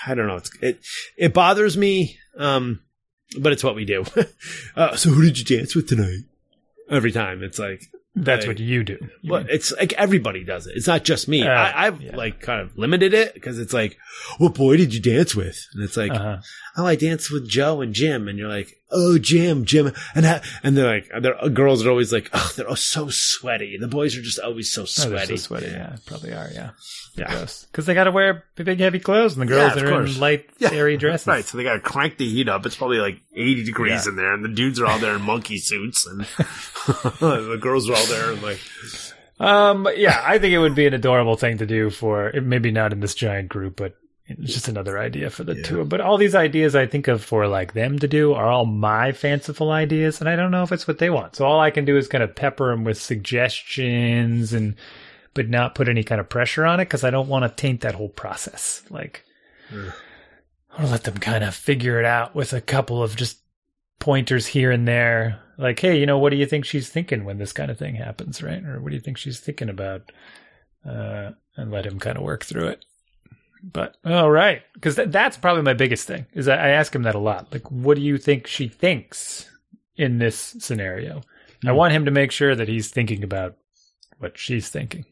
I 0.07 0.15
don't 0.15 0.27
know. 0.27 0.37
It's, 0.37 0.51
it, 0.61 0.79
it 1.17 1.33
bothers 1.33 1.75
me. 1.77 2.17
Um, 2.37 2.79
but 3.37 3.51
it's 3.51 3.63
what 3.63 3.75
we 3.75 3.83
do. 3.85 4.05
uh, 4.75 4.95
so 4.95 5.09
who 5.09 5.21
did 5.21 5.37
you 5.37 5.57
dance 5.57 5.75
with 5.75 5.87
tonight? 5.89 6.23
Every 6.89 7.11
time 7.11 7.43
it's 7.43 7.59
like, 7.59 7.83
That's 8.15 8.41
Like- 8.41 8.55
what 8.55 8.59
you 8.59 8.83
do. 8.83 8.97
You- 9.21 9.31
well, 9.31 9.45
it's 9.47 9.71
like 9.71 9.93
everybody 9.93 10.43
does 10.43 10.67
it. 10.67 10.75
It's 10.75 10.87
not 10.87 11.03
just 11.03 11.27
me. 11.27 11.43
Uh, 11.43 11.51
I, 11.51 11.87
I've 11.87 12.01
yeah. 12.01 12.15
like 12.15 12.41
kind 12.41 12.61
of 12.61 12.77
limited 12.77 13.13
it 13.13 13.33
because 13.33 13.59
it's 13.59 13.73
like, 13.73 13.97
what 14.39 14.55
boy 14.55 14.77
did 14.77 14.93
you 14.93 14.99
dance 14.99 15.35
with? 15.35 15.57
And 15.73 15.83
it's 15.83 15.95
like, 15.95 16.11
uh-huh. 16.11 16.37
oh, 16.77 16.85
I 16.85 16.95
danced 16.95 17.31
with 17.31 17.47
Joe 17.47 17.81
and 17.81 17.93
Jim, 17.93 18.27
and 18.27 18.37
you're 18.37 18.49
like, 18.49 18.78
oh, 18.91 19.17
Jim, 19.17 19.65
Jim, 19.65 19.91
and 20.15 20.25
ha-, 20.25 20.41
and 20.63 20.75
they're 20.77 20.87
like, 20.93 21.09
they're, 21.21 21.43
uh, 21.43 21.47
girls 21.49 21.85
are 21.85 21.89
always 21.89 22.11
like, 22.13 22.29
oh, 22.33 22.51
they're 22.55 22.69
oh, 22.69 22.75
so 22.75 23.09
sweaty. 23.09 23.77
The 23.77 23.87
boys 23.87 24.17
are 24.17 24.21
just 24.21 24.39
always 24.39 24.71
so 24.71 24.85
sweaty. 24.85 25.07
Oh, 25.07 25.15
they're 25.17 25.25
sweaty. 25.25 25.37
so 25.37 25.43
sweaty. 25.47 25.67
Yeah, 25.67 25.95
probably 26.05 26.33
are. 26.33 26.49
Yeah. 26.53 26.71
Yeah. 27.15 27.45
Because 27.71 27.85
they 27.85 27.93
got 27.93 28.05
to 28.05 28.11
wear 28.11 28.45
big, 28.55 28.79
heavy 28.79 28.99
clothes, 28.99 29.33
and 29.33 29.41
the 29.41 29.45
girls 29.45 29.75
Yeah, 29.75 29.83
are 29.83 29.89
course. 29.89 30.15
in 30.15 30.21
light, 30.21 30.49
Yeah, 30.59 30.71
airy 30.71 30.95
dresses. 30.97 31.27
Right, 31.27 31.43
so 31.45 31.57
they 31.57 31.63
got 31.63 31.73
to 31.73 31.79
crank 31.81 32.17
the 32.17 32.27
heat 32.29 32.47
up. 32.47 32.65
It's 32.65 32.75
probably 32.77 32.99
like 32.99 33.19
80 33.35 33.63
degrees 33.65 34.05
Yeah. 34.05 34.11
in 34.11 34.15
there, 34.15 34.33
and 34.33 34.43
the 34.43 34.49
dudes 34.49 34.79
are 34.79 34.85
all 34.85 34.99
there 34.99 35.15
in 35.15 35.21
monkey 35.21 35.57
suits, 35.57 36.05
and 36.07 36.21
the 37.19 37.57
girls 37.59 37.89
are 37.89 37.95
all 37.95 38.05
there 38.05 38.31
and 38.31 38.41
like, 38.41 38.59
Um, 39.39 39.87
yeah, 39.95 40.21
I 40.25 40.37
think 40.39 40.53
it 40.53 40.59
would 40.59 40.75
be 40.75 40.85
an 40.85 40.93
adorable 40.93 41.35
thing 41.37 41.57
to 41.59 41.65
do 41.65 41.89
for 41.89 42.31
maybe 42.41 42.71
not 42.71 42.91
in 42.93 42.99
this 42.99 43.15
giant 43.15 43.49
group, 43.49 43.75
but 43.77 43.95
it's 44.37 44.53
just 44.53 44.67
another 44.67 44.99
idea 44.99 45.29
for 45.29 45.43
the 45.43 45.55
Yeah. 45.55 45.63
two. 45.63 45.85
But 45.85 46.01
all 46.01 46.17
these 46.17 46.35
ideas 46.35 46.75
I 46.75 46.85
think 46.85 47.07
of 47.07 47.23
for 47.23 47.47
like 47.47 47.73
them 47.73 47.97
to 47.99 48.07
do 48.07 48.33
are 48.33 48.45
all 48.47 48.65
my 48.65 49.11
fanciful 49.11 49.71
ideas, 49.71 50.19
and 50.19 50.29
I 50.29 50.35
don't 50.35 50.51
know 50.51 50.63
if 50.63 50.71
it's 50.71 50.87
what 50.87 50.99
they 50.99 51.09
want. 51.09 51.35
So 51.35 51.45
all 51.45 51.59
I 51.59 51.71
can 51.71 51.85
do 51.85 51.97
is 51.97 52.07
kind 52.07 52.23
of 52.23 52.35
pepper 52.35 52.69
them 52.71 52.83
with 52.83 53.01
suggestions 53.01 54.53
and, 54.53 54.75
but 55.33 55.49
not 55.49 55.75
put 55.75 55.89
any 55.89 56.03
kind 56.03 56.21
of 56.21 56.29
pressure 56.29 56.65
on 56.65 56.79
it 56.79 56.85
because 56.85 57.03
I 57.03 57.09
don't 57.09 57.27
want 57.29 57.43
to 57.43 57.61
taint 57.61 57.81
that 57.81 57.95
whole 57.95 58.09
process. 58.09 58.83
Like, 58.89 59.23
Ugh. 59.73 59.93
I 60.71 60.75
want 60.75 60.85
to 60.87 60.91
let 60.91 61.03
them 61.03 61.17
kind 61.17 61.43
of 61.43 61.55
figure 61.55 61.99
it 61.99 62.05
out 62.05 62.35
with 62.35 62.53
a 62.53 62.61
couple 62.61 63.01
of 63.01 63.15
just 63.15 63.39
pointers 63.99 64.45
here 64.47 64.71
and 64.71 64.87
there. 64.87 65.39
Like, 65.57 65.79
hey, 65.79 65.99
you 65.99 66.05
know, 66.05 66.17
what 66.19 66.29
do 66.29 66.37
you 66.37 66.45
think 66.45 66.65
she's 66.65 66.87
thinking 66.89 67.25
when 67.25 67.37
this 67.37 67.51
kind 67.51 67.69
of 67.69 67.77
thing 67.77 67.95
happens, 67.95 68.41
right? 68.41 68.63
Or 68.63 68.79
what 68.79 68.89
do 68.89 68.95
you 68.95 69.01
think 69.01 69.17
she's 69.17 69.39
thinking 69.39 69.69
about? 69.69 70.11
Uh, 70.87 71.31
and 71.57 71.71
let 71.71 71.85
him 71.85 71.99
kind 71.99 72.17
of 72.17 72.23
work 72.23 72.45
through 72.45 72.67
it. 72.69 72.85
But 73.61 73.97
all 74.05 74.31
right, 74.31 74.61
because 74.73 74.95
th- 74.95 75.09
that's 75.09 75.37
probably 75.37 75.63
my 75.63 75.73
biggest 75.73 76.07
thing 76.07 76.25
is 76.33 76.47
I, 76.47 76.55
I 76.55 76.67
ask 76.69 76.93
him 76.95 77.03
that 77.03 77.15
a 77.15 77.19
lot. 77.19 77.51
Like, 77.51 77.69
what 77.69 77.95
do 77.95 78.01
you 78.01 78.17
think 78.17 78.47
she 78.47 78.67
thinks 78.67 79.49
in 79.95 80.17
this 80.17 80.37
scenario? 80.59 81.21
I 81.65 81.71
Hmm. 81.71 81.75
want 81.75 81.93
him 81.93 82.05
to 82.05 82.11
make 82.11 82.31
sure 82.31 82.55
that 82.55 82.69
he's 82.69 82.89
thinking 82.89 83.23
about 83.23 83.57
what 84.19 84.37
she's 84.37 84.69
thinking. 84.69 85.05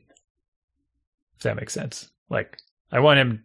If 1.36 1.44
that 1.44 1.58
makes 1.58 1.74
sense. 1.74 2.10
Like, 2.30 2.58
I 2.92 3.00
want 3.00 3.20
him 3.20 3.44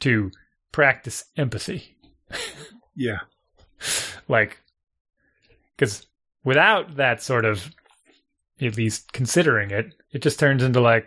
to 0.00 0.30
practice 0.72 1.24
empathy. 1.36 1.96
yeah. 2.96 3.18
like 4.28 4.58
because 5.76 6.06
without 6.44 6.96
that 6.96 7.22
sort 7.22 7.44
of 7.44 7.70
at 8.60 8.76
least 8.76 9.12
considering 9.12 9.70
it 9.70 9.94
it 10.10 10.20
just 10.20 10.38
turns 10.38 10.62
into 10.64 10.80
like 10.80 11.06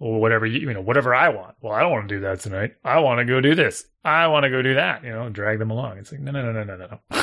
whatever 0.00 0.46
you, 0.46 0.60
you 0.68 0.74
know 0.74 0.80
whatever 0.80 1.14
i 1.14 1.28
want. 1.28 1.54
Well 1.60 1.72
i 1.72 1.80
don't 1.80 1.92
want 1.92 2.08
to 2.08 2.14
do 2.16 2.20
that 2.22 2.40
tonight. 2.40 2.74
I 2.84 3.00
want 3.00 3.18
to 3.18 3.24
go 3.24 3.40
do 3.40 3.54
this. 3.54 3.84
I 4.04 4.26
want 4.28 4.44
to 4.44 4.50
go 4.50 4.62
do 4.62 4.74
that 4.74 5.04
you 5.04 5.10
know 5.10 5.22
and 5.22 5.34
drag 5.34 5.58
them 5.58 5.70
along. 5.70 5.98
It's 5.98 6.10
like 6.10 6.20
no 6.20 6.32
no 6.32 6.52
no 6.52 6.64
no 6.64 6.76
no 6.76 6.86
no. 7.10 7.22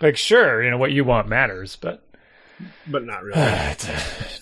Like 0.00 0.16
sure 0.16 0.62
you 0.62 0.70
know 0.70 0.78
what 0.78 0.92
you 0.92 1.04
want 1.04 1.28
matters 1.28 1.76
but 1.76 2.06
But 2.86 3.04
not 3.04 3.22
really. 3.22 3.40
it's 3.42 3.88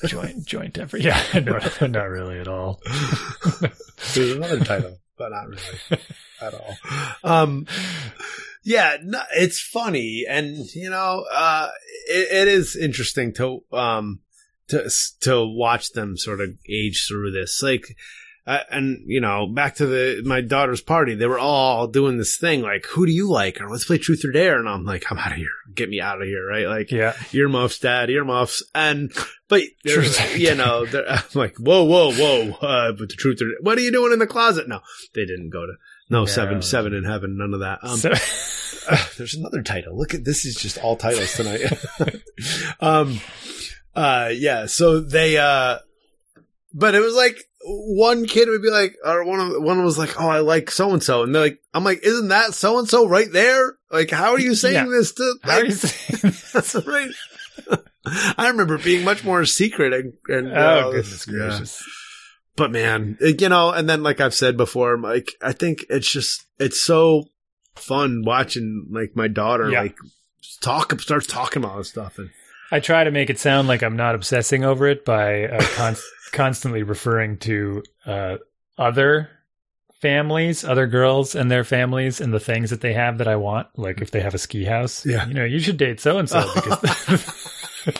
a 0.03 0.09
joint 0.09 0.45
joint 0.47 0.79
effort. 0.79 1.01
Yeah 1.01 1.23
no, 1.35 1.59
not 1.87 2.09
really 2.09 2.39
at 2.41 2.49
all. 2.49 2.81
There's 4.14 4.33
another 4.33 4.61
title, 4.61 4.99
but 5.18 5.31
not 5.31 5.49
really 5.49 6.03
at 6.41 6.55
all. 6.55 6.75
Um, 7.23 7.66
yeah, 8.64 8.97
no, 9.03 9.20
it's 9.37 9.61
funny, 9.61 10.25
and 10.29 10.57
you 10.75 10.89
know, 10.91 11.25
uh, 11.33 11.68
it, 12.09 12.33
it 12.33 12.49
is 12.49 12.77
interesting 12.77 13.33
to 13.35 13.62
um 13.73 14.20
to 14.73 14.91
to 15.20 15.47
watch 15.47 15.93
them 15.93 16.16
sort 16.16 16.41
of 16.41 16.51
age 16.68 17.07
through 17.09 17.31
this, 17.31 17.62
like. 17.62 17.97
Uh, 18.45 18.59
and 18.73 19.05
you 19.07 19.20
know, 19.20 19.47
back 19.47 19.77
to 19.77 19.87
the 19.87 20.20
my 20.25 20.41
daughter's 20.41 20.81
party, 20.81 21.14
they 21.14 21.29
were 21.29 21.39
all 21.39 21.87
doing 21.87 22.18
this 22.18 22.37
thing 22.37 22.61
like, 22.61 22.85
"Who 22.87 23.07
do 23.07 23.12
you 23.12 23.31
like?" 23.31 23.61
or 23.61 23.70
"Let's 23.70 23.85
play 23.85 23.99
Truth 23.99 24.25
or 24.25 24.33
Dare." 24.33 24.59
And 24.59 24.68
I'm 24.68 24.85
like, 24.85 25.05
"I'm 25.12 25.16
out 25.18 25.31
of 25.31 25.37
here! 25.37 25.53
Get 25.73 25.89
me 25.89 26.01
out 26.01 26.20
of 26.20 26.27
here!" 26.27 26.45
Right? 26.45 26.66
Like, 26.66 26.91
yeah 26.91 27.12
earmuffs, 27.33 27.79
dad, 27.79 28.11
earmuffs. 28.11 28.64
And, 28.75 29.12
but, 29.47 29.62
or 29.87 30.03
you 30.37 30.57
know, 30.57 30.85
they're- 30.87 31.07
I'm 31.09 31.23
like, 31.35 31.55
whoa, 31.59 31.85
whoa, 31.85 32.12
whoa. 32.12 32.51
Uh, 32.61 32.91
but 32.91 33.11
the 33.11 33.14
truth, 33.16 33.41
are- 33.43 33.62
what 33.62 33.79
are 33.79 33.83
you 33.83 33.93
doing 33.93 34.12
in 34.12 34.18
the 34.18 34.27
closet? 34.27 34.66
No, 34.68 34.81
they 35.14 35.25
didn't 35.25 35.51
go 35.51 35.64
to, 35.64 35.75
no, 36.11 36.20
No. 36.23 36.27
seven, 36.27 36.62
seven 36.62 36.95
in 36.95 37.05
heaven, 37.05 37.39
none 37.39 37.55
of 37.55 37.61
that. 37.61 37.79
Um, 37.85 37.97
so, 37.97 38.11
uh, 38.91 39.07
there's 39.18 39.35
another 39.37 39.62
title. 39.62 39.97
Look 39.97 40.14
at, 40.14 40.25
this 40.25 40.45
is 40.45 40.57
just 40.57 40.79
all 40.79 40.97
titles 40.97 41.33
tonight. 41.37 41.61
um, 42.81 43.20
uh, 43.95 44.30
yeah, 44.32 44.66
so 44.66 45.01
they, 45.01 45.36
uh, 45.38 45.78
but 46.74 46.95
it 46.95 47.01
was 47.01 47.14
like, 47.14 47.36
one 47.64 48.26
kid 48.26 48.49
would 48.49 48.62
be 48.62 48.70
like, 48.70 48.97
or 49.05 49.24
one 49.24 49.38
of 49.38 49.62
one 49.62 49.84
was 49.84 49.97
like, 49.97 50.20
"Oh, 50.20 50.28
I 50.28 50.40
like 50.40 50.68
so 50.70 50.90
and 50.93 51.03
so," 51.03 51.22
and 51.22 51.32
they're 51.34 51.43
like, 51.43 51.61
"I'm 51.72 51.84
like, 51.84 52.01
isn't 52.03 52.28
that 52.28 52.55
so 52.55 52.78
and 52.80 52.88
so 52.88 53.07
right 53.07 53.30
there? 53.30 53.74
Like, 53.90 54.11
how 54.11 54.32
are 54.32 54.40
you 54.40 54.55
saying 54.57 54.74
Yeah. 54.74 54.84
this 54.90 55.12
to? 55.12 55.34
how 55.45 55.59
are 55.59 55.64
you 55.64 55.70
saying 55.70 56.34
that's 56.53 56.74
right. 56.86 57.11
I 58.36 58.49
remember 58.49 58.78
being 58.78 59.05
much 59.05 59.22
more 59.24 59.45
secret 59.45 59.93
and, 59.93 60.12
and 60.26 60.49
oh 60.49 60.55
uh, 60.55 60.90
goodness 60.90 61.24
yeah. 61.28 61.34
gracious 61.34 61.84
But 62.57 62.72
man, 62.72 63.16
it- 63.20 63.40
you 63.40 63.49
know, 63.49 63.70
and 63.70 63.88
then 63.88 64.03
like 64.03 64.20
I've 64.20 64.34
said 64.34 64.57
before, 64.57 64.99
like 64.99 65.30
I 65.40 65.53
think 65.53 65.84
it's 65.88 66.11
just 66.11 66.45
it's 66.59 66.82
so 66.82 67.28
fun 67.76 68.22
watching 68.26 68.88
like 68.90 69.14
my 69.14 69.28
daughter 69.28 69.70
Yeah. 69.70 69.82
like 69.82 69.97
talk 70.61 70.99
starts 71.01 71.26
talking 71.28 71.62
about 71.62 71.78
this 71.78 71.90
stuff 71.90 72.18
and 72.18 72.30
I 72.73 72.81
try 72.81 73.05
to 73.05 73.11
make 73.11 73.29
it 73.31 73.39
sound 73.39 73.68
like 73.68 73.83
I'm 73.83 73.97
not 73.97 74.14
obsessing 74.16 74.64
over 74.64 74.89
it 74.89 75.05
by 75.05 75.45
uh, 75.45 75.61
con- 75.75 75.97
constantly 76.33 76.83
referring 76.83 77.37
to 77.41 77.83
uh, 78.07 78.37
other 78.79 79.29
families, 80.01 80.64
other 80.64 80.87
girls 80.87 81.35
and 81.37 81.51
their 81.51 81.64
families, 81.64 82.20
and 82.20 82.33
the 82.35 82.41
things 82.41 82.70
that 82.70 82.81
they 82.81 82.95
have 82.95 83.18
that 83.18 83.29
I 83.29 83.37
want. 83.37 83.68
Like 83.77 84.01
if 84.01 84.11
they 84.11 84.20
have 84.23 84.35
a 84.35 84.39
ski 84.39 84.64
house, 84.64 85.05
Yeah. 85.07 85.27
you 85.29 85.35
know, 85.35 85.45
you 85.45 85.61
should 85.61 85.77
date 85.77 86.01
so 86.01 86.18
and 86.18 86.29
so 86.29 86.41
because. 86.55 87.93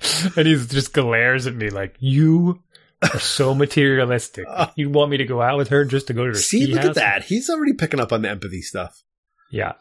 and 0.36 0.46
he 0.46 0.54
just 0.56 0.92
glares 0.92 1.46
at 1.46 1.54
me 1.54 1.70
like, 1.70 1.94
"You 2.00 2.62
are 3.02 3.18
so 3.20 3.54
materialistic. 3.64 4.46
you 4.76 4.90
want 4.90 5.10
me 5.10 5.16
to 5.18 5.24
go 5.24 5.40
out 5.40 5.56
with 5.58 5.68
her 5.68 5.84
just 5.84 6.08
to 6.08 6.12
go 6.12 6.24
to 6.24 6.30
her 6.30 6.34
See, 6.34 6.64
ski 6.64 6.72
look 6.74 6.80
house? 6.82 6.88
at 6.90 6.94
that. 6.96 7.22
He's 7.24 7.48
already 7.48 7.72
picking 7.74 8.00
up 8.00 8.12
on 8.12 8.22
the 8.22 8.30
empathy 8.30 8.62
stuff. 8.62 9.02
Yeah. 9.50 9.74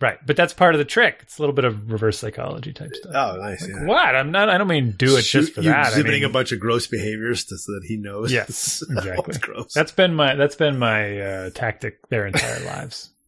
Right. 0.00 0.18
But 0.24 0.36
that's 0.36 0.54
part 0.54 0.74
of 0.74 0.78
the 0.78 0.86
trick. 0.86 1.18
It's 1.22 1.38
a 1.38 1.42
little 1.42 1.54
bit 1.54 1.66
of 1.66 1.92
reverse 1.92 2.18
psychology 2.18 2.72
type 2.72 2.94
stuff. 2.94 3.12
Oh, 3.14 3.36
nice. 3.36 3.60
Like, 3.60 3.70
yeah. 3.70 3.84
What? 3.84 4.16
I'm 4.16 4.30
not 4.30 4.48
I 4.48 4.56
don't 4.56 4.66
mean 4.66 4.92
do 4.92 5.16
it 5.16 5.22
Shoot 5.22 5.40
just 5.42 5.54
for 5.54 5.62
that. 5.62 5.86
I 5.86 5.88
Exhibiting 5.88 6.22
mean, 6.22 6.30
a 6.30 6.32
bunch 6.32 6.52
of 6.52 6.60
gross 6.60 6.86
behaviors 6.86 7.44
to, 7.46 7.58
so 7.58 7.72
that 7.72 7.84
he 7.86 7.98
knows. 7.98 8.32
Yes, 8.32 8.82
exactly. 8.90 9.38
gross. 9.38 9.74
that's 9.74 9.92
been 9.92 10.14
my 10.14 10.36
that's 10.36 10.56
been 10.56 10.78
my 10.78 11.20
uh, 11.20 11.50
tactic 11.50 12.08
their 12.08 12.26
entire 12.26 12.64
lives. 12.64 13.10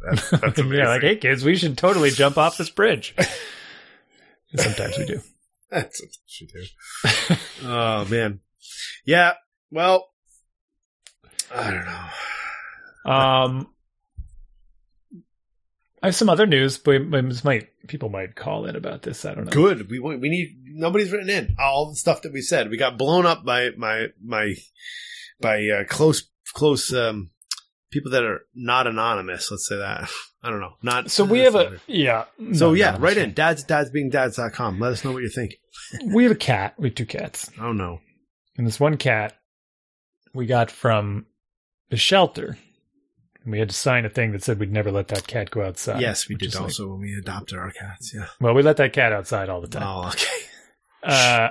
That's, 0.00 0.30
that's 0.30 0.58
amazing. 0.60 0.78
yeah, 0.78 0.88
like, 0.88 1.02
hey 1.02 1.16
kids, 1.16 1.44
we 1.44 1.56
should 1.56 1.76
totally 1.76 2.10
jump 2.10 2.38
off 2.38 2.56
this 2.56 2.70
bridge. 2.70 3.14
And 3.18 4.60
sometimes 4.60 4.96
we 4.96 5.06
do. 5.06 5.20
That's 5.70 6.00
what 6.00 6.10
you 6.40 6.46
do. 6.46 7.36
oh 7.66 8.04
man, 8.06 8.40
yeah. 9.04 9.32
Well, 9.72 10.08
I 11.52 11.70
don't 11.72 11.84
know. 11.84 13.12
Um, 13.12 13.68
I 16.02 16.06
have 16.06 16.14
some 16.14 16.30
other 16.30 16.46
news, 16.46 16.78
but 16.78 17.10
this 17.10 17.44
might 17.44 17.68
people 17.88 18.08
might 18.08 18.36
call 18.36 18.66
in 18.66 18.76
about 18.76 19.02
this. 19.02 19.24
I 19.24 19.34
don't 19.34 19.46
know. 19.46 19.50
Good. 19.50 19.90
We 19.90 19.98
we 19.98 20.28
need 20.28 20.56
nobody's 20.66 21.10
written 21.10 21.30
in 21.30 21.56
all 21.58 21.90
the 21.90 21.96
stuff 21.96 22.22
that 22.22 22.32
we 22.32 22.40
said. 22.40 22.70
We 22.70 22.76
got 22.76 22.98
blown 22.98 23.26
up 23.26 23.44
by 23.44 23.70
my 23.76 24.06
my 24.22 24.54
by 25.40 25.66
uh, 25.66 25.84
close 25.84 26.28
close 26.54 26.92
um 26.92 27.30
people 27.90 28.12
that 28.12 28.22
are 28.24 28.42
not 28.54 28.86
anonymous. 28.86 29.50
Let's 29.50 29.68
say 29.68 29.76
that. 29.76 30.08
I 30.42 30.50
don't 30.50 30.60
know. 30.60 30.74
Not 30.82 31.10
So 31.10 31.24
we 31.24 31.40
have 31.40 31.56
a 31.56 31.80
yeah. 31.88 32.24
So 32.52 32.68
no, 32.68 32.72
yeah, 32.74 32.92
no, 32.92 32.98
right 32.98 33.16
no. 33.16 33.24
in 33.24 33.34
dads 33.34 33.64
dads 33.64 33.90
being 33.90 34.08
dads.com. 34.08 34.78
Let 34.78 34.92
us 34.92 35.04
know 35.04 35.12
what 35.12 35.22
you 35.22 35.30
think. 35.30 35.54
We 36.12 36.24
have 36.24 36.32
a 36.32 36.36
cat. 36.36 36.74
We 36.76 36.88
have 36.88 36.94
two 36.94 37.06
cats, 37.06 37.50
I 37.58 37.62
don't 37.62 37.78
know. 37.78 38.00
and 38.58 38.66
this 38.66 38.78
one 38.78 38.98
cat 38.98 39.34
we 40.34 40.44
got 40.44 40.70
from 40.70 41.24
the 41.88 41.96
shelter. 41.96 42.58
And 43.48 43.52
we 43.54 43.60
had 43.60 43.70
to 43.70 43.74
sign 43.74 44.04
a 44.04 44.10
thing 44.10 44.32
that 44.32 44.42
said 44.42 44.60
we'd 44.60 44.70
never 44.70 44.92
let 44.92 45.08
that 45.08 45.26
cat 45.26 45.50
go 45.50 45.62
outside. 45.64 46.02
yes, 46.02 46.28
we 46.28 46.34
did 46.34 46.48
is 46.48 46.54
like- 46.56 46.64
also 46.64 46.88
when 46.88 47.00
we 47.00 47.14
adopted 47.16 47.56
our 47.58 47.70
cats. 47.70 48.12
Yeah. 48.14 48.26
well, 48.42 48.52
we 48.52 48.62
let 48.62 48.76
that 48.76 48.92
cat 48.92 49.10
outside 49.14 49.48
all 49.48 49.62
the 49.62 49.68
time. 49.68 49.82
Oh, 49.86 50.08
okay. 50.08 50.26
uh, 51.02 51.48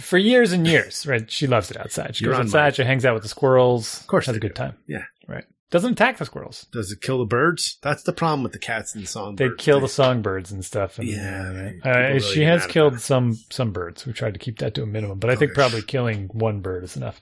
for 0.00 0.18
years 0.18 0.50
and 0.50 0.66
years, 0.66 1.06
right? 1.06 1.30
She 1.30 1.46
loves 1.46 1.70
it 1.70 1.76
outside. 1.76 2.16
She 2.16 2.24
You're 2.24 2.34
goes 2.34 2.46
outside. 2.46 2.60
mine. 2.62 2.72
She 2.72 2.82
hangs 2.82 3.04
out 3.04 3.14
with 3.14 3.22
the 3.22 3.28
squirrels. 3.28 4.00
Of 4.00 4.08
course 4.08 4.26
has 4.26 4.34
a 4.34 4.40
good 4.40 4.48
do. 4.48 4.54
time. 4.54 4.76
Yeah. 4.88 5.04
right. 5.28 5.44
Doesn't 5.70 5.92
attack 5.92 6.18
the 6.18 6.24
squirrels. 6.26 6.66
Does 6.72 6.90
it 6.90 7.00
kill 7.00 7.18
the 7.18 7.24
birds? 7.24 7.78
That's 7.82 8.02
the 8.02 8.12
problem 8.12 8.42
with 8.42 8.52
the 8.52 8.58
cats 8.58 8.94
and 8.96 9.04
the 9.04 9.08
songbirds. 9.08 9.56
They 9.56 9.62
kill 9.64 9.78
the 9.80 9.88
songbirds 9.88 10.50
and 10.50 10.64
stuff. 10.64 10.98
And, 10.98 11.06
Yeah, 11.08 11.70
uh, 11.84 11.88
uh, 11.88 11.98
really 11.98 12.20
she 12.20 12.42
has 12.42 12.66
killed 12.66 13.00
some 13.00 13.38
some 13.48 13.70
birds. 13.72 14.04
We 14.04 14.12
tried 14.12 14.34
to 14.34 14.40
keep 14.40 14.58
that 14.58 14.74
to 14.74 14.82
a 14.82 14.86
minimum, 14.86 15.18
but 15.20 15.30
I 15.30 15.36
think 15.36 15.52
Okay. 15.52 15.60
probably 15.60 15.82
killing 15.82 16.28
one 16.32 16.60
bird 16.60 16.82
is 16.84 16.96
enough. 16.96 17.20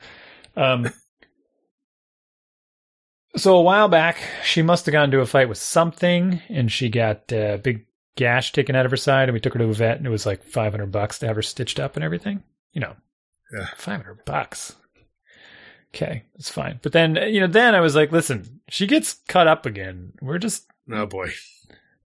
Um, 0.56 0.90
so 3.36 3.56
a 3.56 3.62
while 3.62 3.88
back, 3.88 4.18
she 4.44 4.62
must 4.62 4.86
have 4.86 4.92
gone 4.92 5.04
into 5.04 5.20
a 5.20 5.26
fight 5.26 5.48
with 5.48 5.58
something, 5.58 6.40
and 6.48 6.70
she 6.70 6.88
got 6.88 7.30
a 7.32 7.58
big 7.62 7.86
gash 8.16 8.52
taken 8.52 8.74
out 8.76 8.84
of 8.84 8.90
her 8.90 8.96
side, 8.96 9.28
and 9.28 9.32
we 9.34 9.40
took 9.40 9.52
her 9.54 9.58
to 9.58 9.66
a 9.68 9.72
vet, 9.72 9.96
and 9.98 10.06
it 10.06 10.10
was 10.10 10.26
like 10.26 10.42
five 10.42 10.72
hundred 10.72 10.90
bucks 10.92 11.18
to 11.20 11.26
have 11.26 11.36
her 11.36 11.42
stitched 11.42 11.78
up 11.80 11.96
and 11.96 12.04
everything. 12.04 12.42
You 12.72 12.80
know, 12.82 12.96
Yeah. 13.52 13.66
five 13.76 14.02
hundred 14.02 14.24
bucks. 14.24 14.74
Okay, 15.94 16.22
it's 16.36 16.48
fine. 16.50 16.78
But 16.82 16.92
then, 16.92 17.18
uh, 17.18 17.24
you 17.24 17.40
know, 17.40 17.48
then 17.48 17.74
I 17.74 17.80
was 17.80 17.96
like, 17.96 18.12
listen, 18.12 18.60
she 18.68 18.86
gets 18.86 19.14
cut 19.26 19.48
up 19.48 19.66
again. 19.66 20.12
We're 20.22 20.38
just 20.38 20.66
Oh 20.92 21.06
boy. 21.06 21.32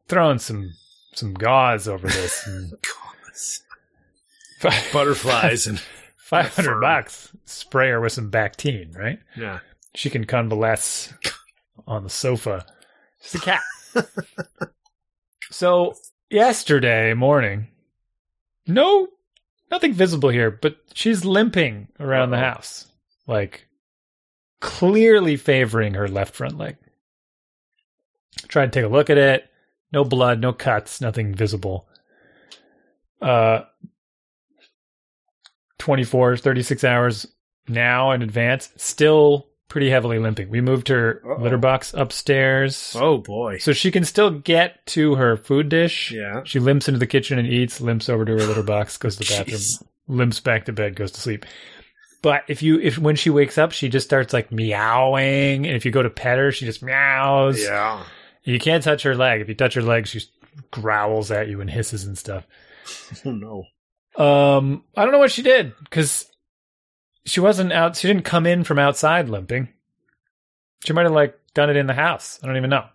throwing 0.07 0.39
some 0.39 0.71
some 1.13 1.34
gauze 1.34 1.88
over 1.88 2.07
this. 2.07 2.45
and 2.47 2.71
Butterflies 4.93 5.67
and 5.67 5.80
five 6.17 6.55
hundred 6.55 6.80
bucks. 6.82 7.32
Spray 7.45 7.89
her 7.89 8.01
with 8.01 8.13
some 8.13 8.32
Bactine, 8.32 8.95
right? 8.97 9.19
yeah. 9.38 9.59
She 9.96 10.10
can 10.10 10.26
convalesce 10.26 11.14
on 11.88 12.04
the 12.04 12.10
sofa. 12.10 12.66
She's 13.22 13.36
a 13.36 13.39
cat. 13.39 13.62
so 15.52 15.96
yesterday 16.30 17.14
morning, 17.14 17.68
no, 18.68 19.08
nothing 19.72 19.93
visible 19.93 20.30
here, 20.30 20.52
but 20.52 20.78
she's 20.93 21.26
limping 21.26 21.88
around 22.00 22.32
the 22.32 22.38
Uh-oh. 22.38 22.43
house, 22.43 22.88
like 23.28 23.68
clearly 24.60 25.38
favoring 25.38 25.93
her 25.93 26.08
left 26.08 26.36
front 26.36 26.58
leg. 26.58 26.78
Tried 28.48 28.74
to 28.74 28.80
take 28.80 28.86
a 28.86 28.93
look 28.93 29.10
at 29.10 29.18
it. 29.18 29.50
No 29.91 30.04
blood, 30.04 30.41
no 30.41 30.52
cuts, 30.52 31.00
nothing 31.00 31.34
visible. 31.34 31.88
Uh, 33.22 33.62
24, 35.80 36.38
36 36.38 36.84
hours 36.84 37.28
now 37.68 38.12
in 38.12 38.22
advance, 38.22 38.72
still 38.76 39.48
pretty 39.68 39.89
heavily 39.89 40.20
limping. 40.20 40.49
We 40.49 40.61
moved 40.61 40.88
her 40.89 41.22
Uh-oh. 41.26 41.41
litter 41.41 41.57
box 41.57 41.93
upstairs. 41.93 42.95
Oh 42.99 43.18
boy. 43.18 43.57
So 43.57 43.74
she 43.74 43.91
can 43.91 44.03
still 44.05 44.32
get 44.32 44.86
to 44.88 45.16
her 45.16 45.38
food 45.38 45.70
dish. 45.70 46.11
Yeah. 46.11 46.41
She 46.45 46.59
limps 46.59 46.88
into 46.88 46.99
the 46.99 47.07
kitchen 47.07 47.38
and 47.39 47.47
eats, 47.47 47.82
limps 47.82 48.09
over 48.09 48.26
to 48.26 48.32
her 48.34 48.38
litter 48.39 48.63
box, 48.63 48.97
goes 48.97 49.16
to 49.18 49.20
the 49.28 49.34
bathroom, 49.38 49.57
Jeez. 49.59 49.84
limps 50.07 50.39
back 50.39 50.66
to 50.66 50.74
bed, 50.74 50.95
goes 50.95 51.11
to 51.13 51.22
sleep. 51.22 51.45
But 52.22 52.43
if 52.47 52.63
you 52.63 52.80
if 52.80 52.97
when 52.97 53.16
she 53.16 53.30
wakes 53.30 53.57
up, 53.57 53.72
she 53.72 53.88
just 53.89 54.07
starts 54.07 54.34
like 54.34 54.51
meowing, 54.51 55.68
and 55.68 55.76
if 55.76 55.86
you 55.86 55.91
go 55.91 56.01
to 56.01 56.09
pet 56.09 56.38
her, 56.39 56.51
she 56.51 56.66
just 56.66 56.82
meows. 56.82 57.61
Yeah. 57.61 58.03
You 58.43 58.59
can't 58.59 58.84
touch 58.84 59.03
her 59.03 59.16
leg. 59.16 59.41
If 59.41 59.47
you 59.49 59.55
touch 59.55 59.74
her 59.76 59.82
leg, 59.82 60.07
she 60.07 60.22
growls 60.72 61.30
at 61.32 61.47
you 61.49 61.61
and 61.61 61.70
hisses 61.70 62.05
and 62.05 62.18
stuff. 62.18 62.45
Oh 63.26 63.32
no. 63.32 63.63
Um, 64.24 64.84
I 64.95 65.03
don't 65.03 65.11
know 65.11 65.18
what 65.20 65.32
she 65.32 65.41
did 65.41 65.74
because 65.84 66.30
she 67.26 67.39
wasn't 67.39 67.73
out. 67.73 67.95
She 67.95 68.07
didn't 68.07 68.23
come 68.23 68.45
in 68.45 68.63
from 68.63 68.80
outside 68.80 69.30
limping. 69.30 69.69
She 70.84 70.93
might 70.93 71.03
have 71.03 71.11
like 71.11 71.38
done 71.53 71.69
it 71.69 71.76
in 71.76 71.88
the 71.88 71.93
house. 71.93 72.39
I 72.43 72.47
don't 72.47 72.57
even 72.57 72.69
know. 72.69 72.86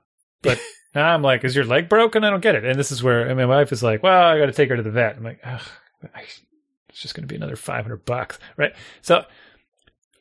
But 0.42 0.60
now 0.94 1.12
I'm 1.12 1.22
like, 1.22 1.44
is 1.44 1.56
your 1.56 1.64
leg 1.64 1.88
broken? 1.88 2.24
I 2.24 2.30
don't 2.30 2.40
get 2.40 2.54
it. 2.54 2.64
And 2.64 2.78
this 2.78 2.92
is 2.92 3.02
where 3.02 3.34
my 3.34 3.46
wife 3.46 3.72
is 3.72 3.82
like, 3.82 4.02
well, 4.02 4.28
I 4.28 4.38
got 4.38 4.46
to 4.46 4.52
take 4.52 4.68
her 4.68 4.76
to 4.76 4.82
the 4.82 4.90
vet. 4.90 5.16
I'm 5.16 5.24
like, 5.24 5.40
Ugh, 5.44 5.62
it's 6.88 7.00
just 7.00 7.14
going 7.14 7.22
to 7.22 7.32
be 7.32 7.36
another 7.36 7.56
500 7.56 8.04
bucks, 8.04 8.38
right? 8.56 8.74
So 9.02 9.24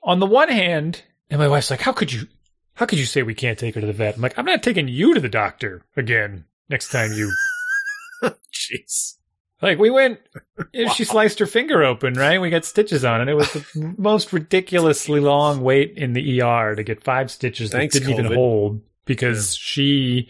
on 0.03 0.19
the 0.19 0.25
one 0.25 0.49
hand, 0.49 1.03
and 1.29 1.39
my 1.39 1.47
wife's 1.47 1.69
like, 1.69 1.81
how 1.81 1.91
could 1.91 2.11
you, 2.11 2.27
how 2.75 2.85
could 2.85 2.99
you 2.99 3.05
say 3.05 3.23
we 3.23 3.35
can't 3.35 3.59
take 3.59 3.75
her 3.75 3.81
to 3.81 3.87
the 3.87 3.93
vet? 3.93 4.15
I'm 4.15 4.21
like, 4.21 4.37
I'm 4.37 4.45
not 4.45 4.63
taking 4.63 4.87
you 4.87 5.13
to 5.13 5.19
the 5.19 5.29
doctor 5.29 5.83
again 5.95 6.45
next 6.69 6.89
time 6.89 7.13
you 7.13 7.31
Jeez. 8.53 9.15
Like 9.61 9.77
we 9.77 9.89
went, 9.89 10.19
she 10.95 11.03
sliced 11.03 11.39
her 11.39 11.45
finger 11.45 11.83
open, 11.83 12.13
right? 12.13 12.39
We 12.39 12.49
got 12.49 12.65
stitches 12.65 13.03
on 13.03 13.21
it. 13.21 13.29
It 13.29 13.35
was 13.35 13.51
the 13.51 13.93
most 13.97 14.31
ridiculously 14.31 15.19
long 15.19 15.61
wait 15.61 15.97
in 15.97 16.13
the 16.13 16.41
ER 16.41 16.75
to 16.75 16.83
get 16.83 17.03
five 17.03 17.29
stitches 17.29 17.71
Thanks, 17.71 17.93
that 17.93 18.01
didn't 18.05 18.25
even 18.25 18.33
hold 18.33 18.81
because 19.05 19.55
she 19.55 20.29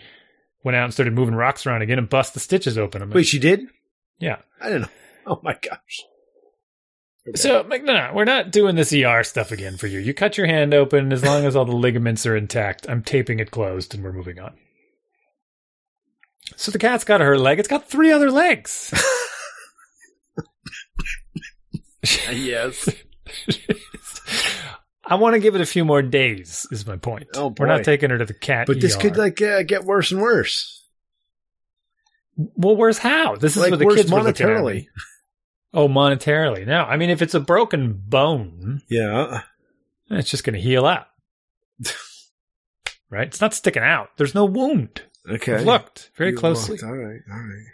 went 0.63 0.75
out 0.75 0.85
and 0.85 0.93
started 0.93 1.13
moving 1.13 1.35
rocks 1.35 1.65
around 1.65 1.81
again 1.81 1.99
and 1.99 2.09
bust 2.09 2.33
the 2.33 2.39
stitches 2.39 2.77
open. 2.77 3.01
Like, 3.01 3.13
Wait, 3.13 3.27
she 3.27 3.39
did? 3.39 3.61
yeah. 4.19 4.37
I 4.59 4.65
didn't 4.67 4.81
know. 4.83 4.87
Oh 5.27 5.39
my 5.43 5.53
gosh. 5.53 6.01
Okay. 7.27 7.37
So 7.37 7.63
like, 7.69 7.83
no, 7.83 7.93
no, 7.93 8.11
we're 8.15 8.23
not 8.25 8.51
doing 8.51 8.75
this 8.75 8.91
ER 8.91 9.23
stuff 9.23 9.51
again 9.51 9.77
for 9.77 9.85
you. 9.85 9.99
You 9.99 10.11
cut 10.11 10.39
your 10.39 10.47
hand 10.47 10.73
open 10.73 11.13
as 11.13 11.23
long 11.23 11.45
as 11.45 11.55
all 11.55 11.65
the 11.65 11.75
ligaments 11.75 12.25
are 12.25 12.35
intact. 12.35 12.89
I'm 12.89 13.03
taping 13.03 13.39
it 13.39 13.51
closed 13.51 13.93
and 13.93 14.03
we're 14.03 14.11
moving 14.13 14.39
on. 14.39 14.55
So 16.55 16.71
the 16.71 16.79
cat's 16.79 17.03
got 17.03 17.21
her 17.21 17.37
leg. 17.37 17.59
It's 17.59 17.67
got 17.67 17.87
three 17.87 18.11
other 18.11 18.31
legs. 18.31 18.91
yes. 22.31 22.89
I 25.05 25.15
want 25.15 25.33
to 25.33 25.39
give 25.39 25.55
it 25.55 25.61
a 25.61 25.65
few 25.65 25.83
more 25.85 26.01
days. 26.01 26.67
Is 26.71 26.85
my 26.85 26.97
point. 26.97 27.27
Oh, 27.35 27.49
boy. 27.49 27.63
We're 27.63 27.67
not 27.67 27.83
taking 27.83 28.09
her 28.11 28.17
to 28.17 28.25
the 28.25 28.33
cat. 28.33 28.67
But 28.67 28.79
this 28.79 28.95
ER. 28.95 28.99
could 28.99 29.17
like 29.17 29.41
uh, 29.41 29.63
get 29.63 29.83
worse 29.83 30.11
and 30.11 30.21
worse. 30.21 30.83
well, 32.37 32.75
where's 32.75 32.97
how? 32.99 33.35
This 33.35 33.55
is 33.55 33.61
like 33.61 33.71
what 33.71 33.79
the 33.79 33.85
worse 33.85 33.95
kids 33.95 34.11
were 34.11 34.21
looking 34.21 34.45
at 34.45 34.51
monetarily. 34.51 34.87
Oh, 35.73 35.87
monetarily. 35.87 36.65
No, 36.65 36.83
I 36.83 36.97
mean 36.97 37.09
if 37.09 37.21
it's 37.21 37.33
a 37.33 37.39
broken 37.39 37.93
bone, 37.93 38.81
Yeah. 38.89 39.41
it's 40.09 40.29
just 40.29 40.43
going 40.43 40.55
to 40.55 40.61
heal 40.61 40.85
up. 40.85 41.09
right? 43.09 43.27
It's 43.27 43.41
not 43.41 43.53
sticking 43.53 43.83
out. 43.83 44.09
There's 44.17 44.33
no 44.35 44.45
wound. 44.45 45.03
Okay. 45.29 45.55
I've 45.55 45.65
looked 45.65 46.11
very 46.15 46.31
You 46.31 46.37
closely. 46.37 46.73
looked. 46.77 46.83
All 46.83 46.93
right. 46.95 47.19
All 47.31 47.37
right. 47.39 47.65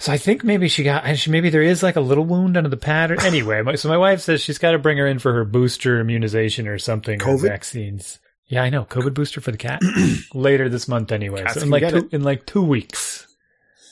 So 0.00 0.10
I 0.10 0.16
think 0.16 0.42
maybe 0.42 0.68
she 0.68 0.82
got, 0.82 1.04
and 1.04 1.18
she, 1.18 1.30
maybe 1.30 1.50
there 1.50 1.62
is 1.62 1.82
like 1.82 1.96
a 1.96 2.00
little 2.00 2.24
wound 2.24 2.56
under 2.56 2.70
the 2.70 2.78
pad. 2.78 3.10
Or, 3.10 3.20
anyway, 3.20 3.60
my, 3.60 3.74
so 3.74 3.90
my 3.90 3.98
wife 3.98 4.20
says 4.20 4.40
she's 4.40 4.56
got 4.56 4.70
to 4.70 4.78
bring 4.78 4.96
her 4.96 5.06
in 5.06 5.18
for 5.18 5.34
her 5.34 5.44
booster 5.44 6.00
immunization 6.00 6.66
or 6.66 6.78
something. 6.78 7.22
or 7.22 7.36
vaccines. 7.36 8.18
Yeah, 8.46 8.62
I 8.62 8.70
know. 8.70 8.86
COVID 8.86 9.12
booster 9.12 9.42
for 9.42 9.52
the 9.52 9.58
cat 9.58 9.82
later 10.34 10.70
this 10.70 10.88
month 10.88 11.12
anyway. 11.12 11.42
Cats 11.42 11.56
So 11.56 11.62
in 11.62 11.70
like 11.70 11.86
two, 11.90 12.08
in 12.12 12.22
like 12.22 12.46
two 12.46 12.62
weeks. 12.62 13.26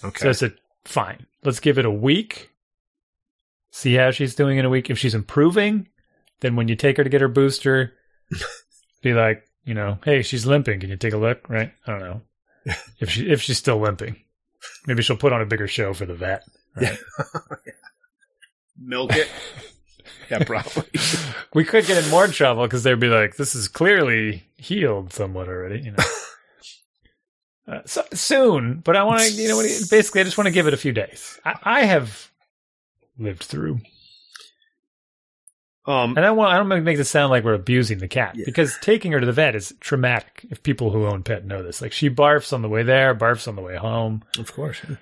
Okay. 0.03 0.23
So 0.23 0.29
I 0.31 0.33
said, 0.33 0.55
fine. 0.87 1.27
Let's 1.45 1.61
give 1.61 1.77
it 1.77 1.85
a 1.85 1.91
week. 1.91 2.51
See 3.71 3.95
how 3.95 4.11
she's 4.11 4.35
doing 4.35 4.57
in 4.57 4.65
a 4.65 4.71
week. 4.71 4.89
If 4.89 4.99
she's 4.99 5.15
improving, 5.15 5.89
then 6.41 6.57
when 6.57 6.69
you 6.69 6.75
take 6.75 6.97
her 6.97 7.05
to 7.05 7.11
get 7.11 7.21
her 7.21 7.29
booster, 7.29 7.93
be 9.03 9.13
like, 9.13 9.45
you 9.65 9.75
know, 9.75 9.99
hey, 10.07 10.23
she's 10.23 10.47
limping. 10.47 10.81
Can 10.81 10.89
you 10.89 10.97
take 10.97 11.13
a 11.13 11.19
look? 11.19 11.51
Right? 11.51 11.71
I 11.87 11.91
don't 11.93 12.01
know. 12.01 12.23
if 12.99 13.11
she 13.11 13.29
if 13.29 13.43
she's 13.43 13.59
still 13.59 13.79
limping, 13.79 14.17
maybe 14.87 15.03
she'll 15.03 15.17
put 15.17 15.33
on 15.33 15.41
a 15.41 15.47
bigger 15.47 15.69
show 15.69 15.95
for 15.95 16.07
the 16.07 16.15
vet. 16.15 16.45
Right? 16.81 16.99
Milk 18.81 19.17
it. 19.17 19.29
Yeah, 20.31 20.45
probably. 20.45 20.85
we 21.55 21.65
could 21.65 21.87
get 21.87 22.03
in 22.05 22.11
more 22.11 22.27
trouble 22.29 22.65
because 22.65 22.83
they'd 22.83 23.01
be 23.01 23.09
like, 23.09 23.37
"This 23.37 23.55
is 23.55 23.67
clearly 23.67 24.45
healed 24.59 25.11
somewhat 25.13 25.49
already." 25.49 25.81
You 25.81 25.93
know. 25.93 26.05
Uh, 27.67 27.81
so, 27.85 28.05
soon, 28.13 28.81
but 28.81 28.97
I 28.97 29.05
want 29.05 29.21
to, 29.23 29.31
you 29.31 29.49
know, 29.49 29.61
basically, 29.61 30.23
I 30.23 30.25
just 30.25 30.39
want 30.39 30.47
to 30.47 30.53
give 30.53 30.67
it 30.67 30.75
a 30.75 30.79
few 30.79 30.93
days. 30.93 31.39
I, 31.45 31.55
I 31.63 31.85
have 31.85 32.31
lived 33.19 33.43
through, 33.43 33.81
um, 35.89 36.17
and 36.17 36.25
I 36.27 36.31
want. 36.31 36.53
I 36.53 36.57
don't 36.59 36.69
make 36.85 36.97
this 36.97 37.11
sound 37.11 37.31
like 37.31 37.43
we're 37.45 37.55
abusing 37.55 37.99
the 37.99 38.09
cat 38.09 38.37
Yeah. 38.37 38.45
because 38.47 38.77
taking 38.83 39.11
her 39.13 39.21
to 39.21 39.27
the 39.27 39.33
vet 39.33 39.57
is 39.57 39.75
traumatic. 39.81 40.47
If 40.51 40.63
people 40.63 40.91
who 40.91 41.07
own 41.07 41.23
pet 41.23 41.45
know 41.45 41.63
this, 41.63 41.81
like 41.83 41.93
she 41.93 42.11
barfs 42.11 42.53
on 42.53 42.63
the 42.63 42.69
way 42.69 42.83
there, 42.83 43.15
barfs 43.15 43.49
on 43.49 43.57
the 43.57 43.63
way 43.63 43.77
home, 43.77 44.23
of 44.39 44.53
course. 44.53 44.81
yeah. 44.89 44.97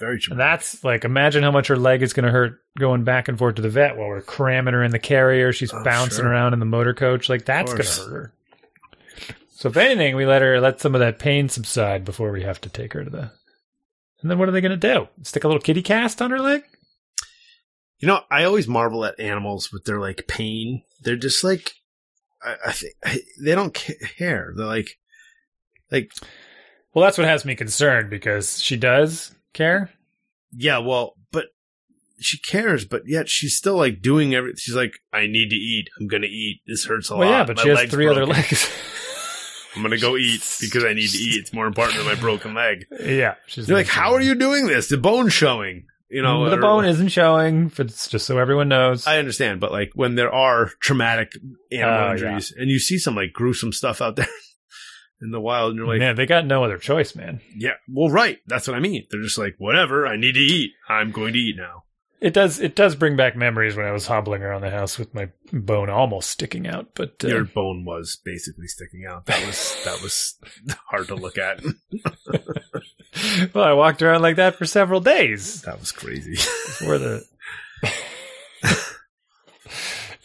Very 0.00 0.18
true. 0.18 0.32
and 0.32 0.40
that's 0.40 0.82
like 0.82 1.04
imagine 1.04 1.44
how 1.44 1.52
much 1.52 1.68
her 1.68 1.76
leg 1.76 2.02
is 2.02 2.12
going 2.12 2.24
to 2.26 2.32
hurt 2.32 2.58
going 2.76 3.04
back 3.04 3.28
and 3.28 3.38
forth 3.38 3.54
to 3.54 3.62
the 3.62 3.68
vet 3.70 3.96
while 3.96 4.08
we're 4.08 4.20
cramming 4.22 4.74
her 4.74 4.82
in 4.82 4.90
the 4.90 4.98
carrier. 4.98 5.52
She's 5.52 5.72
Oh, 5.72 5.84
bouncing 5.84 6.24
sure. 6.24 6.30
around 6.32 6.52
in 6.52 6.58
the 6.58 6.66
motor 6.66 6.94
coach. 6.94 7.28
Like 7.28 7.44
that's 7.44 7.72
going 7.72 7.84
to 7.84 8.00
hurt 8.00 8.10
her. 8.12 8.32
So 9.50 9.68
if 9.68 9.76
anything, 9.76 10.16
we 10.16 10.26
let 10.26 10.42
her 10.42 10.60
let 10.60 10.80
some 10.80 10.96
of 10.96 10.98
that 10.98 11.20
pain 11.20 11.48
subside 11.48 12.04
before 12.04 12.32
we 12.32 12.42
have 12.42 12.60
to 12.62 12.68
take 12.68 12.92
her 12.94 13.04
to 13.04 13.08
the. 13.10 13.30
And 14.20 14.28
then 14.30 14.36
what 14.38 14.48
are 14.48 14.52
they 14.52 14.60
going 14.60 14.78
to 14.78 14.94
do? 14.94 15.06
Stick 15.22 15.44
a 15.44 15.48
little 15.48 15.62
kitty 15.62 15.80
cast 15.82 16.20
on 16.20 16.32
her 16.32 16.40
leg? 16.40 16.64
You 18.04 18.08
know, 18.08 18.20
I 18.30 18.44
always 18.44 18.68
marvel 18.68 19.02
at 19.06 19.18
animals 19.18 19.72
with 19.72 19.84
their 19.86 19.98
like 19.98 20.26
pain. 20.28 20.82
They're 21.04 21.16
just 21.16 21.42
like, 21.42 21.72
I, 22.42 22.56
I 22.66 22.72
think 22.72 22.92
they 23.42 23.54
don't 23.54 23.72
care. 23.72 24.52
They're 24.54 24.66
like, 24.66 24.90
like, 25.90 26.12
Well, 26.92 27.02
that's 27.02 27.16
what 27.16 27.26
has 27.26 27.46
me 27.46 27.54
concerned 27.54 28.10
because 28.10 28.60
she 28.62 28.76
does 28.76 29.34
care. 29.54 29.88
yeah, 30.52 30.76
well, 30.76 31.14
but 31.32 31.46
she 32.20 32.36
cares, 32.38 32.84
but 32.84 33.04
yet 33.06 33.30
she's 33.30 33.56
still 33.56 33.76
like 33.78 34.02
doing 34.02 34.34
everything. 34.34 34.58
She's 34.58 34.74
like, 34.76 34.98
I 35.10 35.26
need 35.26 35.48
to 35.48 35.56
eat. 35.56 35.88
I'm 35.98 36.06
gonna 36.06 36.26
eat. 36.26 36.60
This 36.66 36.84
hurts 36.84 37.08
a 37.10 37.16
Well, 37.16 37.26
lot. 37.30 37.34
yeah, 37.38 37.44
but 37.44 37.56
My 37.56 37.62
she 37.62 37.68
has 37.70 37.90
three 37.90 38.06
other 38.06 38.26
legs. 38.26 38.70
I'm 39.74 39.82
gonna 39.82 39.96
go 39.96 40.18
eat 40.18 40.42
because 40.60 40.84
I 40.84 40.92
need 40.92 41.08
to 41.08 41.16
eat. 41.16 41.40
It's 41.40 41.54
more 41.54 41.66
important 41.66 41.96
than 41.96 42.04
my 42.06 42.16
broken 42.16 42.52
leg. 42.52 42.84
yeah, 43.02 43.36
she's 43.46 43.66
You're 43.66 43.78
like, 43.78 43.86
how 43.88 44.12
are 44.12 44.20
you 44.20 44.34
doing 44.34 44.66
this? 44.66 44.88
The 44.88 44.98
bone's 44.98 45.32
showing. 45.32 45.86
You 46.10 46.22
know, 46.22 46.48
the 46.48 46.56
or- 46.58 46.60
bone 46.60 46.84
isn't 46.84 47.08
showing. 47.08 47.72
it's 47.78 48.08
just 48.08 48.26
so 48.26 48.38
everyone 48.38 48.68
knows. 48.68 49.06
I 49.06 49.18
understand, 49.18 49.60
but 49.60 49.72
like 49.72 49.90
when 49.94 50.14
there 50.14 50.32
are 50.32 50.70
traumatic 50.80 51.32
animal 51.72 52.08
Oh, 52.08 52.12
injuries, 52.12 52.52
and 52.56 52.70
you 52.70 52.78
see 52.78 52.98
some 52.98 53.16
like 53.16 53.32
gruesome 53.32 53.72
stuff 53.72 54.00
out 54.02 54.16
there 54.16 54.28
in 55.22 55.30
the 55.30 55.40
wild, 55.40 55.70
and 55.70 55.78
you're 55.78 55.86
like, 55.88 55.98
man, 55.98 56.14
they 56.16 56.26
got 56.26 56.46
no 56.46 56.62
other 56.62 56.78
choice, 56.78 57.16
man. 57.16 57.40
yeah, 57.56 57.72
well, 57.88 58.10
right. 58.10 58.38
That's 58.46 58.68
what 58.68 58.76
I 58.76 58.80
mean. 58.80 59.06
They're 59.10 59.22
just 59.22 59.38
like, 59.38 59.54
whatever. 59.58 60.06
I 60.06 60.16
need 60.16 60.34
to 60.34 60.40
eat. 60.40 60.72
I'm 60.88 61.10
going 61.10 61.32
to 61.32 61.38
eat 61.38 61.56
now. 61.56 61.84
It 62.20 62.32
does. 62.32 62.58
It 62.60 62.74
does 62.74 62.94
bring 62.94 63.16
back 63.16 63.36
memories 63.36 63.76
when 63.76 63.84
I 63.86 63.92
was 63.92 64.06
hobbling 64.06 64.42
around 64.42 64.62
the 64.62 64.70
house 64.70 64.98
with 64.98 65.14
my 65.14 65.28
bone 65.52 65.90
almost 65.90 66.30
sticking 66.30 66.66
out. 66.66 66.88
But 66.94 67.16
uh, 67.22 67.28
Your 67.28 67.44
bone 67.44 67.84
was 67.84 68.16
basically 68.24 68.66
sticking 68.66 69.04
out. 69.06 69.26
That 69.26 69.44
was 69.46 69.76
that 69.84 70.00
was 70.02 70.38
hard 70.90 71.08
to 71.08 71.16
look 71.16 71.36
at. 71.36 71.62
well, 73.54 73.64
I 73.64 73.72
walked 73.74 74.00
around 74.00 74.22
like 74.22 74.36
that 74.36 74.56
for 74.56 74.64
several 74.64 75.00
days 75.00 75.62
That 75.62 75.78
was 75.80 75.92
crazy. 75.92 76.32
before 76.66 76.96
the. 76.98 77.24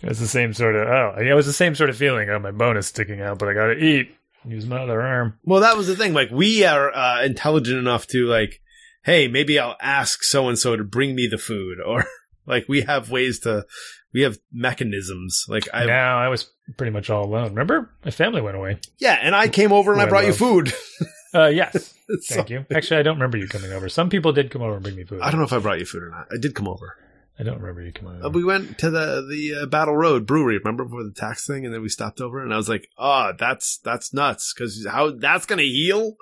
it 0.02 0.08
was 0.08 0.20
the 0.20 0.28
same 0.28 0.54
sort 0.54 0.76
of. 0.76 0.88
Oh, 0.88 1.16
it 1.20 1.34
was 1.34 1.46
the 1.46 1.54
same 1.54 1.76
sort 1.76 1.90
of 1.90 1.98
feeling. 1.98 2.30
Oh, 2.30 2.40
my 2.40 2.52
bone 2.52 2.78
is 2.78 2.88
sticking 2.88 3.22
out, 3.22 3.40
but 3.40 3.50
I 3.50 3.54
got 3.54 3.68
to 3.68 3.78
eat. 3.78 4.16
Use 4.46 4.66
my 4.66 4.78
other 4.84 5.02
arm. 5.02 5.38
well, 5.44 5.60
that 5.62 5.76
was 5.76 5.88
the 5.88 5.98
thing. 5.98 6.14
Like 6.14 6.32
we 6.32 6.64
are 6.64 6.96
uh, 6.96 7.24
intelligent 7.26 7.78
enough 7.78 8.08
to 8.08 8.26
like, 8.26 8.62
hey, 9.10 9.28
maybe 9.28 9.57
I'll 9.60 9.78
ask 9.82 10.24
so 10.24 10.47
and 10.49 10.57
so 10.57 10.76
to 10.76 10.84
bring 10.84 11.16
me 11.16 11.28
the 11.28 11.38
food, 11.38 11.80
or 11.86 12.05
like 12.45 12.66
we 12.68 12.82
have 12.82 13.10
ways 13.10 13.39
to. 13.41 13.66
We 14.12 14.22
have 14.22 14.39
mechanisms. 14.51 15.45
Like 15.47 15.68
I, 15.72 15.86
now 15.86 16.18
I 16.18 16.30
was 16.30 16.49
pretty 16.78 16.89
much 16.91 17.12
all 17.12 17.26
alone. 17.26 17.49
Remember, 17.49 17.91
my 18.03 18.10
family 18.10 18.41
went 18.41 18.57
away. 18.57 18.80
yeah, 18.97 19.20
and 19.22 19.36
I 19.36 19.49
came 19.49 19.72
over 19.72 19.93
and 19.93 20.01
I 20.01 20.07
brought 20.07 20.26
you 20.26 20.34
food. 20.34 20.74
Uh, 21.32 21.45
yes, 21.45 21.93
So- 22.22 22.36
thank 22.38 22.49
you. 22.49 22.66
Actually, 22.74 23.01
I 23.01 23.03
don't 23.03 23.18
remember 23.18 23.38
you 23.38 23.47
coming 23.47 23.72
over. 23.72 23.88
Some 23.88 24.10
people 24.10 24.34
did 24.34 24.49
come 24.49 24.64
over 24.64 24.74
and 24.74 24.82
bring 24.82 24.95
me 24.95 25.03
food. 25.03 25.22
I 25.22 25.30
don't 25.30 25.39
know 25.39 25.45
if 25.45 25.53
I 25.53 25.60
brought 25.60 25.78
you 25.78 25.86
food 25.86 26.01
or 26.01 26.10
not. 26.10 26.26
I 26.32 26.38
did 26.41 26.55
come 26.55 26.68
over. 26.68 26.97
I 27.38 27.43
don't 27.43 27.60
remember 27.62 27.84
you 27.84 27.93
coming 27.93 28.16
over. 28.16 28.26
Uh, 28.26 28.30
we 28.32 28.43
went 28.43 28.80
to 28.80 28.89
the 28.89 29.26
the 29.30 29.62
uh, 29.62 29.66
Battle 29.68 29.95
Road 29.95 30.26
Brewery. 30.26 30.57
Remember 30.57 30.88
for 30.89 31.03
the 31.03 31.12
tax 31.16 31.45
thing, 31.45 31.66
and 31.66 31.74
then 31.74 31.84
we 31.84 31.89
stopped 31.89 32.20
over, 32.20 32.41
and 32.43 32.51
I 32.51 32.57
was 32.57 32.68
like, 32.68 32.88
"Oh, 32.97 33.32
that's 33.38 33.78
that's 33.84 34.12
nuts!" 34.12 34.55
Because 34.55 34.88
how 34.89 35.12
that's 35.12 35.45
gonna 35.45 35.62
heal? 35.62 36.16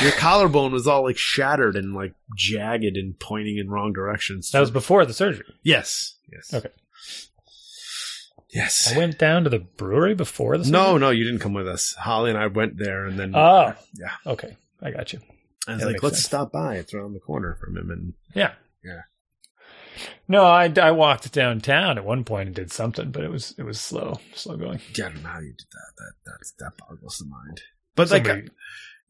Your 0.00 0.12
collarbone 0.12 0.72
was 0.72 0.86
all 0.86 1.02
like 1.02 1.18
shattered 1.18 1.76
and 1.76 1.94
like 1.94 2.14
jagged 2.36 2.96
and 2.96 3.18
pointing 3.18 3.58
in 3.58 3.68
wrong 3.68 3.92
directions. 3.92 4.50
that 4.52 4.60
was 4.60 4.70
before 4.70 5.04
the 5.04 5.12
surgery. 5.12 5.44
yes, 5.62 6.16
yes, 6.32 6.54
Okay. 6.54 6.70
yes. 8.50 8.92
I 8.92 8.96
went 8.98 9.18
down 9.18 9.44
to 9.44 9.50
the 9.50 9.58
brewery 9.58 10.14
before 10.14 10.56
the 10.58 10.64
surgery. 10.64 10.72
No, 10.80 10.98
no, 10.98 11.10
you 11.10 11.24
didn't 11.24 11.40
come 11.40 11.54
with 11.54 11.68
us. 11.68 11.94
Holly 11.94 12.30
and 12.30 12.38
I 12.38 12.46
went 12.46 12.78
there, 12.78 13.06
and 13.06 13.18
then 13.18 13.34
Oh, 13.34 13.74
yeah, 13.98 14.12
okay. 14.26 14.56
I 14.82 14.90
got 14.90 15.12
you. 15.12 15.20
I 15.68 15.72
was 15.74 15.80
that 15.82 15.92
like, 15.92 16.02
"Let's 16.02 16.16
sense. 16.16 16.26
stop 16.26 16.52
by. 16.52 16.76
It's 16.76 16.92
around 16.92 17.12
the 17.14 17.20
corner 17.20 17.56
from 17.60 17.76
him." 17.76 17.90
And 17.90 18.14
Yeah. 18.34 18.52
Yeah. 18.84 19.02
No, 20.26 20.44
I, 20.44 20.72
I 20.80 20.90
walked 20.90 21.30
downtown 21.32 21.98
at 21.98 22.04
one 22.04 22.24
point 22.24 22.48
and 22.48 22.56
did 22.56 22.72
something, 22.72 23.10
but 23.12 23.22
it 23.22 23.30
was 23.30 23.54
it 23.58 23.62
was 23.62 23.80
slow, 23.80 24.18
slow 24.34 24.56
going. 24.56 24.80
yeah, 24.96 25.06
I 25.06 25.08
don't 25.10 25.22
know 25.22 25.28
how 25.28 25.38
you 25.40 25.52
did 25.52 25.66
that. 25.70 25.92
That 25.98 26.12
that's 26.26 26.52
that 26.58 26.72
boggles 26.78 27.18
the 27.18 27.26
mind. 27.26 27.60
But 27.94 28.10
like, 28.10 28.26
Somebody- 28.26 28.48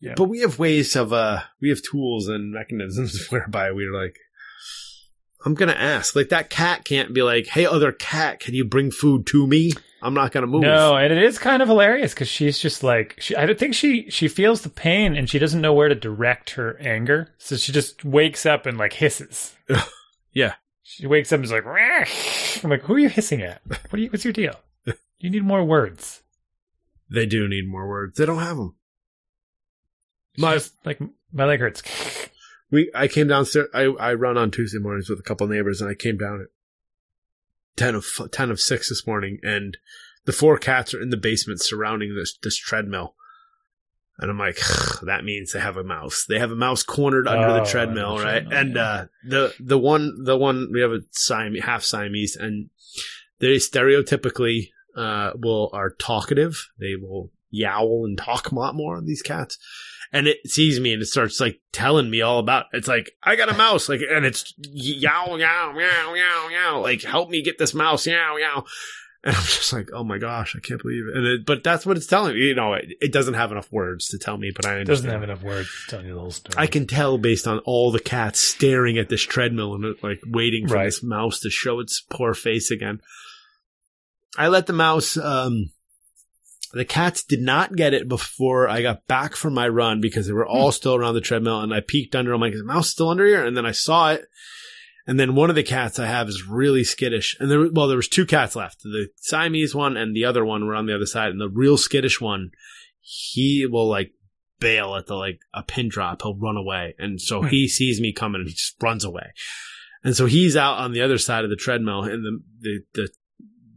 yeah. 0.02 0.14
But 0.16 0.24
we 0.24 0.40
have 0.40 0.58
ways 0.58 0.94
of 0.96 1.12
uh 1.12 1.40
we 1.60 1.68
have 1.70 1.80
tools 1.82 2.28
and 2.28 2.52
mechanisms 2.52 3.26
whereby 3.30 3.70
we're 3.70 3.92
like 3.94 4.18
I'm 5.44 5.54
gonna 5.54 5.72
ask. 5.72 6.14
Like 6.14 6.28
that 6.28 6.50
cat 6.50 6.84
can't 6.84 7.14
be 7.14 7.22
like, 7.22 7.46
Hey 7.46 7.64
other 7.66 7.92
cat, 7.92 8.40
can 8.40 8.54
you 8.54 8.64
bring 8.64 8.90
food 8.90 9.26
to 9.28 9.46
me? 9.46 9.72
I'm 10.02 10.14
not 10.14 10.32
gonna 10.32 10.48
move. 10.48 10.62
No, 10.62 10.96
and 10.96 11.12
it 11.12 11.22
is 11.22 11.38
kind 11.38 11.62
of 11.62 11.68
hilarious 11.68 12.12
because 12.12 12.28
she's 12.28 12.58
just 12.58 12.82
like 12.82 13.16
she. 13.20 13.36
I 13.36 13.46
don't 13.46 13.58
think 13.58 13.74
she 13.74 14.10
she 14.10 14.26
feels 14.28 14.62
the 14.62 14.68
pain 14.68 15.14
and 15.16 15.30
she 15.30 15.38
doesn't 15.38 15.60
know 15.60 15.72
where 15.72 15.88
to 15.88 15.94
direct 15.94 16.50
her 16.50 16.76
anger, 16.80 17.28
so 17.38 17.56
she 17.56 17.70
just 17.72 18.04
wakes 18.04 18.44
up 18.44 18.66
and 18.66 18.76
like 18.78 18.92
hisses. 18.92 19.54
Yeah. 20.34 20.54
she 20.82 21.06
wakes 21.06 21.30
up 21.30 21.36
and 21.36 21.44
is 21.44 21.52
like, 21.52 21.66
"Rah!" 21.66 22.04
I'm 22.64 22.70
like, 22.70 22.80
who 22.84 22.94
are 22.94 22.98
you 22.98 23.10
hissing 23.10 23.42
at? 23.42 23.60
What 23.66 23.92
are 23.92 23.98
you? 23.98 24.08
What's 24.08 24.24
your 24.24 24.32
deal? 24.32 24.54
You 25.18 25.28
need 25.30 25.44
more 25.44 25.62
words. 25.62 26.22
They 27.10 27.26
do 27.26 27.46
need 27.46 27.68
more 27.68 27.86
words. 27.86 28.16
They 28.16 28.24
don't 28.26 28.38
have 28.38 28.56
them. 28.56 28.74
My- 30.38 30.60
like 30.84 31.00
my 31.32 31.44
leg 31.44 31.60
hurts. 31.60 31.82
We 32.70 32.90
I 32.94 33.06
came 33.06 33.28
downstairs 33.28 33.68
I, 33.74 33.82
I 33.82 34.14
run 34.14 34.38
on 34.38 34.50
Tuesday 34.50 34.78
mornings 34.78 35.10
with 35.10 35.18
a 35.20 35.22
couple 35.22 35.46
neighbors 35.46 35.82
and 35.82 35.90
I 35.90 35.94
came 35.94 36.16
down 36.16 36.40
at 36.40 36.46
ten 37.76 37.94
of 37.94 38.06
ten 38.30 38.50
of 38.50 38.62
six 38.62 38.88
this 38.88 39.06
morning 39.06 39.38
and 39.42 39.76
the 40.24 40.32
four 40.32 40.56
cats 40.56 40.94
are 40.94 41.00
in 41.02 41.10
the 41.10 41.18
basement 41.18 41.60
surrounding 41.60 42.14
this 42.16 42.34
this 42.42 42.56
treadmill. 42.56 43.14
And 44.18 44.30
I'm 44.30 44.38
like, 44.38 44.58
that 45.02 45.22
means 45.22 45.52
they 45.52 45.60
have 45.60 45.76
a 45.76 45.84
mouse. 45.84 46.24
They 46.26 46.38
have 46.38 46.50
a 46.50 46.56
mouse 46.56 46.82
cornered 46.82 47.28
under 47.28 47.48
Oh, 47.48 47.54
the 47.62 47.70
treadmill, 47.70 48.16
the 48.16 48.24
right? 48.24 48.32
treadmill, 48.48 48.58
and 48.58 48.74
yeah. 48.76 48.82
uh, 48.82 49.06
the 49.22 49.54
the 49.60 49.78
one 49.78 50.24
the 50.24 50.38
one 50.38 50.70
we 50.72 50.80
have 50.80 50.92
a 50.92 51.00
Siamese, 51.10 51.64
half 51.64 51.82
Siamese, 51.82 52.36
and 52.36 52.70
they 53.38 53.56
stereotypically 53.56 54.68
uh, 54.96 55.32
will 55.36 55.68
are 55.74 55.90
talkative. 55.90 56.68
They 56.80 56.94
will 56.96 57.30
yowl 57.50 58.04
and 58.06 58.16
talk 58.16 58.50
a 58.50 58.54
lot 58.54 58.74
more. 58.74 59.00
These 59.02 59.20
cats, 59.22 59.58
and 60.12 60.26
it 60.26 60.38
sees 60.48 60.78
me 60.78 60.92
and 60.92 61.02
it 61.02 61.06
starts 61.06 61.40
like 61.40 61.60
telling 61.72 62.10
me 62.10 62.20
all 62.20 62.38
about. 62.38 62.66
It's 62.72 62.88
like 62.88 63.12
I 63.22 63.36
got 63.36 63.48
a 63.48 63.56
mouse, 63.56 63.88
like, 63.88 64.00
and 64.08 64.24
it's 64.26 64.52
yow 64.58 65.36
yow 65.36 65.72
yow 65.76 66.14
yow 66.14 66.48
yow, 66.48 66.80
like 66.80 67.02
help 67.02 67.30
me 67.30 67.42
get 67.42 67.58
this 67.58 67.74
mouse, 67.74 68.06
yow 68.06 68.36
yow. 68.36 68.64
And 69.24 69.36
I'm 69.36 69.42
just 69.44 69.72
like, 69.72 69.90
oh 69.94 70.02
my 70.02 70.18
gosh, 70.18 70.56
I 70.56 70.58
can't 70.58 70.82
believe 70.82 71.04
it. 71.06 71.16
And 71.16 71.24
it, 71.26 71.46
but 71.46 71.62
that's 71.62 71.86
what 71.86 71.96
it's 71.96 72.08
telling 72.08 72.34
me. 72.34 72.40
You 72.40 72.56
know, 72.56 72.72
it, 72.74 72.86
it 73.00 73.12
doesn't 73.12 73.34
have 73.34 73.52
enough 73.52 73.70
words 73.70 74.08
to 74.08 74.18
tell 74.18 74.36
me, 74.36 74.50
but 74.54 74.66
I 74.66 74.78
It 74.78 74.84
doesn't 74.84 75.08
have 75.08 75.22
enough 75.22 75.44
words 75.44 75.68
to 75.84 75.90
tell 75.96 76.04
you 76.04 76.14
the 76.14 76.20
whole 76.20 76.32
story. 76.32 76.54
I 76.58 76.66
can 76.66 76.88
tell 76.88 77.18
based 77.18 77.46
on 77.46 77.60
all 77.60 77.92
the 77.92 78.00
cats 78.00 78.40
staring 78.40 78.98
at 78.98 79.08
this 79.08 79.22
treadmill 79.22 79.74
and 79.76 79.94
like 80.02 80.18
waiting 80.26 80.66
for 80.66 80.74
Right. 80.74 80.86
this 80.86 81.04
mouse 81.04 81.38
to 81.40 81.50
show 81.50 81.78
its 81.78 82.00
poor 82.10 82.34
face 82.34 82.72
again. 82.72 83.00
I 84.36 84.48
let 84.48 84.66
the 84.66 84.72
mouse, 84.72 85.16
um, 85.16 85.70
the 86.72 86.84
cats 86.84 87.22
did 87.24 87.40
not 87.40 87.76
get 87.76 87.94
it 87.94 88.08
before 88.08 88.68
I 88.68 88.82
got 88.82 89.06
back 89.06 89.36
from 89.36 89.54
my 89.54 89.68
run 89.68 90.00
because 90.00 90.26
they 90.26 90.32
were 90.32 90.46
all 90.46 90.72
still 90.72 90.94
around 90.94 91.14
the 91.14 91.20
treadmill 91.20 91.60
and 91.60 91.72
I 91.74 91.80
peeked 91.80 92.14
under. 92.14 92.32
I'm 92.32 92.40
like, 92.40 92.54
is 92.54 92.60
the 92.60 92.66
mouse 92.66 92.88
still 92.88 93.08
under 93.10 93.26
here? 93.26 93.44
And 93.44 93.56
then 93.56 93.66
I 93.66 93.72
saw 93.72 94.12
it. 94.12 94.24
And 95.06 95.18
then 95.18 95.34
one 95.34 95.50
of 95.50 95.56
the 95.56 95.64
cats 95.64 95.98
I 95.98 96.06
have 96.06 96.28
is 96.28 96.46
really 96.46 96.84
skittish. 96.84 97.36
And 97.40 97.50
there, 97.50 97.68
well, 97.72 97.88
there 97.88 97.96
was 97.96 98.08
two 98.08 98.24
cats 98.24 98.54
left. 98.54 98.82
The 98.84 99.08
Siamese 99.16 99.74
one 99.74 99.96
and 99.96 100.14
the 100.14 100.24
other 100.24 100.44
one 100.44 100.64
were 100.64 100.76
on 100.76 100.86
the 100.86 100.94
other 100.94 101.06
side. 101.06 101.30
And 101.30 101.40
the 101.40 101.48
real 101.48 101.76
skittish 101.76 102.20
one, 102.20 102.50
he 103.00 103.66
will 103.66 103.88
like 103.88 104.12
bail 104.60 104.94
at 104.94 105.08
the 105.08 105.16
like 105.16 105.40
a 105.52 105.64
pin 105.64 105.88
drop. 105.88 106.22
He'll 106.22 106.38
run 106.38 106.56
away. 106.56 106.94
And 106.98 107.20
so 107.20 107.42
Hmm. 107.42 107.48
he 107.48 107.66
sees 107.66 108.00
me 108.00 108.12
coming 108.12 108.42
and 108.42 108.48
he 108.48 108.54
just 108.54 108.76
runs 108.80 109.04
away. 109.04 109.32
And 110.04 110.16
so 110.16 110.26
he's 110.26 110.56
out 110.56 110.78
on 110.78 110.92
the 110.92 111.02
other 111.02 111.18
side 111.18 111.44
of 111.44 111.50
the 111.50 111.56
treadmill 111.56 112.04
and 112.04 112.24
the, 112.24 112.40
the, 112.60 112.80
the, 112.94 113.08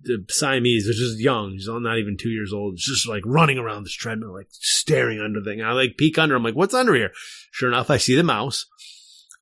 the 0.05 0.25
Siamese, 0.29 0.87
which 0.87 0.99
is 0.99 1.21
young, 1.21 1.51
he's 1.53 1.67
not 1.67 1.97
even 1.97 2.17
two 2.17 2.29
years 2.29 2.53
old, 2.53 2.75
is 2.75 2.83
just 2.83 3.07
like 3.07 3.23
running 3.25 3.57
around 3.57 3.83
this 3.83 3.93
treadmill, 3.93 4.33
like 4.33 4.47
staring 4.51 5.19
under 5.19 5.41
the 5.41 5.49
thing. 5.49 5.61
I 5.61 5.73
like 5.73 5.97
peek 5.97 6.17
under. 6.17 6.35
I'm 6.35 6.43
like, 6.43 6.55
what's 6.55 6.73
under 6.73 6.95
here? 6.95 7.11
Sure 7.51 7.69
enough, 7.69 7.89
I 7.89 7.97
see 7.97 8.15
the 8.15 8.23
mouse. 8.23 8.65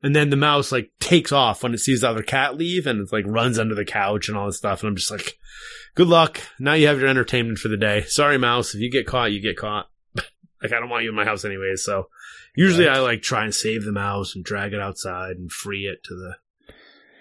And 0.02 0.14
then 0.14 0.30
the 0.30 0.36
mouse 0.36 0.72
like 0.72 0.92
takes 1.00 1.32
off 1.32 1.64
when 1.64 1.74
it 1.74 1.78
sees 1.78 2.02
the 2.02 2.10
other 2.10 2.24
cat 2.24 2.58
leave 2.58 2.88
and 2.88 3.00
it's 3.00 3.14
like 3.14 3.26
runs 3.26 3.58
under 3.58 3.74
the 3.74 3.86
couch 3.86 4.28
and 4.28 4.38
all 4.38 4.48
this 4.48 4.58
stuff. 4.58 4.82
And 4.82 4.90
I'm 4.90 4.96
just 4.98 5.12
like, 5.12 5.38
good 5.96 6.08
luck. 6.08 6.42
Now 6.60 6.74
you 6.74 6.88
have 6.88 7.00
your 7.00 7.08
entertainment 7.08 7.58
for 7.58 7.70
the 7.70 7.78
day. 7.78 8.04
Sorry, 8.04 8.38
mouse. 8.38 8.76
If 8.76 8.82
you 8.82 8.92
get 8.92 9.08
caught, 9.08 9.32
you 9.32 9.42
get 9.42 9.58
caught. 9.58 9.90
like 10.16 10.74
I 10.74 10.80
don't 10.80 10.90
want 10.90 11.04
you 11.04 11.10
in 11.10 11.16
my 11.16 11.24
house 11.24 11.46
anyway. 11.46 11.76
So 11.76 12.10
usually 12.54 12.88
Right. 12.88 12.98
I 12.98 13.00
like 13.00 13.22
try 13.22 13.46
and 13.46 13.56
save 13.56 13.86
the 13.86 13.94
mouse 13.94 14.36
and 14.36 14.44
drag 14.44 14.74
it 14.74 14.82
outside 14.82 15.38
and 15.38 15.50
free 15.50 15.86
it 15.86 16.04
to 16.06 16.16
the, 16.16 16.36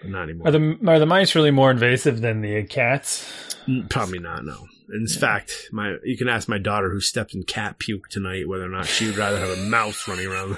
not 0.05 0.23
anymore. 0.23 0.47
Are 0.47 0.51
the 0.51 0.77
are 0.87 0.99
the 0.99 1.05
mice 1.05 1.35
really 1.35 1.51
more 1.51 1.71
invasive 1.71 2.21
than 2.21 2.41
the 2.41 2.63
cats? 2.63 3.55
Mm, 3.67 3.89
Probably 3.89 4.19
not. 4.19 4.43
No. 4.45 4.67
In 4.93 5.07
fact, 5.07 5.69
my 5.71 5.95
you 6.03 6.17
can 6.17 6.27
ask 6.27 6.47
my 6.49 6.57
daughter 6.57 6.89
who 6.89 6.99
stepped 6.99 7.33
in 7.33 7.43
cat 7.43 7.79
puke 7.79 8.09
tonight 8.09 8.47
whether 8.47 8.65
or 8.65 8.69
not 8.69 8.85
she 8.85 9.05
would 9.07 9.17
rather 9.17 9.39
have 9.39 9.57
a 9.57 9.61
mouse 9.63 10.07
running 10.07 10.27
around. 10.27 10.57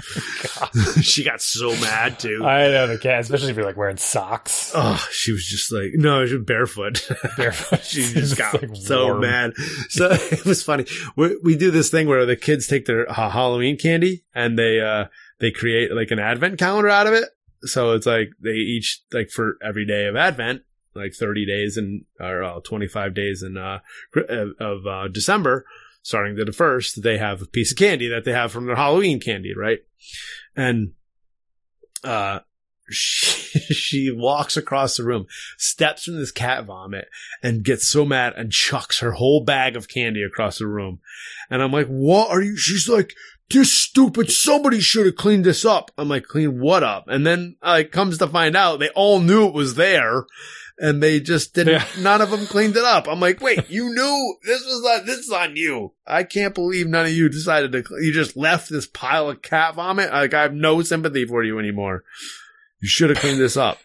she 1.02 1.22
got 1.24 1.40
so 1.42 1.70
mad 1.80 2.18
too. 2.18 2.42
I 2.44 2.68
know 2.68 2.86
the 2.86 2.98
cat, 2.98 3.20
especially 3.20 3.50
if 3.50 3.56
you're 3.56 3.64
like 3.66 3.76
wearing 3.76 3.96
socks, 3.98 4.72
oh, 4.74 5.06
she 5.12 5.32
was 5.32 5.44
just 5.46 5.72
like 5.72 5.90
no, 5.94 6.24
she 6.26 6.36
was 6.36 6.44
barefoot. 6.44 7.06
barefoot. 7.36 7.82
she 7.84 8.00
It's 8.00 8.12
just 8.14 8.36
got 8.36 8.54
like 8.60 8.74
so 8.76 9.06
warm. 9.08 9.20
mad. 9.20 9.52
So 9.90 10.08
it 10.10 10.44
was 10.44 10.62
funny. 10.62 10.86
We, 11.16 11.36
we 11.42 11.56
do 11.56 11.70
this 11.70 11.90
thing 11.90 12.08
where 12.08 12.24
the 12.26 12.36
kids 12.36 12.66
take 12.66 12.86
their 12.86 13.08
uh, 13.10 13.28
Halloween 13.30 13.76
candy 13.76 14.24
and 14.34 14.58
they 14.58 14.80
uh 14.80 15.06
they 15.38 15.50
create 15.50 15.92
like 15.92 16.10
an 16.10 16.18
advent 16.18 16.58
calendar 16.58 16.88
out 16.88 17.06
of 17.06 17.12
it. 17.14 17.24
So 17.62 17.92
it's 17.92 18.06
like 18.06 18.30
they 18.42 18.50
each 18.52 19.02
like 19.12 19.30
for 19.30 19.56
every 19.62 19.86
day 19.86 20.06
of 20.06 20.16
Advent, 20.16 20.62
like 20.94 21.12
30 21.12 21.46
days 21.46 21.76
and 21.76 22.04
or 22.18 22.42
uh, 22.42 22.60
25 22.60 23.14
days 23.14 23.42
in 23.42 23.56
uh 23.56 23.80
of- 24.28 24.54
of 24.58 24.86
uh, 24.86 25.08
December, 25.08 25.66
starting 26.02 26.36
the 26.36 26.52
first, 26.52 27.02
they 27.02 27.18
have 27.18 27.42
a 27.42 27.46
piece 27.46 27.72
of 27.72 27.78
candy 27.78 28.08
that 28.08 28.24
they 28.24 28.32
have 28.32 28.52
from 28.52 28.66
their 28.66 28.76
Halloween 28.76 29.20
candy, 29.20 29.52
right? 29.56 29.80
And 30.56 30.92
uh 32.02 32.40
she, 32.90 33.58
she 33.74 34.10
walks 34.10 34.56
across 34.56 34.96
the 34.96 35.04
room, 35.04 35.26
steps 35.56 36.08
in 36.08 36.18
this 36.18 36.32
cat 36.32 36.64
vomit, 36.64 37.08
and 37.42 37.62
gets 37.62 37.86
so 37.86 38.04
mad 38.04 38.32
and 38.36 38.52
chucks 38.52 39.00
her 39.00 39.12
whole 39.12 39.44
bag 39.44 39.76
of 39.76 39.88
candy 39.88 40.22
across 40.22 40.58
the 40.58 40.66
room. 40.66 41.00
And 41.48 41.62
I'm 41.62 41.72
like, 41.72 41.86
what 41.86 42.30
are 42.30 42.42
you? 42.42 42.56
She's 42.56 42.88
like, 42.88 43.14
this 43.50 43.72
stupid, 43.72 44.30
somebody 44.30 44.80
should 44.80 45.06
have 45.06 45.16
cleaned 45.16 45.44
this 45.44 45.64
up. 45.64 45.90
I'm 45.98 46.08
like, 46.08 46.24
clean 46.24 46.60
what 46.60 46.82
up? 46.82 47.04
And 47.08 47.26
then, 47.26 47.56
like, 47.62 47.90
comes 47.92 48.18
to 48.18 48.26
find 48.28 48.56
out 48.56 48.78
they 48.80 48.90
all 48.90 49.20
knew 49.20 49.46
it 49.46 49.54
was 49.54 49.74
there 49.74 50.24
and 50.78 51.02
they 51.02 51.20
just 51.20 51.52
didn't, 51.54 51.74
Yeah. 51.74 51.86
none 52.00 52.20
of 52.22 52.30
them 52.30 52.46
cleaned 52.46 52.76
it 52.76 52.84
up. 52.84 53.06
I'm 53.08 53.20
like, 53.20 53.40
wait, 53.40 53.68
you 53.68 53.92
knew 53.94 54.36
this 54.44 54.64
was 54.64 54.84
on, 55.00 55.06
this 55.06 55.18
is 55.18 55.30
on 55.30 55.56
you. 55.56 55.92
I 56.06 56.22
can't 56.22 56.54
believe 56.54 56.86
none 56.86 57.06
of 57.06 57.12
you 57.12 57.28
decided 57.28 57.72
to, 57.72 57.84
you 58.00 58.12
just 58.12 58.36
left 58.36 58.70
this 58.70 58.86
pile 58.86 59.28
of 59.28 59.42
cat 59.42 59.74
vomit. 59.74 60.10
Like, 60.10 60.32
I 60.32 60.42
have 60.42 60.54
no 60.54 60.80
sympathy 60.82 61.26
for 61.26 61.44
you 61.44 61.58
anymore. 61.58 62.04
You 62.80 62.88
should 62.88 63.10
have 63.10 63.18
cleaned 63.18 63.40
this 63.40 63.56
up. 63.56 63.78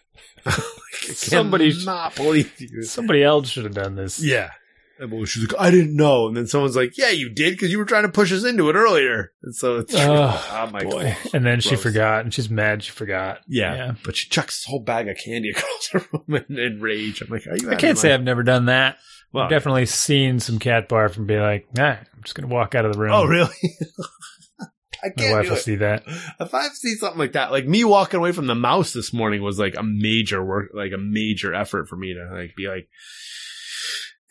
Somebody- 1.12 1.84
not 1.84 2.14
believe 2.14 2.58
you. 2.60 2.82
Somebody 2.82 3.22
else 3.22 3.48
should 3.48 3.64
have 3.64 3.74
done 3.74 3.94
this. 3.96 4.22
Yeah. 4.22 4.50
And 4.98 5.12
well, 5.12 5.24
she's 5.26 5.46
like, 5.50 5.60
I 5.60 5.70
didn't 5.70 5.94
know. 5.96 6.26
And 6.26 6.36
then 6.36 6.46
someone's 6.46 6.76
like, 6.76 6.96
Yeah, 6.96 7.10
you 7.10 7.28
did 7.28 7.52
because 7.54 7.70
you 7.70 7.78
were 7.78 7.84
trying 7.84 8.04
to 8.04 8.08
push 8.08 8.32
us 8.32 8.44
into 8.44 8.68
it 8.70 8.74
earlier. 8.76 9.32
And 9.42 9.54
so 9.54 9.78
it's 9.78 9.94
Oh, 9.94 10.46
oh 10.52 10.70
my 10.72 10.82
boy. 10.84 11.14
god. 11.22 11.34
And 11.34 11.44
then 11.44 11.60
she 11.60 11.76
forgot, 11.76 12.20
and 12.24 12.32
she's 12.32 12.48
mad 12.50 12.82
she 12.82 12.90
forgot. 12.92 13.40
Yeah. 13.46 13.74
Yeah. 13.74 13.94
But 14.04 14.16
she 14.16 14.28
chucks 14.28 14.60
this 14.60 14.70
whole 14.70 14.80
bag 14.82 15.08
of 15.08 15.16
candy 15.22 15.50
across 15.56 15.88
the 15.92 16.06
room 16.12 16.44
in, 16.48 16.58
in 16.58 16.80
rage. 16.80 17.20
I'm 17.22 17.28
like, 17.28 17.46
Are 17.46 17.56
you 17.56 17.70
I 17.70 17.74
can't 17.76 17.98
say 17.98 18.12
I've 18.14 18.22
never 18.22 18.42
done 18.42 18.66
that. 18.66 18.98
well, 19.32 19.44
I've 19.44 19.50
definitely 19.50 19.86
seen 19.86 20.40
some 20.40 20.58
cat 20.58 20.88
barf 20.88 21.16
and 21.18 21.26
be 21.26 21.38
like, 21.38 21.66
nah, 21.74 21.90
I'm 21.96 22.22
just 22.22 22.34
going 22.34 22.48
to 22.48 22.54
walk 22.54 22.74
out 22.74 22.84
of 22.86 22.92
the 22.94 22.98
room. 22.98 23.12
Oh, 23.12 23.26
really? 23.26 23.50
I 25.04 25.08
My 25.08 25.12
can't 25.22 25.32
wife 25.34 25.44
do 25.44 25.50
will 25.50 25.56
it. 25.58 25.60
see 25.62 25.76
that. 25.76 26.04
If 26.40 26.54
I 26.54 26.68
see 26.68 26.94
something 26.94 27.18
like 27.18 27.32
that, 27.32 27.52
like 27.52 27.66
me 27.66 27.84
walking 27.84 28.16
away 28.18 28.32
from 28.32 28.46
the 28.46 28.54
mouse 28.54 28.92
this 28.94 29.12
morning 29.12 29.42
was 29.42 29.58
like 29.58 29.76
a 29.76 29.82
major 29.82 30.42
work, 30.42 30.70
like 30.72 30.92
a 30.92 30.98
major 30.98 31.52
effort 31.54 31.86
for 31.88 31.96
me 31.96 32.14
to 32.14 32.34
like 32.34 32.54
be 32.56 32.66
like, 32.66 32.88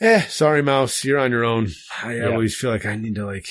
eh, 0.01 0.21
sorry, 0.21 0.61
mouse, 0.61 1.03
you're 1.03 1.19
on 1.19 1.31
your 1.31 1.43
own. 1.43 1.69
I 2.03 2.15
Yeah. 2.17 2.27
always 2.29 2.55
feel 2.55 2.71
like 2.71 2.85
I 2.85 2.95
need 2.95 3.15
to 3.15 3.25
like, 3.25 3.47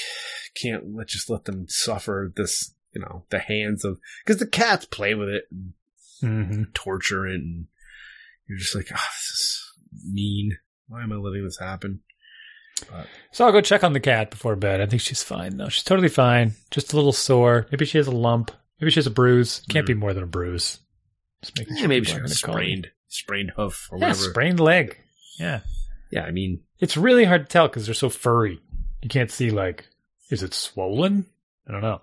can't 0.60 0.94
let 0.94 1.08
just 1.08 1.28
let 1.30 1.44
them 1.44 1.66
suffer 1.68 2.32
this, 2.36 2.74
you 2.92 3.00
know, 3.00 3.24
the 3.30 3.38
hands 3.38 3.84
of, 3.84 3.98
cause 4.26 4.36
the 4.38 4.46
cats 4.46 4.84
play 4.86 5.14
with 5.14 5.28
it 5.28 5.44
and 5.50 5.72
hmm 6.20 6.64
torture 6.74 7.26
it 7.26 7.34
and 7.40 7.66
you're 8.46 8.58
just 8.58 8.74
like, 8.74 8.88
oh, 8.92 8.94
this 8.96 9.30
is 9.30 9.72
mean. 10.12 10.58
Why 10.88 11.02
am 11.02 11.12
I 11.12 11.16
letting 11.16 11.44
this 11.44 11.58
happen? 11.58 12.00
So 13.32 13.46
I'll 13.46 13.52
go 13.52 13.60
check 13.62 13.82
on 13.82 13.94
the 13.94 14.00
cat 14.00 14.30
before 14.30 14.54
bed. 14.56 14.80
I 14.80 14.86
think 14.86 15.00
she's 15.00 15.22
fine, 15.22 15.56
though. 15.56 15.68
She's 15.70 15.84
totally 15.84 16.08
fine. 16.08 16.52
Just 16.70 16.92
a 16.92 16.96
little 16.96 17.12
sore. 17.12 17.66
Maybe 17.70 17.86
she 17.86 17.96
has 17.98 18.06
a 18.06 18.10
lump. 18.12 18.50
Maybe 18.80 18.90
she 18.90 18.98
has 18.98 19.06
a 19.06 19.10
bruise. 19.10 19.62
Can't 19.70 19.86
be 19.86 19.94
more 19.94 20.12
than 20.12 20.24
a 20.24 20.26
bruise. 20.26 20.80
Just 21.42 21.56
making 21.58 21.76
Eh, 21.76 21.80
sure 21.80 21.88
maybe 21.88 22.04
she 22.04 22.12
people 22.12 22.20
got 22.28 22.30
aren't 22.30 22.42
gonna 22.42 22.52
call 22.52 22.60
me. 22.60 22.64
sprained, 22.66 22.90
sprained 23.08 23.50
hoof 23.56 23.88
or 23.90 23.98
Yeah, 23.98 24.08
whatever. 24.08 24.30
sprained 24.30 24.60
leg. 24.60 24.98
Yeah. 25.38 25.60
Yeah, 26.10 26.22
I 26.22 26.30
mean, 26.30 26.60
It's 26.78 26.96
really 26.96 27.24
hard 27.24 27.46
to 27.46 27.52
tell 27.52 27.68
because 27.68 27.86
they're 27.86 27.94
so 27.94 28.08
furry. 28.10 28.60
You 29.02 29.08
can't 29.08 29.30
see, 29.30 29.50
like, 29.50 29.86
is 30.30 30.42
it 30.42 30.54
swollen? 30.54 31.26
I 31.68 31.72
don't 31.72 31.82
know. 31.82 32.02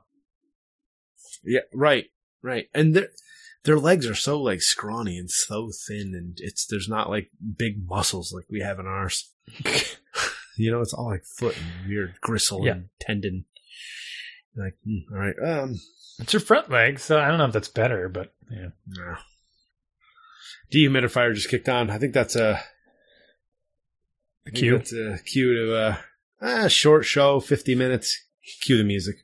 Yeah, 1.44 1.62
right, 1.74 2.06
right. 2.42 2.68
And 2.74 2.96
their 2.96 3.08
their 3.64 3.78
legs 3.80 4.08
are 4.08 4.16
so 4.16 4.40
like 4.42 4.62
scrawny 4.62 5.18
and 5.18 5.30
so 5.30 5.70
thin, 5.88 6.14
and 6.16 6.38
it's 6.40 6.66
there's 6.68 6.88
not 6.90 7.10
like 7.10 7.30
big 7.58 7.88
muscles 7.88 8.34
like 8.34 8.46
we 8.50 8.60
have 8.62 8.80
in 8.80 8.86
ours. 8.88 9.32
you 10.58 10.72
know, 10.72 10.82
it's 10.82 10.94
all 10.94 11.08
like 11.10 11.24
foot 11.26 11.56
and 11.58 11.88
weird 11.90 12.16
gristle 12.22 12.66
Yeah. 12.66 12.74
and 12.74 12.90
tendon. 13.00 13.46
Like, 14.56 14.76
hmm, 14.84 15.14
all 15.14 15.20
right, 15.20 15.36
um, 15.44 15.80
It's 16.20 16.34
your 16.34 16.42
front 16.42 16.70
leg, 16.70 17.00
so 17.00 17.20
I 17.20 17.28
don't 17.30 17.38
know 17.38 17.46
if 17.46 17.54
that's 17.54 17.70
better, 17.70 18.10
but 18.10 18.34
yeah. 18.52 18.70
no. 18.88 19.16
Dehumidifier 20.74 21.34
just 21.34 21.50
kicked 21.50 21.70
on. 21.70 21.90
I 21.90 21.98
think 21.98 22.14
that's 22.14 22.36
a 22.36 22.62
Cue. 24.54 24.76
A 24.76 25.18
cue 25.20 25.54
to 25.54 25.76
uh, 25.76 25.98
a 26.42 26.70
short 26.70 27.06
show, 27.06 27.40
fifty 27.40 27.76
minutes. 27.76 28.26
Cue 28.62 28.78
the 28.78 28.84
music. 28.84 29.24